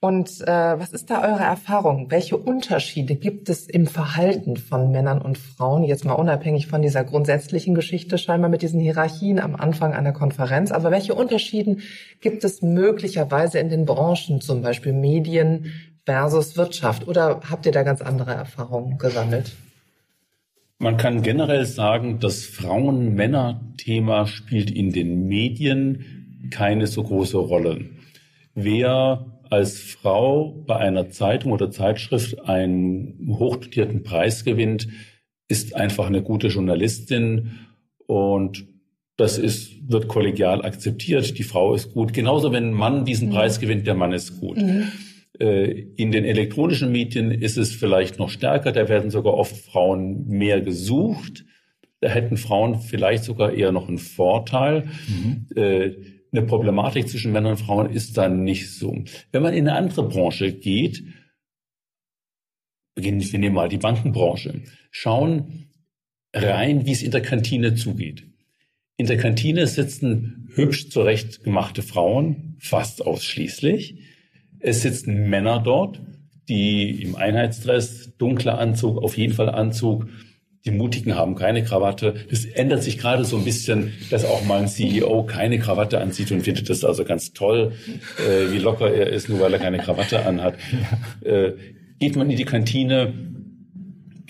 Und 0.00 0.40
äh, 0.42 0.78
was 0.78 0.92
ist 0.92 1.10
da 1.10 1.22
eure 1.22 1.42
Erfahrung? 1.42 2.08
Welche 2.08 2.36
Unterschiede 2.36 3.16
gibt 3.16 3.48
es 3.48 3.66
im 3.66 3.88
Verhalten 3.88 4.56
von 4.56 4.92
Männern 4.92 5.20
und 5.20 5.38
Frauen? 5.38 5.82
Jetzt 5.82 6.04
mal 6.04 6.12
unabhängig 6.12 6.68
von 6.68 6.82
dieser 6.82 7.02
grundsätzlichen 7.02 7.74
Geschichte, 7.74 8.16
scheinbar 8.16 8.48
mit 8.48 8.62
diesen 8.62 8.78
Hierarchien 8.78 9.40
am 9.40 9.56
Anfang 9.56 9.94
einer 9.94 10.12
Konferenz. 10.12 10.70
Aber 10.70 10.92
welche 10.92 11.16
Unterschiede 11.16 11.78
gibt 12.20 12.44
es 12.44 12.62
möglicherweise 12.62 13.58
in 13.58 13.70
den 13.70 13.86
Branchen, 13.86 14.40
zum 14.40 14.62
Beispiel 14.62 14.92
Medien 14.92 15.72
versus 16.06 16.56
Wirtschaft? 16.56 17.08
Oder 17.08 17.40
habt 17.50 17.66
ihr 17.66 17.72
da 17.72 17.82
ganz 17.82 18.00
andere 18.00 18.34
Erfahrungen 18.34 18.98
gesammelt? 18.98 19.50
Man 20.80 20.96
kann 20.96 21.22
generell 21.22 21.66
sagen, 21.66 22.20
das 22.20 22.44
Frauen-Männer-Thema 22.46 24.26
spielt 24.28 24.70
in 24.70 24.92
den 24.92 25.26
Medien 25.26 26.48
keine 26.50 26.86
so 26.86 27.02
große 27.02 27.36
Rolle. 27.36 27.86
Wer 28.54 29.40
als 29.50 29.80
Frau 29.80 30.64
bei 30.66 30.76
einer 30.76 31.10
Zeitung 31.10 31.50
oder 31.50 31.72
Zeitschrift 31.72 32.40
einen 32.44 33.36
hochdotierten 33.38 34.04
Preis 34.04 34.44
gewinnt, 34.44 34.86
ist 35.48 35.74
einfach 35.74 36.06
eine 36.06 36.22
gute 36.22 36.46
Journalistin 36.48 37.58
und 38.06 38.66
das 39.16 39.36
ist, 39.36 39.90
wird 39.90 40.06
kollegial 40.06 40.64
akzeptiert. 40.64 41.38
Die 41.38 41.42
Frau 41.42 41.74
ist 41.74 41.92
gut. 41.92 42.12
Genauso, 42.12 42.52
wenn 42.52 42.68
ein 42.68 42.72
Mann 42.72 43.04
diesen 43.04 43.30
mhm. 43.30 43.32
Preis 43.32 43.58
gewinnt, 43.58 43.84
der 43.86 43.94
Mann 43.94 44.12
ist 44.12 44.38
gut. 44.38 44.58
Mhm. 44.58 44.92
Äh, 45.38 45.86
in 45.96 46.10
den 46.10 46.24
elektronischen 46.24 46.92
Medien 46.92 47.30
ist 47.30 47.56
es 47.56 47.74
vielleicht 47.74 48.18
noch 48.18 48.30
stärker. 48.30 48.72
Da 48.72 48.88
werden 48.88 49.10
sogar 49.10 49.34
oft 49.34 49.56
Frauen 49.56 50.26
mehr 50.26 50.60
gesucht. 50.60 51.44
Da 52.00 52.08
hätten 52.08 52.36
Frauen 52.36 52.80
vielleicht 52.80 53.24
sogar 53.24 53.52
eher 53.52 53.72
noch 53.72 53.88
einen 53.88 53.98
Vorteil. 53.98 54.88
Mhm. 55.08 55.46
Äh, 55.56 55.90
eine 56.30 56.42
Problematik 56.42 57.08
zwischen 57.08 57.32
Männern 57.32 57.52
und 57.52 57.60
Frauen 57.60 57.90
ist 57.90 58.16
dann 58.16 58.44
nicht 58.44 58.70
so. 58.70 59.04
Wenn 59.32 59.42
man 59.42 59.54
in 59.54 59.68
eine 59.68 59.78
andere 59.78 60.08
Branche 60.08 60.52
geht, 60.52 61.02
beginnen 62.94 63.20
wir 63.20 63.38
nehmen 63.38 63.54
mal 63.54 63.68
die 63.68 63.78
Bankenbranche, 63.78 64.62
schauen 64.90 65.70
rein, 66.34 66.84
wie 66.84 66.92
es 66.92 67.02
in 67.02 67.12
der 67.12 67.22
Kantine 67.22 67.74
zugeht. 67.74 68.24
In 68.96 69.06
der 69.06 69.16
Kantine 69.16 69.66
sitzen 69.66 70.48
hübsch 70.54 70.90
zurechtgemachte 70.90 71.82
Frauen, 71.82 72.56
fast 72.58 73.06
ausschließlich. 73.06 74.07
Es 74.60 74.82
sitzen 74.82 75.28
Männer 75.28 75.60
dort, 75.60 76.00
die 76.48 77.02
im 77.02 77.16
Einheitsdress, 77.16 78.16
dunkler 78.16 78.58
Anzug, 78.58 78.98
auf 78.98 79.16
jeden 79.16 79.34
Fall 79.34 79.48
Anzug, 79.48 80.06
die 80.64 80.70
Mutigen 80.70 81.14
haben 81.14 81.34
keine 81.34 81.62
Krawatte. 81.62 82.14
Es 82.30 82.44
ändert 82.44 82.82
sich 82.82 82.98
gerade 82.98 83.24
so 83.24 83.36
ein 83.36 83.44
bisschen, 83.44 83.92
dass 84.10 84.24
auch 84.24 84.44
mal 84.44 84.60
ein 84.60 84.68
CEO 84.68 85.22
keine 85.22 85.58
Krawatte 85.58 86.00
anzieht 86.00 86.32
und 86.32 86.42
findet 86.42 86.68
das 86.68 86.84
also 86.84 87.04
ganz 87.04 87.32
toll, 87.32 87.72
äh, 88.18 88.52
wie 88.52 88.58
locker 88.58 88.92
er 88.92 89.08
ist, 89.08 89.28
nur 89.28 89.40
weil 89.40 89.52
er 89.52 89.60
keine 89.60 89.78
Krawatte 89.78 90.26
anhat. 90.26 90.54
Äh, 91.22 91.52
geht 91.98 92.16
man 92.16 92.30
in 92.30 92.36
die 92.36 92.44
Kantine, 92.44 93.12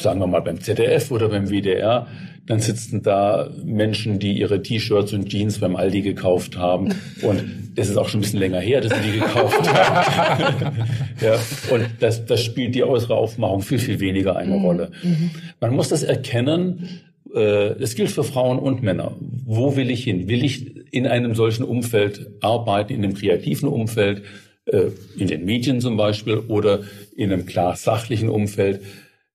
sagen 0.00 0.20
wir 0.20 0.26
mal 0.26 0.40
beim 0.40 0.60
ZDF 0.60 1.10
oder 1.10 1.28
beim 1.28 1.50
WDR, 1.50 2.06
dann 2.48 2.60
sitzen 2.60 3.02
da 3.02 3.50
Menschen, 3.62 4.18
die 4.18 4.38
ihre 4.38 4.62
T-Shirts 4.62 5.12
und 5.12 5.28
Jeans 5.28 5.58
beim 5.58 5.76
Aldi 5.76 6.00
gekauft 6.00 6.56
haben. 6.56 6.94
Und 7.20 7.44
es 7.76 7.90
ist 7.90 7.98
auch 7.98 8.08
schon 8.08 8.20
ein 8.20 8.22
bisschen 8.22 8.40
länger 8.40 8.58
her, 8.58 8.80
dass 8.80 8.96
sie 8.96 9.12
die 9.12 9.18
gekauft 9.18 9.70
haben. 9.70 10.76
ja, 11.20 11.34
und 11.70 11.86
das, 12.00 12.24
das 12.24 12.42
spielt 12.42 12.74
die 12.74 12.84
äußere 12.84 13.14
Aufmachung 13.14 13.60
viel, 13.60 13.78
viel 13.78 14.00
weniger 14.00 14.36
eine 14.36 14.56
mhm. 14.56 14.64
Rolle. 14.64 14.90
Mhm. 15.02 15.30
Man 15.60 15.76
muss 15.76 15.90
das 15.90 16.02
erkennen. 16.02 16.88
Äh, 17.34 17.74
es 17.82 17.94
gilt 17.94 18.10
für 18.10 18.24
Frauen 18.24 18.58
und 18.58 18.82
Männer. 18.82 19.14
Wo 19.20 19.76
will 19.76 19.90
ich 19.90 20.04
hin? 20.04 20.26
Will 20.28 20.42
ich 20.42 20.90
in 20.90 21.06
einem 21.06 21.34
solchen 21.34 21.64
Umfeld 21.64 22.30
arbeiten, 22.40 22.94
in 22.94 23.04
einem 23.04 23.14
kreativen 23.14 23.68
Umfeld, 23.68 24.22
äh, 24.64 24.86
in 25.18 25.28
den 25.28 25.44
Medien 25.44 25.82
zum 25.82 25.98
Beispiel 25.98 26.38
oder 26.48 26.80
in 27.14 27.30
einem 27.30 27.44
klar 27.44 27.76
sachlichen 27.76 28.30
Umfeld? 28.30 28.80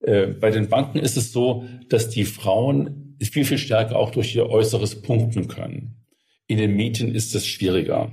Äh, 0.03 0.27
bei 0.27 0.51
den 0.51 0.69
Banken 0.69 0.99
ist 0.99 1.17
es 1.17 1.31
so, 1.31 1.65
dass 1.89 2.09
die 2.09 2.25
Frauen 2.25 3.15
viel, 3.21 3.45
viel 3.45 3.57
stärker 3.57 3.97
auch 3.97 4.11
durch 4.11 4.35
ihr 4.35 4.49
Äußeres 4.49 5.01
punkten 5.01 5.47
können. 5.47 6.03
In 6.47 6.57
den 6.57 6.75
Medien 6.75 7.15
ist 7.15 7.33
es 7.35 7.47
schwieriger. 7.47 8.11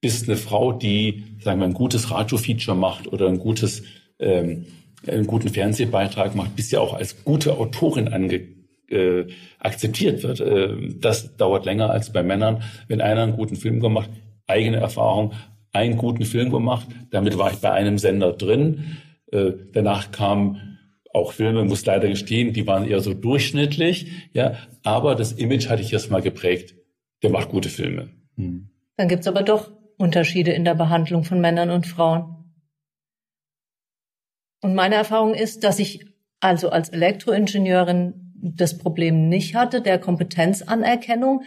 Ist 0.00 0.28
eine 0.28 0.36
Frau, 0.36 0.72
die, 0.72 1.24
sagen 1.40 1.60
wir, 1.60 1.66
ein 1.66 1.74
gutes 1.74 2.10
Radio-Feature 2.10 2.76
macht 2.76 3.08
oder 3.08 3.28
ein 3.28 3.40
gutes, 3.40 3.82
ähm, 4.20 4.66
einen 5.06 5.26
guten 5.26 5.48
Fernsehbeitrag 5.48 6.36
macht, 6.36 6.54
bis 6.54 6.70
sie 6.70 6.76
auch 6.76 6.94
als 6.94 7.24
gute 7.24 7.58
Autorin 7.58 8.08
ange 8.08 8.42
äh, 8.88 9.24
akzeptiert 9.58 10.22
wird. 10.22 10.40
Äh, 10.40 10.96
das 11.00 11.36
dauert 11.36 11.64
länger 11.64 11.90
als 11.90 12.12
bei 12.12 12.22
Männern. 12.22 12.62
Wenn 12.86 13.00
einer 13.00 13.24
einen 13.24 13.36
guten 13.36 13.56
Film 13.56 13.80
gemacht, 13.80 14.10
eigene 14.46 14.76
Erfahrung, 14.76 15.32
einen 15.72 15.96
guten 15.96 16.24
Film 16.24 16.50
gemacht, 16.50 16.86
damit 17.10 17.36
war 17.36 17.52
ich 17.52 17.58
bei 17.58 17.72
einem 17.72 17.98
Sender 17.98 18.32
drin. 18.32 18.98
Äh, 19.32 19.52
danach 19.72 20.12
kam 20.12 20.75
auch 21.16 21.32
Filme, 21.32 21.64
muss 21.64 21.84
leider 21.84 22.08
gestehen, 22.08 22.52
die 22.52 22.66
waren 22.66 22.86
eher 22.86 23.00
so 23.00 23.14
durchschnittlich, 23.14 24.30
ja, 24.32 24.56
aber 24.84 25.14
das 25.14 25.32
Image 25.32 25.68
hatte 25.68 25.82
ich 25.82 25.92
erst 25.92 26.10
mal 26.10 26.22
geprägt. 26.22 26.74
Der 27.22 27.30
macht 27.30 27.48
gute 27.48 27.70
Filme. 27.70 28.10
Hm. 28.36 28.68
Dann 28.96 29.08
gibt's 29.08 29.26
aber 29.26 29.42
doch 29.42 29.72
Unterschiede 29.96 30.52
in 30.52 30.64
der 30.64 30.74
Behandlung 30.74 31.24
von 31.24 31.40
Männern 31.40 31.70
und 31.70 31.86
Frauen. 31.86 32.36
Und 34.62 34.74
meine 34.74 34.94
Erfahrung 34.96 35.34
ist, 35.34 35.64
dass 35.64 35.78
ich 35.78 36.06
also 36.40 36.68
als 36.70 36.90
Elektroingenieurin 36.90 38.32
das 38.34 38.78
Problem 38.78 39.28
nicht 39.28 39.54
hatte, 39.54 39.80
der 39.80 39.98
Kompetenzanerkennung. 39.98 41.42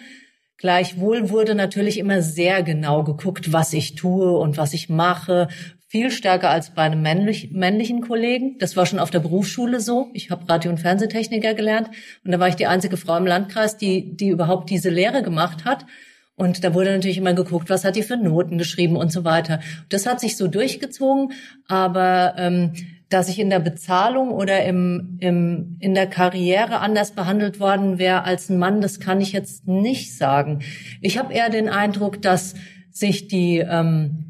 Gleichwohl 0.57 1.29
wurde 1.29 1.55
natürlich 1.55 1.99
immer 1.99 2.21
sehr 2.21 2.63
genau 2.63 3.03
geguckt, 3.03 3.53
was 3.53 3.73
ich 3.73 3.95
tue 3.95 4.37
und 4.37 4.57
was 4.57 4.73
ich 4.73 4.89
mache, 4.89 5.47
viel 5.89 6.11
stärker 6.11 6.51
als 6.51 6.75
bei 6.75 6.83
einem 6.83 7.01
männlich, 7.01 7.51
männlichen 7.51 8.01
Kollegen. 8.01 8.57
Das 8.59 8.77
war 8.77 8.85
schon 8.85 8.99
auf 8.99 9.09
der 9.09 9.19
Berufsschule 9.19 9.81
so. 9.81 10.11
Ich 10.13 10.29
habe 10.29 10.47
Radio- 10.47 10.69
und 10.69 10.77
Fernsehtechniker 10.77 11.55
gelernt 11.55 11.89
und 12.23 12.31
da 12.31 12.39
war 12.39 12.47
ich 12.47 12.55
die 12.55 12.67
einzige 12.67 12.95
Frau 12.95 13.17
im 13.17 13.25
Landkreis, 13.25 13.75
die, 13.75 14.15
die 14.15 14.29
überhaupt 14.29 14.69
diese 14.69 14.91
Lehre 14.91 15.23
gemacht 15.23 15.65
hat. 15.65 15.87
Und 16.35 16.63
da 16.63 16.75
wurde 16.75 16.91
natürlich 16.91 17.17
immer 17.17 17.33
geguckt, 17.33 17.71
was 17.71 17.83
hat 17.83 17.95
die 17.95 18.03
für 18.03 18.17
Noten 18.17 18.59
geschrieben 18.59 18.95
und 18.97 19.11
so 19.11 19.25
weiter. 19.25 19.61
Das 19.89 20.05
hat 20.05 20.19
sich 20.19 20.37
so 20.37 20.47
durchgezogen, 20.47 21.33
aber 21.67 22.35
ähm, 22.37 22.73
dass 23.09 23.27
ich 23.27 23.39
in 23.39 23.49
der 23.49 23.59
Bezahlung 23.59 24.29
oder 24.29 24.63
im, 24.63 25.17
im, 25.19 25.75
in 25.79 25.95
der 25.95 26.05
Karriere 26.05 26.81
anders 26.81 27.11
behandelt 27.11 27.59
worden 27.59 27.97
wäre 27.97 28.23
als 28.25 28.49
ein 28.49 28.59
Mann, 28.59 28.79
das 28.79 28.99
kann 28.99 29.21
ich 29.21 29.33
jetzt 29.33 29.67
nicht 29.67 30.15
sagen. 30.15 30.59
Ich 31.01 31.17
habe 31.17 31.33
eher 31.33 31.49
den 31.49 31.67
Eindruck, 31.67 32.21
dass 32.21 32.53
sich 32.91 33.27
die 33.27 33.57
ähm, 33.57 34.28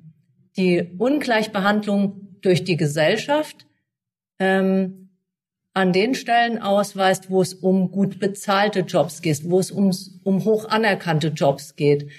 die 0.60 0.92
Ungleichbehandlung 0.98 2.38
durch 2.42 2.64
die 2.64 2.78
Gesellschaft 2.78 3.66
ähm, 4.40 5.10
an 5.74 5.94
den 5.94 6.14
Stellen 6.14 6.62
ausweist, 6.62 7.30
wo 7.30 7.42
es 7.42 7.54
um 7.54 7.92
gut 7.92 8.20
bezahlte 8.20 8.82
Jobs 8.82 9.22
geht, 9.22 9.50
wo 9.50 9.60
es 9.60 9.72
ums, 9.72 10.20
um 10.24 10.44
hoch 10.44 10.68
anerkannte 10.68 11.30
Jobs 11.30 11.76
geht. 11.76 12.10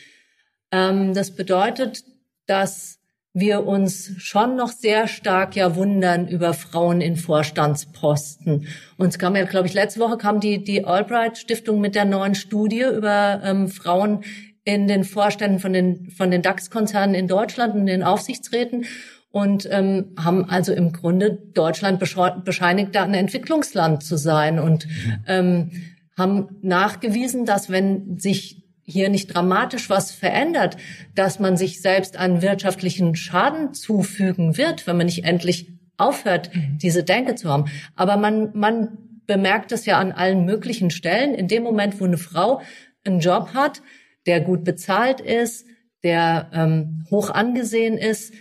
Ähm, 0.72 1.12
das 1.12 1.32
bedeutet, 1.32 2.05
dass 2.47 2.99
wir 3.32 3.66
uns 3.66 4.12
schon 4.18 4.57
noch 4.57 4.70
sehr 4.72 5.07
stark 5.07 5.55
ja 5.55 5.76
wundern 5.76 6.26
über 6.26 6.53
Frauen 6.55 7.01
in 7.01 7.16
Vorstandsposten. 7.16 8.66
Uns 8.97 9.18
kam 9.18 9.36
ja, 9.36 9.45
glaube 9.45 9.68
ich, 9.68 9.74
letzte 9.74 10.01
Woche 10.01 10.16
kam 10.16 10.41
die, 10.41 10.64
die 10.64 10.84
Albright 10.84 11.38
Stiftung 11.38 11.80
mit 11.80 11.95
der 11.95 12.07
neuen 12.07 12.34
Studie 12.34 12.82
über 12.82 13.41
ähm, 13.45 13.68
Frauen 13.68 14.24
in 14.65 14.89
den 14.89 15.05
Vorständen 15.05 15.59
von 15.59 15.73
den, 15.73 16.11
von 16.11 16.31
den 16.31 16.43
DAX-Konzernen 16.43 17.15
in 17.15 17.29
Deutschland 17.29 17.75
und 17.75 17.87
den 17.87 18.03
Aufsichtsräten 18.03 18.85
und 19.31 19.69
ähm, 19.71 20.15
haben 20.19 20.49
also 20.49 20.73
im 20.73 20.93
Grunde 20.93 21.39
Deutschland 21.55 21.99
bescheinigt, 21.99 22.95
da 22.95 23.05
ein 23.05 23.15
Entwicklungsland 23.15 24.03
zu 24.03 24.17
sein 24.17 24.59
und 24.59 24.87
mhm. 24.87 25.25
ähm, 25.27 25.71
haben 26.19 26.59
nachgewiesen, 26.63 27.47
dass 27.47 27.71
wenn 27.71 28.19
sich 28.19 28.61
hier 28.85 29.09
nicht 29.09 29.33
dramatisch 29.33 29.89
was 29.89 30.11
verändert, 30.11 30.77
dass 31.15 31.39
man 31.39 31.57
sich 31.57 31.81
selbst 31.81 32.17
einen 32.17 32.43
wirtschaftlichen 32.43 33.15
Schaden 33.15 33.73
zufügen 33.73 34.57
wird, 34.57 34.87
wenn 34.87 34.97
man 34.97 35.07
nicht 35.07 35.25
endlich 35.25 35.73
aufhört, 35.97 36.55
mhm. 36.55 36.79
diese 36.79 37.05
Denke 37.05 37.37
zu 37.37 37.49
haben. 37.49 37.67
Aber 37.95 38.17
man, 38.17 38.51
man 38.55 38.99
bemerkt 39.27 39.71
es 39.71 39.87
ja 39.87 39.99
an 39.99 40.13
allen 40.13 40.45
möglichen 40.45 40.91
Stellen. 40.91 41.35
In 41.35 41.47
dem 41.47 41.63
Moment, 41.63 42.01
wo 42.01 42.05
eine 42.05 42.19
Frau 42.19 42.61
einen 43.05 43.21
Job 43.21 43.51
hat, 43.55 43.81
der 44.27 44.41
gut 44.41 44.64
bezahlt 44.64 45.21
ist, 45.21 45.66
der 46.03 46.51
ähm, 46.53 47.07
hoch 47.11 47.31
angesehen 47.31 47.99
ist, 47.99 48.35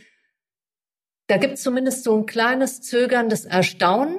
da 1.27 1.37
gibt 1.37 1.55
es 1.55 1.63
zumindest 1.63 2.03
so 2.03 2.17
ein 2.17 2.25
kleines 2.25 2.81
zögerndes 2.81 3.45
Erstaunen, 3.45 4.17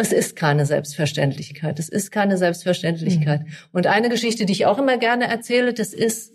es 0.00 0.12
ist 0.12 0.36
keine 0.36 0.64
Selbstverständlichkeit. 0.64 1.80
Es 1.80 1.88
ist 1.88 2.12
keine 2.12 2.36
Selbstverständlichkeit. 2.38 3.40
Mhm. 3.40 3.52
Und 3.72 3.88
eine 3.88 4.08
Geschichte, 4.08 4.46
die 4.46 4.52
ich 4.52 4.64
auch 4.64 4.78
immer 4.78 4.96
gerne 4.96 5.26
erzähle, 5.26 5.74
das 5.74 5.92
ist, 5.92 6.32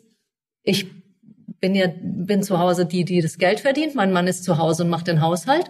ich 0.63 0.87
bin 1.61 1.73
ja, 1.73 1.87
bin 1.97 2.43
zu 2.43 2.59
Hause 2.59 2.85
die, 2.85 3.05
die 3.05 3.21
das 3.21 3.37
Geld 3.37 3.61
verdient. 3.61 3.95
Mein 3.95 4.11
Mann 4.11 4.27
ist 4.27 4.43
zu 4.43 4.57
Hause 4.57 4.83
und 4.83 4.89
macht 4.89 5.07
den 5.07 5.21
Haushalt. 5.21 5.69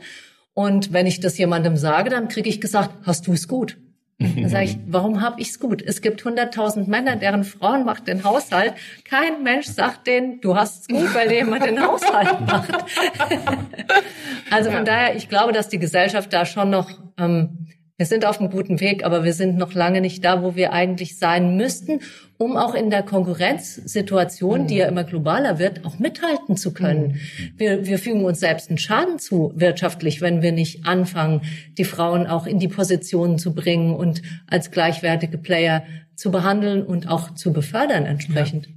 Und 0.55 0.91
wenn 0.91 1.05
ich 1.05 1.19
das 1.19 1.37
jemandem 1.37 1.77
sage, 1.77 2.09
dann 2.09 2.29
kriege 2.29 2.49
ich 2.49 2.59
gesagt, 2.59 2.95
hast 3.03 3.27
du 3.27 3.33
es 3.33 3.47
gut? 3.47 3.77
Dann 4.19 4.49
sage 4.49 4.65
ich, 4.65 4.77
warum 4.87 5.21
habe 5.21 5.41
ich 5.41 5.49
es 5.49 5.59
gut? 5.59 5.81
Es 5.81 6.01
gibt 6.01 6.21
100.000 6.23 6.89
Männer, 6.89 7.15
deren 7.15 7.43
Frauen 7.43 7.85
macht 7.85 8.07
den 8.07 8.23
Haushalt. 8.23 8.73
Kein 9.05 9.43
Mensch 9.43 9.67
sagt 9.67 10.07
denen, 10.07 10.41
du 10.41 10.55
hast 10.55 10.81
es 10.81 10.87
gut, 10.87 11.13
weil 11.13 11.31
jemand 11.31 11.65
den 11.65 11.81
Haushalt 11.81 12.39
macht. 12.47 12.71
also 14.51 14.71
von 14.71 14.85
daher, 14.85 15.15
ich 15.15 15.29
glaube, 15.29 15.53
dass 15.53 15.69
die 15.69 15.79
Gesellschaft 15.79 16.31
da 16.31 16.45
schon 16.45 16.69
noch 16.69 16.89
ähm, 17.17 17.67
wir 17.97 18.07
sind 18.07 18.25
auf 18.25 18.39
einem 18.39 18.49
guten 18.49 18.79
Weg, 18.79 19.05
aber 19.05 19.23
wir 19.23 19.33
sind 19.33 19.55
noch 19.55 19.73
lange 19.73 20.01
nicht 20.01 20.25
da, 20.25 20.41
wo 20.41 20.55
wir 20.55 20.73
eigentlich 20.73 21.19
sein 21.19 21.55
müssten, 21.57 21.99
um 22.37 22.57
auch 22.57 22.73
in 22.73 22.89
der 22.89 23.03
Konkurrenzsituation, 23.03 24.65
die 24.65 24.77
ja 24.77 24.87
immer 24.87 25.03
globaler 25.03 25.59
wird, 25.59 25.85
auch 25.85 25.99
mithalten 25.99 26.57
zu 26.57 26.73
können. 26.73 27.07
Mhm. 27.07 27.51
Wir, 27.55 27.85
wir 27.85 27.99
fügen 27.99 28.25
uns 28.25 28.39
selbst 28.39 28.69
einen 28.69 28.79
Schaden 28.79 29.19
zu 29.19 29.53
wirtschaftlich, 29.55 30.21
wenn 30.21 30.41
wir 30.41 30.51
nicht 30.51 30.87
anfangen, 30.87 31.41
die 31.77 31.85
Frauen 31.85 32.25
auch 32.25 32.47
in 32.47 32.57
die 32.57 32.67
Positionen 32.67 33.37
zu 33.37 33.53
bringen 33.53 33.93
und 33.93 34.23
als 34.47 34.71
gleichwertige 34.71 35.37
Player 35.37 35.83
zu 36.15 36.31
behandeln 36.31 36.83
und 36.83 37.07
auch 37.07 37.35
zu 37.35 37.53
befördern 37.53 38.05
entsprechend. 38.05 38.67
Ja. 38.67 38.73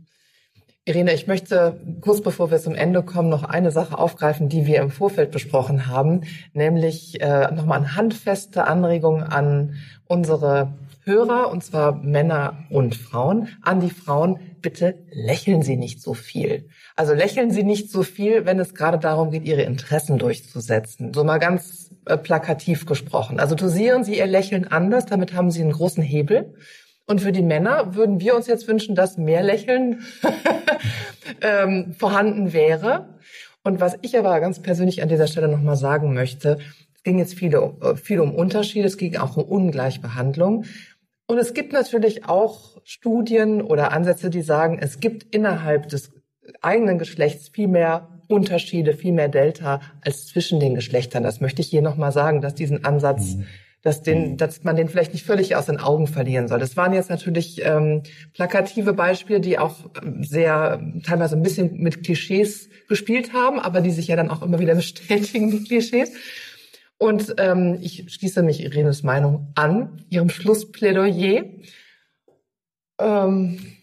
Irene, 0.89 1.13
ich 1.15 1.27
möchte 1.27 1.81
kurz 2.01 2.21
bevor 2.21 2.53
wir 2.53 2.61
zum 2.61 2.77
Ende 2.77 3.03
kommen 3.03 3.29
noch 3.29 3.43
eine 3.43 3.73
Sache 3.73 3.99
aufgreifen, 3.99 4.49
die 4.49 4.67
wir 4.67 4.81
im 4.81 4.93
Vorfeld 4.93 5.33
besprochen 5.33 5.89
haben, 5.89 6.21
nämlich 6.53 7.21
äh, 7.21 7.51
nochmal 7.53 7.79
eine 7.79 7.97
handfeste 7.97 8.69
Anregung 8.69 9.25
an 9.25 9.75
unsere 10.07 10.75
Hörer, 11.03 11.51
und 11.51 11.65
zwar 11.65 11.97
Männer 11.97 12.67
und 12.71 12.95
Frauen, 12.95 13.49
an 13.63 13.81
die 13.81 13.91
Frauen, 13.91 14.39
bitte 14.63 14.95
lächeln 15.11 15.63
Sie 15.63 15.77
nicht 15.77 16.01
so 16.01 16.15
viel. 16.15 16.69
Also 16.95 17.15
lächeln 17.15 17.51
Sie 17.51 17.65
nicht 17.65 17.91
so 17.91 18.05
viel, 18.05 18.47
wenn 18.47 18.61
es 18.61 18.73
gerade 18.73 19.01
darum 19.01 19.33
geht, 19.33 19.45
Ihre 19.45 19.63
Interessen 19.63 20.19
durchzusetzen. 20.19 21.13
So 21.13 21.25
mal 21.25 21.39
ganz 21.39 21.91
äh, 22.05 22.17
plakativ 22.17 22.87
gesprochen. 22.87 23.41
Also 23.41 23.57
dosieren 23.57 24.05
Sie 24.05 24.19
Ihr 24.19 24.27
Lächeln 24.29 24.69
anders, 24.69 25.07
damit 25.07 25.35
haben 25.35 25.51
Sie 25.51 25.63
einen 25.63 25.73
großen 25.73 26.05
Hebel. 26.05 26.55
Und 27.07 27.21
für 27.21 27.33
die 27.33 27.43
Männer 27.43 27.95
würden 27.95 28.21
wir 28.21 28.35
uns 28.35 28.49
jetzt 28.49 28.67
wünschen, 28.67 28.97
dass 28.97 29.17
mehr 29.17 29.43
Lächeln 29.43 30.03
ähm, 31.41 31.95
vorhanden 31.97 32.53
wäre. 32.53 33.15
Und 33.63 33.81
was 33.81 33.97
ich 34.03 34.19
aber 34.19 34.39
ganz 34.41 34.61
persönlich 34.61 35.03
an 35.03 35.09
dieser 35.09 35.29
Stelle 35.29 35.49
nochmal 35.49 35.77
sagen 35.77 36.15
möchte, 36.15 36.59
es 36.95 37.03
ging 37.05 37.19
jetzt 37.19 37.35
viel, 37.35 37.55
äh, 37.55 37.97
viel 37.97 38.21
um 38.21 38.35
Unterschiede, 38.35 38.87
es 38.87 38.97
ging 38.97 39.17
auch 39.17 39.37
um 39.37 39.45
Ungleichbehandlung. 39.45 40.65
Und 41.29 41.39
es 41.39 41.55
gibt 41.55 41.73
natürlich 41.73 42.27
auch 42.27 42.77
Studien 42.85 43.63
oder 43.63 43.93
Ansätze, 43.93 44.31
die 44.31 44.43
sagen, 44.43 44.79
es 44.81 44.99
gibt 44.99 45.35
innerhalb 45.35 45.89
des 45.89 46.11
eigenen 46.61 46.99
Geschlechts 46.99 47.49
viel 47.49 47.69
mehr 47.69 48.21
Unterschiede, 48.29 48.93
viel 48.93 49.13
mehr 49.13 49.29
Delta 49.29 49.81
als 50.01 50.27
zwischen 50.27 50.59
den 50.59 50.75
Geschlechtern. 50.75 51.23
Das 51.23 51.41
möchte 51.41 51.63
ich 51.63 51.69
hier 51.69 51.83
nochmal 51.83 52.13
sagen, 52.13 52.41
dass 52.41 52.55
diesen 52.55 52.85
Ansatz 52.85 53.37
mhm 53.37 53.47
dass, 53.87 54.03
den, 54.03 54.33
mhm. 54.33 54.37
dass 54.37 54.65
man 54.65 54.75
den 54.75 54.89
vielleicht 54.89 55.13
nicht 55.13 55.25
völlig 55.25 55.55
aus 55.55 55.67
den 55.67 55.79
Augen 55.79 56.09
verlieren 56.09 56.49
soll. 56.49 56.59
Das 56.59 56.77
waren 56.77 56.93
jetzt 56.93 57.09
natürlich 57.09 57.65
ähm, 57.65 58.03
plakative 58.35 58.95
Beispiele, 58.95 59.41
die 59.41 59.61
auch 59.61 59.89
ähm, 60.03 60.25
sehr 60.25 60.83
teilweise 61.05 61.37
ein 61.37 61.43
bisschen 61.43 61.81
mit 61.81 62.03
Klischees 62.03 62.69
gespielt 62.89 63.33
haben, 63.33 63.61
aber 63.61 63.81
die 63.81 63.93
sich 63.93 64.09
ja 64.09 64.17
dann 64.17 64.29
auch 64.29 64.43
immer 64.43 64.59
wieder 64.59 64.75
bestätigen, 64.75 65.53
die 65.53 65.63
Klischees. 65.63 66.11
Und 66.99 67.37
ähm, 67.39 67.79
ich 67.81 68.13
schließe 68.13 68.43
mich 68.43 68.61
Irenes 68.61 69.05
Meinung 69.05 69.53
an, 69.55 70.05
ihrem 70.11 70.31
Schlussplädoyer. 70.31 71.45
Ähm, 72.99 73.76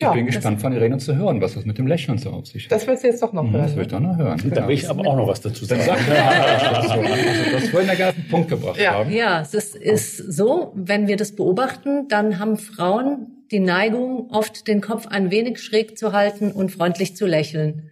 ja, 0.00 0.10
ich 0.10 0.14
bin 0.14 0.26
gespannt 0.26 0.60
von 0.60 0.72
Irene 0.72 0.98
zu 0.98 1.16
hören, 1.16 1.40
was 1.40 1.54
das 1.54 1.64
mit 1.64 1.76
dem 1.76 1.88
Lächeln 1.88 2.18
so 2.18 2.30
auf 2.30 2.46
sich 2.46 2.66
hat. 2.66 2.72
Das 2.72 2.86
willst 2.86 3.02
du 3.02 3.08
jetzt 3.08 3.20
doch 3.20 3.32
noch 3.32 3.42
mhm, 3.42 3.52
hören. 3.52 3.62
Das 3.64 3.74
will 3.74 3.82
ich 3.82 3.88
doch 3.88 3.98
noch 3.98 4.16
hören. 4.16 4.52
Da 4.54 4.68
will 4.68 4.74
ich 4.74 4.88
aber 4.88 5.04
auch 5.06 5.16
noch 5.16 5.26
was 5.26 5.40
dazu 5.40 5.64
sagen. 5.64 5.82
Dann 5.86 5.98
sag 5.98 6.08
ja, 6.08 6.28
also, 6.28 7.50
das 7.52 7.72
wollen 7.72 7.88
wir 7.88 8.08
auf 8.08 8.14
den 8.14 8.28
Punkt 8.28 8.48
gebracht 8.48 8.80
ja. 8.80 8.92
haben. 8.92 9.10
Ja, 9.10 9.40
es 9.40 9.54
ist 9.54 10.16
so, 10.16 10.72
wenn 10.76 11.08
wir 11.08 11.16
das 11.16 11.34
beobachten, 11.34 12.06
dann 12.08 12.38
haben 12.38 12.56
Frauen 12.58 13.44
die 13.50 13.58
Neigung, 13.58 14.30
oft 14.30 14.68
den 14.68 14.80
Kopf 14.80 15.08
ein 15.08 15.30
wenig 15.32 15.60
schräg 15.60 15.98
zu 15.98 16.12
halten 16.12 16.52
und 16.52 16.70
freundlich 16.70 17.16
zu 17.16 17.26
lächeln. 17.26 17.90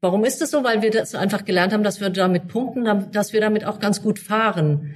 Warum 0.00 0.24
ist 0.24 0.40
es 0.40 0.50
so? 0.50 0.62
Weil 0.62 0.82
wir 0.82 0.90
das 0.90 1.14
einfach 1.14 1.44
gelernt 1.44 1.72
haben, 1.72 1.82
dass 1.82 2.00
wir 2.00 2.10
damit 2.10 2.46
punkten, 2.46 3.10
dass 3.10 3.32
wir 3.32 3.40
damit 3.40 3.64
auch 3.64 3.80
ganz 3.80 4.02
gut 4.02 4.18
fahren. 4.18 4.94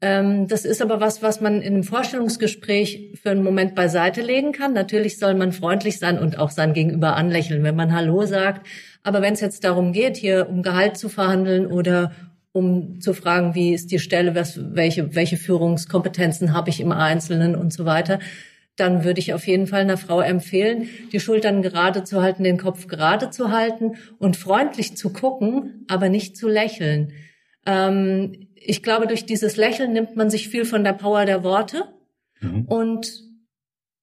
Ähm, 0.00 0.46
das 0.46 0.64
ist 0.64 0.80
aber 0.80 1.00
was, 1.00 1.22
was 1.22 1.40
man 1.40 1.60
in 1.60 1.74
einem 1.74 1.82
Vorstellungsgespräch 1.82 3.18
für 3.20 3.30
einen 3.30 3.42
Moment 3.42 3.74
beiseite 3.74 4.22
legen 4.22 4.52
kann. 4.52 4.72
Natürlich 4.72 5.18
soll 5.18 5.34
man 5.34 5.52
freundlich 5.52 5.98
sein 5.98 6.18
und 6.18 6.38
auch 6.38 6.50
sein 6.50 6.72
Gegenüber 6.72 7.16
anlächeln, 7.16 7.64
wenn 7.64 7.74
man 7.76 7.92
Hallo 7.92 8.24
sagt. 8.24 8.66
Aber 9.02 9.22
wenn 9.22 9.34
es 9.34 9.40
jetzt 9.40 9.64
darum 9.64 9.92
geht, 9.92 10.16
hier 10.16 10.48
um 10.48 10.62
Gehalt 10.62 10.96
zu 10.96 11.08
verhandeln 11.08 11.66
oder 11.66 12.12
um 12.52 13.00
zu 13.00 13.12
fragen, 13.12 13.54
wie 13.54 13.74
ist 13.74 13.90
die 13.90 13.98
Stelle, 13.98 14.34
was, 14.34 14.58
welche, 14.74 15.14
welche 15.14 15.36
Führungskompetenzen 15.36 16.52
habe 16.52 16.70
ich 16.70 16.80
im 16.80 16.92
Einzelnen 16.92 17.56
und 17.56 17.72
so 17.72 17.84
weiter, 17.84 18.20
dann 18.76 19.04
würde 19.04 19.18
ich 19.18 19.34
auf 19.34 19.46
jeden 19.46 19.66
Fall 19.66 19.80
einer 19.80 19.96
Frau 19.96 20.20
empfehlen, 20.20 20.88
die 21.12 21.20
Schultern 21.20 21.62
gerade 21.62 22.04
zu 22.04 22.22
halten, 22.22 22.44
den 22.44 22.58
Kopf 22.58 22.86
gerade 22.86 23.30
zu 23.30 23.50
halten 23.50 23.96
und 24.18 24.36
freundlich 24.36 24.96
zu 24.96 25.12
gucken, 25.12 25.84
aber 25.88 26.08
nicht 26.08 26.36
zu 26.36 26.48
lächeln. 26.48 27.12
Ähm, 27.66 28.47
ich 28.60 28.82
glaube, 28.82 29.06
durch 29.06 29.26
dieses 29.26 29.56
Lächeln 29.56 29.92
nimmt 29.92 30.16
man 30.16 30.30
sich 30.30 30.48
viel 30.48 30.64
von 30.64 30.84
der 30.84 30.92
Power 30.92 31.24
der 31.24 31.42
Worte 31.44 31.84
mhm. 32.40 32.64
und 32.66 33.24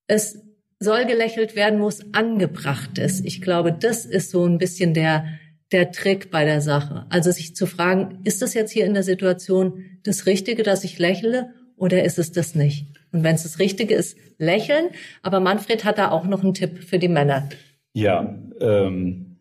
es 0.06 0.42
soll 0.78 1.06
gelächelt 1.06 1.56
werden, 1.56 1.80
wo 1.80 1.88
es 1.88 2.14
angebracht 2.14 2.98
ist. 2.98 3.24
Ich 3.24 3.40
glaube, 3.40 3.72
das 3.72 4.04
ist 4.04 4.30
so 4.30 4.44
ein 4.44 4.58
bisschen 4.58 4.94
der, 4.94 5.26
der 5.72 5.90
Trick 5.90 6.30
bei 6.30 6.44
der 6.44 6.60
Sache. 6.60 7.06
Also 7.08 7.30
sich 7.30 7.56
zu 7.56 7.66
fragen, 7.66 8.20
ist 8.24 8.42
das 8.42 8.54
jetzt 8.54 8.72
hier 8.72 8.84
in 8.84 8.94
der 8.94 9.02
Situation 9.02 9.84
das 10.02 10.26
Richtige, 10.26 10.62
dass 10.62 10.84
ich 10.84 10.98
lächle 10.98 11.54
oder 11.76 12.04
ist 12.04 12.18
es 12.18 12.32
das 12.32 12.54
nicht? 12.54 12.86
Und 13.12 13.22
wenn 13.22 13.34
es 13.34 13.42
das 13.42 13.58
Richtige 13.58 13.94
ist, 13.94 14.18
lächeln. 14.38 14.88
Aber 15.22 15.40
Manfred 15.40 15.84
hat 15.84 15.98
da 15.98 16.10
auch 16.10 16.24
noch 16.24 16.42
einen 16.42 16.54
Tipp 16.54 16.84
für 16.84 16.98
die 16.98 17.08
Männer. 17.08 17.48
Ja, 17.94 18.38
ähm, 18.60 19.38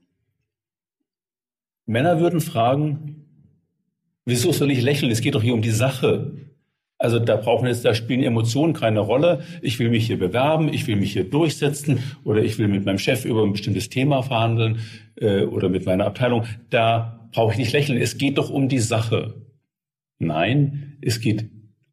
Männer 1.85 2.19
würden 2.19 2.39
fragen, 2.39 3.24
Wieso 4.25 4.51
soll 4.51 4.71
ich 4.71 4.81
lächeln? 4.81 5.11
Es 5.11 5.21
geht 5.21 5.35
doch 5.35 5.43
hier 5.43 5.53
um 5.53 5.61
die 5.61 5.69
Sache. 5.69 6.31
Also 6.97 7.19
da 7.19 7.35
brauchen 7.35 7.67
jetzt, 7.67 7.85
da 7.85 7.93
spielen 7.93 8.23
Emotionen 8.23 8.73
keine 8.73 9.01
Rolle. 9.01 9.43
Ich 9.61 9.79
will 9.79 9.89
mich 9.89 10.07
hier 10.07 10.17
bewerben, 10.17 10.73
ich 10.73 10.87
will 10.87 10.95
mich 10.95 11.13
hier 11.13 11.29
durchsetzen 11.29 11.99
oder 12.23 12.41
ich 12.41 12.57
will 12.57 12.67
mit 12.67 12.85
meinem 12.85 12.97
Chef 12.97 13.25
über 13.25 13.43
ein 13.43 13.51
bestimmtes 13.51 13.89
Thema 13.89 14.23
verhandeln 14.23 14.79
äh, 15.17 15.43
oder 15.43 15.69
mit 15.69 15.85
meiner 15.85 16.05
Abteilung. 16.05 16.45
Da 16.69 17.29
brauche 17.31 17.51
ich 17.51 17.59
nicht 17.59 17.73
lächeln. 17.73 17.99
Es 17.99 18.17
geht 18.17 18.37
doch 18.37 18.49
um 18.49 18.69
die 18.69 18.79
Sache. 18.79 19.35
Nein, 20.17 20.97
es 21.01 21.19
geht 21.19 21.49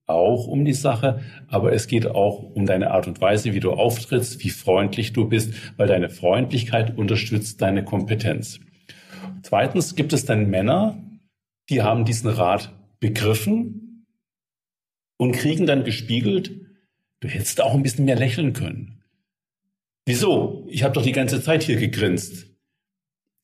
auch 0.07 0.47
um 0.47 0.65
die 0.65 0.73
Sache, 0.73 1.21
aber 1.49 1.73
es 1.73 1.87
geht 1.87 2.07
auch 2.07 2.43
um 2.43 2.67
deine 2.67 2.93
Art 2.93 3.07
und 3.07 3.21
Weise, 3.21 3.53
wie 3.55 3.61
du 3.61 3.73
auftrittst, 3.73 4.43
wie 4.45 4.51
freundlich 4.51 5.13
du 5.13 5.29
bist, 5.29 5.55
weil 5.77 5.89
deine 5.89 6.11
Freundlichkeit 6.11 6.97
unterstützt 6.97 7.61
deine 7.61 7.85
Kompetenz. 7.85 8.61
Zweitens 9.43 9.97
gibt 9.97 10.13
es 10.13 10.25
dann 10.25 10.49
Männer, 10.49 10.97
die 11.69 11.83
haben 11.83 12.05
diesen 12.05 12.31
Rat 12.31 12.75
begriffen 13.01 14.07
und 15.17 15.33
kriegen 15.33 15.67
dann 15.67 15.85
gespiegelt, 15.85 16.53
du 17.21 17.29
hättest 17.29 17.61
auch 17.61 17.75
ein 17.75 17.83
bisschen 17.83 18.05
mehr 18.05 18.17
lächeln 18.17 18.53
können. 18.53 19.03
Wieso? 20.05 20.67
Ich 20.69 20.83
habe 20.83 20.95
doch 20.95 21.03
die 21.03 21.13
ganze 21.13 21.43
Zeit 21.43 21.63
hier 21.63 21.77
gegrinst. 21.77 22.47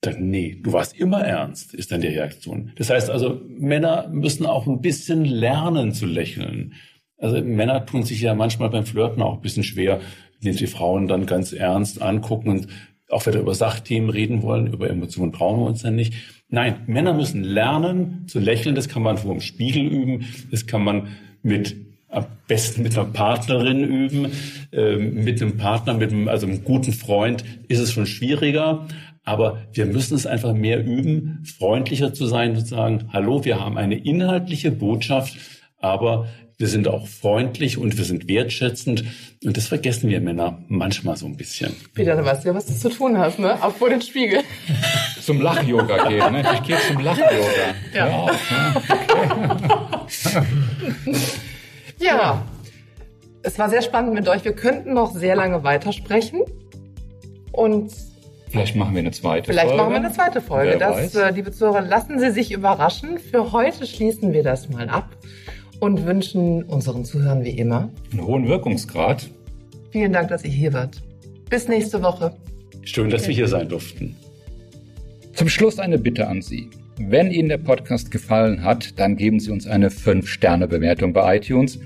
Dann, 0.01 0.29
nee, 0.31 0.61
du 0.63 0.73
warst 0.73 0.97
immer 0.97 1.21
ernst, 1.21 1.75
ist 1.75 1.91
dann 1.91 2.01
die 2.01 2.09
Reaktion. 2.09 2.73
Das 2.77 2.91
heißt 2.91 3.11
also, 3.11 3.41
Männer 3.47 4.09
müssen 4.09 4.47
auch 4.47 4.67
ein 4.67 4.81
bisschen 4.81 5.25
lernen 5.25 5.93
zu 5.93 6.07
lächeln. 6.07 6.75
Also 7.17 7.43
Männer 7.43 7.85
tun 7.85 8.05
sich 8.05 8.21
ja 8.21 8.35
manchmal 8.35 8.71
beim 8.71 8.87
Flirten 8.87 9.23
auch 9.23 9.35
ein 9.35 9.41
bisschen 9.41 9.65
schwer, 9.65 10.01
indem 10.41 10.55
sie 10.55 10.69
Frauen 10.69 11.09
dann 11.09 11.27
ganz 11.27 11.53
ernst 11.53 12.01
angucken 12.01 12.49
und 12.49 12.69
auch 13.11 13.27
wieder 13.27 13.41
über 13.41 13.55
Sachthemen 13.55 14.11
reden 14.11 14.43
wollen, 14.43 14.73
über 14.73 14.91
Emotionen 14.91 15.33
trauen 15.33 15.61
wir 15.61 15.67
uns 15.67 15.83
dann 15.83 15.97
nicht. 15.97 16.15
Nein, 16.49 16.83
Männer 16.87 17.15
müssen 17.15 17.43
lernen 17.43 18.25
zu 18.27 18.39
lächeln. 18.39 18.75
Das 18.75 18.89
kann 18.89 19.03
man 19.03 19.19
vor 19.19 19.33
dem 19.33 19.41
Spiegel 19.41 19.87
üben. 19.87 20.27
Das 20.51 20.67
kann 20.67 20.85
man 20.85 21.09
mit 21.43 21.77
am 22.11 22.25
besten 22.47 22.83
mit 22.83 22.97
einer 22.97 23.07
Partnerin 23.07 23.85
üben. 23.85 24.33
Ähm, 24.73 25.25
mit 25.25 25.43
einem 25.43 25.57
Partner, 25.57 25.95
mit 25.95 26.13
einem, 26.13 26.29
also 26.29 26.47
einem 26.47 26.65
guten 26.65 26.93
Freund 26.93 27.45
ist 27.69 27.81
es 27.81 27.93
schon 27.93 28.07
schwieriger. 28.07 28.87
Aber 29.25 29.59
wir 29.73 29.85
müssen 29.85 30.15
es 30.15 30.27
einfach 30.27 30.55
mehr 30.55 30.83
üben, 30.83 31.45
freundlicher 31.59 32.15
zu 32.15 32.27
sein 32.27 32.53
und 32.53 32.61
zu 32.61 32.75
sagen, 32.75 33.11
hallo, 33.13 33.45
wir 33.45 33.61
haben 33.61 33.77
eine 33.77 33.99
inhaltliche 33.99 34.71
Botschaft, 34.71 35.37
aber 35.81 36.29
wir 36.59 36.67
sind 36.67 36.89
auch 36.89 37.07
freundlich 37.07 37.79
und 37.79 37.97
wir 37.97 38.05
sind 38.05 38.27
wertschätzend. 38.29 39.05
Und 39.45 39.57
das 39.57 39.69
vergessen 39.69 40.11
wir 40.11 40.21
Männer 40.21 40.59
manchmal 40.67 41.17
so 41.17 41.27
ein 41.27 41.37
bisschen. 41.37 41.75
Peter, 41.95 42.17
du 42.17 42.25
weißt 42.25 42.45
ja, 42.45 42.53
was 42.55 42.67
du 42.67 42.75
zu 42.75 42.89
tun 42.91 43.17
hast, 43.17 43.39
ne? 43.39 43.63
Auch 43.63 43.73
vor 43.75 43.89
den 43.91 44.03
Spiegel. 44.03 44.41
Zum 45.23 45.41
Lach-Yoga 45.41 46.09
gehen, 46.09 46.33
ne? 46.33 46.43
Ich 46.55 46.63
gehe 46.65 46.77
zum 46.89 46.99
Lach-Yoga. 47.01 47.75
Ja. 47.95 48.09
Ja, 48.09 48.25
okay. 48.25 48.39
Ja. 52.01 52.43
Es 53.43 53.59
war 53.59 53.69
sehr 53.71 53.83
spannend 53.83 54.15
mit 54.15 54.29
euch. 54.29 54.45
Wir 54.45 54.53
könnten 54.53 54.95
noch 54.95 55.13
sehr 55.15 55.37
lange 55.37 55.63
weitersprechen. 55.65 56.43
Und 57.53 57.93
Vielleicht 58.51 58.77
machen 58.77 58.95
wir 58.95 59.01
eine 59.01 59.11
zweite 59.11 59.47
vielleicht 59.47 59.69
Folge. 59.69 59.83
machen 59.83 59.93
wir 59.93 59.99
eine 59.99 60.13
zweite 60.13 60.41
Folge. 60.41 60.71
Wer 60.73 60.79
Das, 60.79 60.97
weiß. 60.97 61.15
äh, 61.17 61.31
liebe 61.31 61.51
Zuhörer, 61.53 61.83
lassen 61.83 62.19
Sie 62.19 62.31
sich 62.31 62.53
überraschen. 62.53 63.19
Für 63.19 63.53
heute 63.53 63.87
schließen 63.87 64.33
wir 64.33 64.43
das 64.43 64.69
mal 64.69 64.89
ab 64.89 65.09
und 65.81 66.05
wünschen 66.07 66.63
unseren 66.65 67.05
Zuhörern 67.05 67.45
wie 67.45 67.51
immer 67.59 67.91
Einen 68.13 68.25
hohen 68.25 68.49
Wirkungsgrad. 68.49 69.29
vielen 69.91 70.13
Dank, 70.13 70.29
dass 70.29 70.45
ihr 70.45 70.51
hier 70.51 70.73
wart. 70.73 71.01
Bis 71.51 71.69
nächste 71.69 72.03
Woche. 72.03 72.35
Schön, 72.83 73.11
dass 73.11 73.27
wir 73.27 73.35
hier 73.35 73.49
sein 73.49 73.69
durften. 73.69 74.17
Zum 75.33 75.49
Schluss 75.49 75.79
eine 75.79 75.99
Bitte 75.99 76.27
an 76.27 76.43
Sie. 76.43 76.69
Wenn 77.01 77.31
Ihnen 77.31 77.49
der 77.49 77.59
Podcast 77.59 78.11
gefallen 78.11 78.65
hat, 78.65 78.99
dann 78.99 79.17
geben 79.17 79.39
Sie 79.39 79.51
uns 79.53 79.67
eine 79.67 79.89
5-Sterne-Bewertung 79.89 81.13
bei 81.13 81.37
iTunes, 81.37 81.79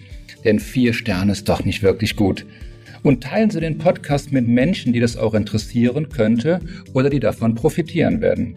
denn 0.45 0.59
4 0.59 0.95
Sterne 0.95 1.32
ist 1.32 1.49
doch 1.49 1.64
nicht 1.64 1.82
wirklich 1.82 2.16
gut. 2.16 2.47
Und 3.03 3.22
teilen 3.22 3.51
Sie 3.51 3.61
den 3.61 3.78
Podcast 3.78 4.32
mit 4.32 4.49
Menschen, 4.49 4.93
die 4.93 5.01
das 5.01 5.16
auch 5.16 5.34
interessieren 5.34 6.09
könnte 6.09 6.61
oder 6.95 7.11
die 7.11 7.20
davon 7.20 7.55
profitieren 7.55 8.20
werden. 8.20 8.57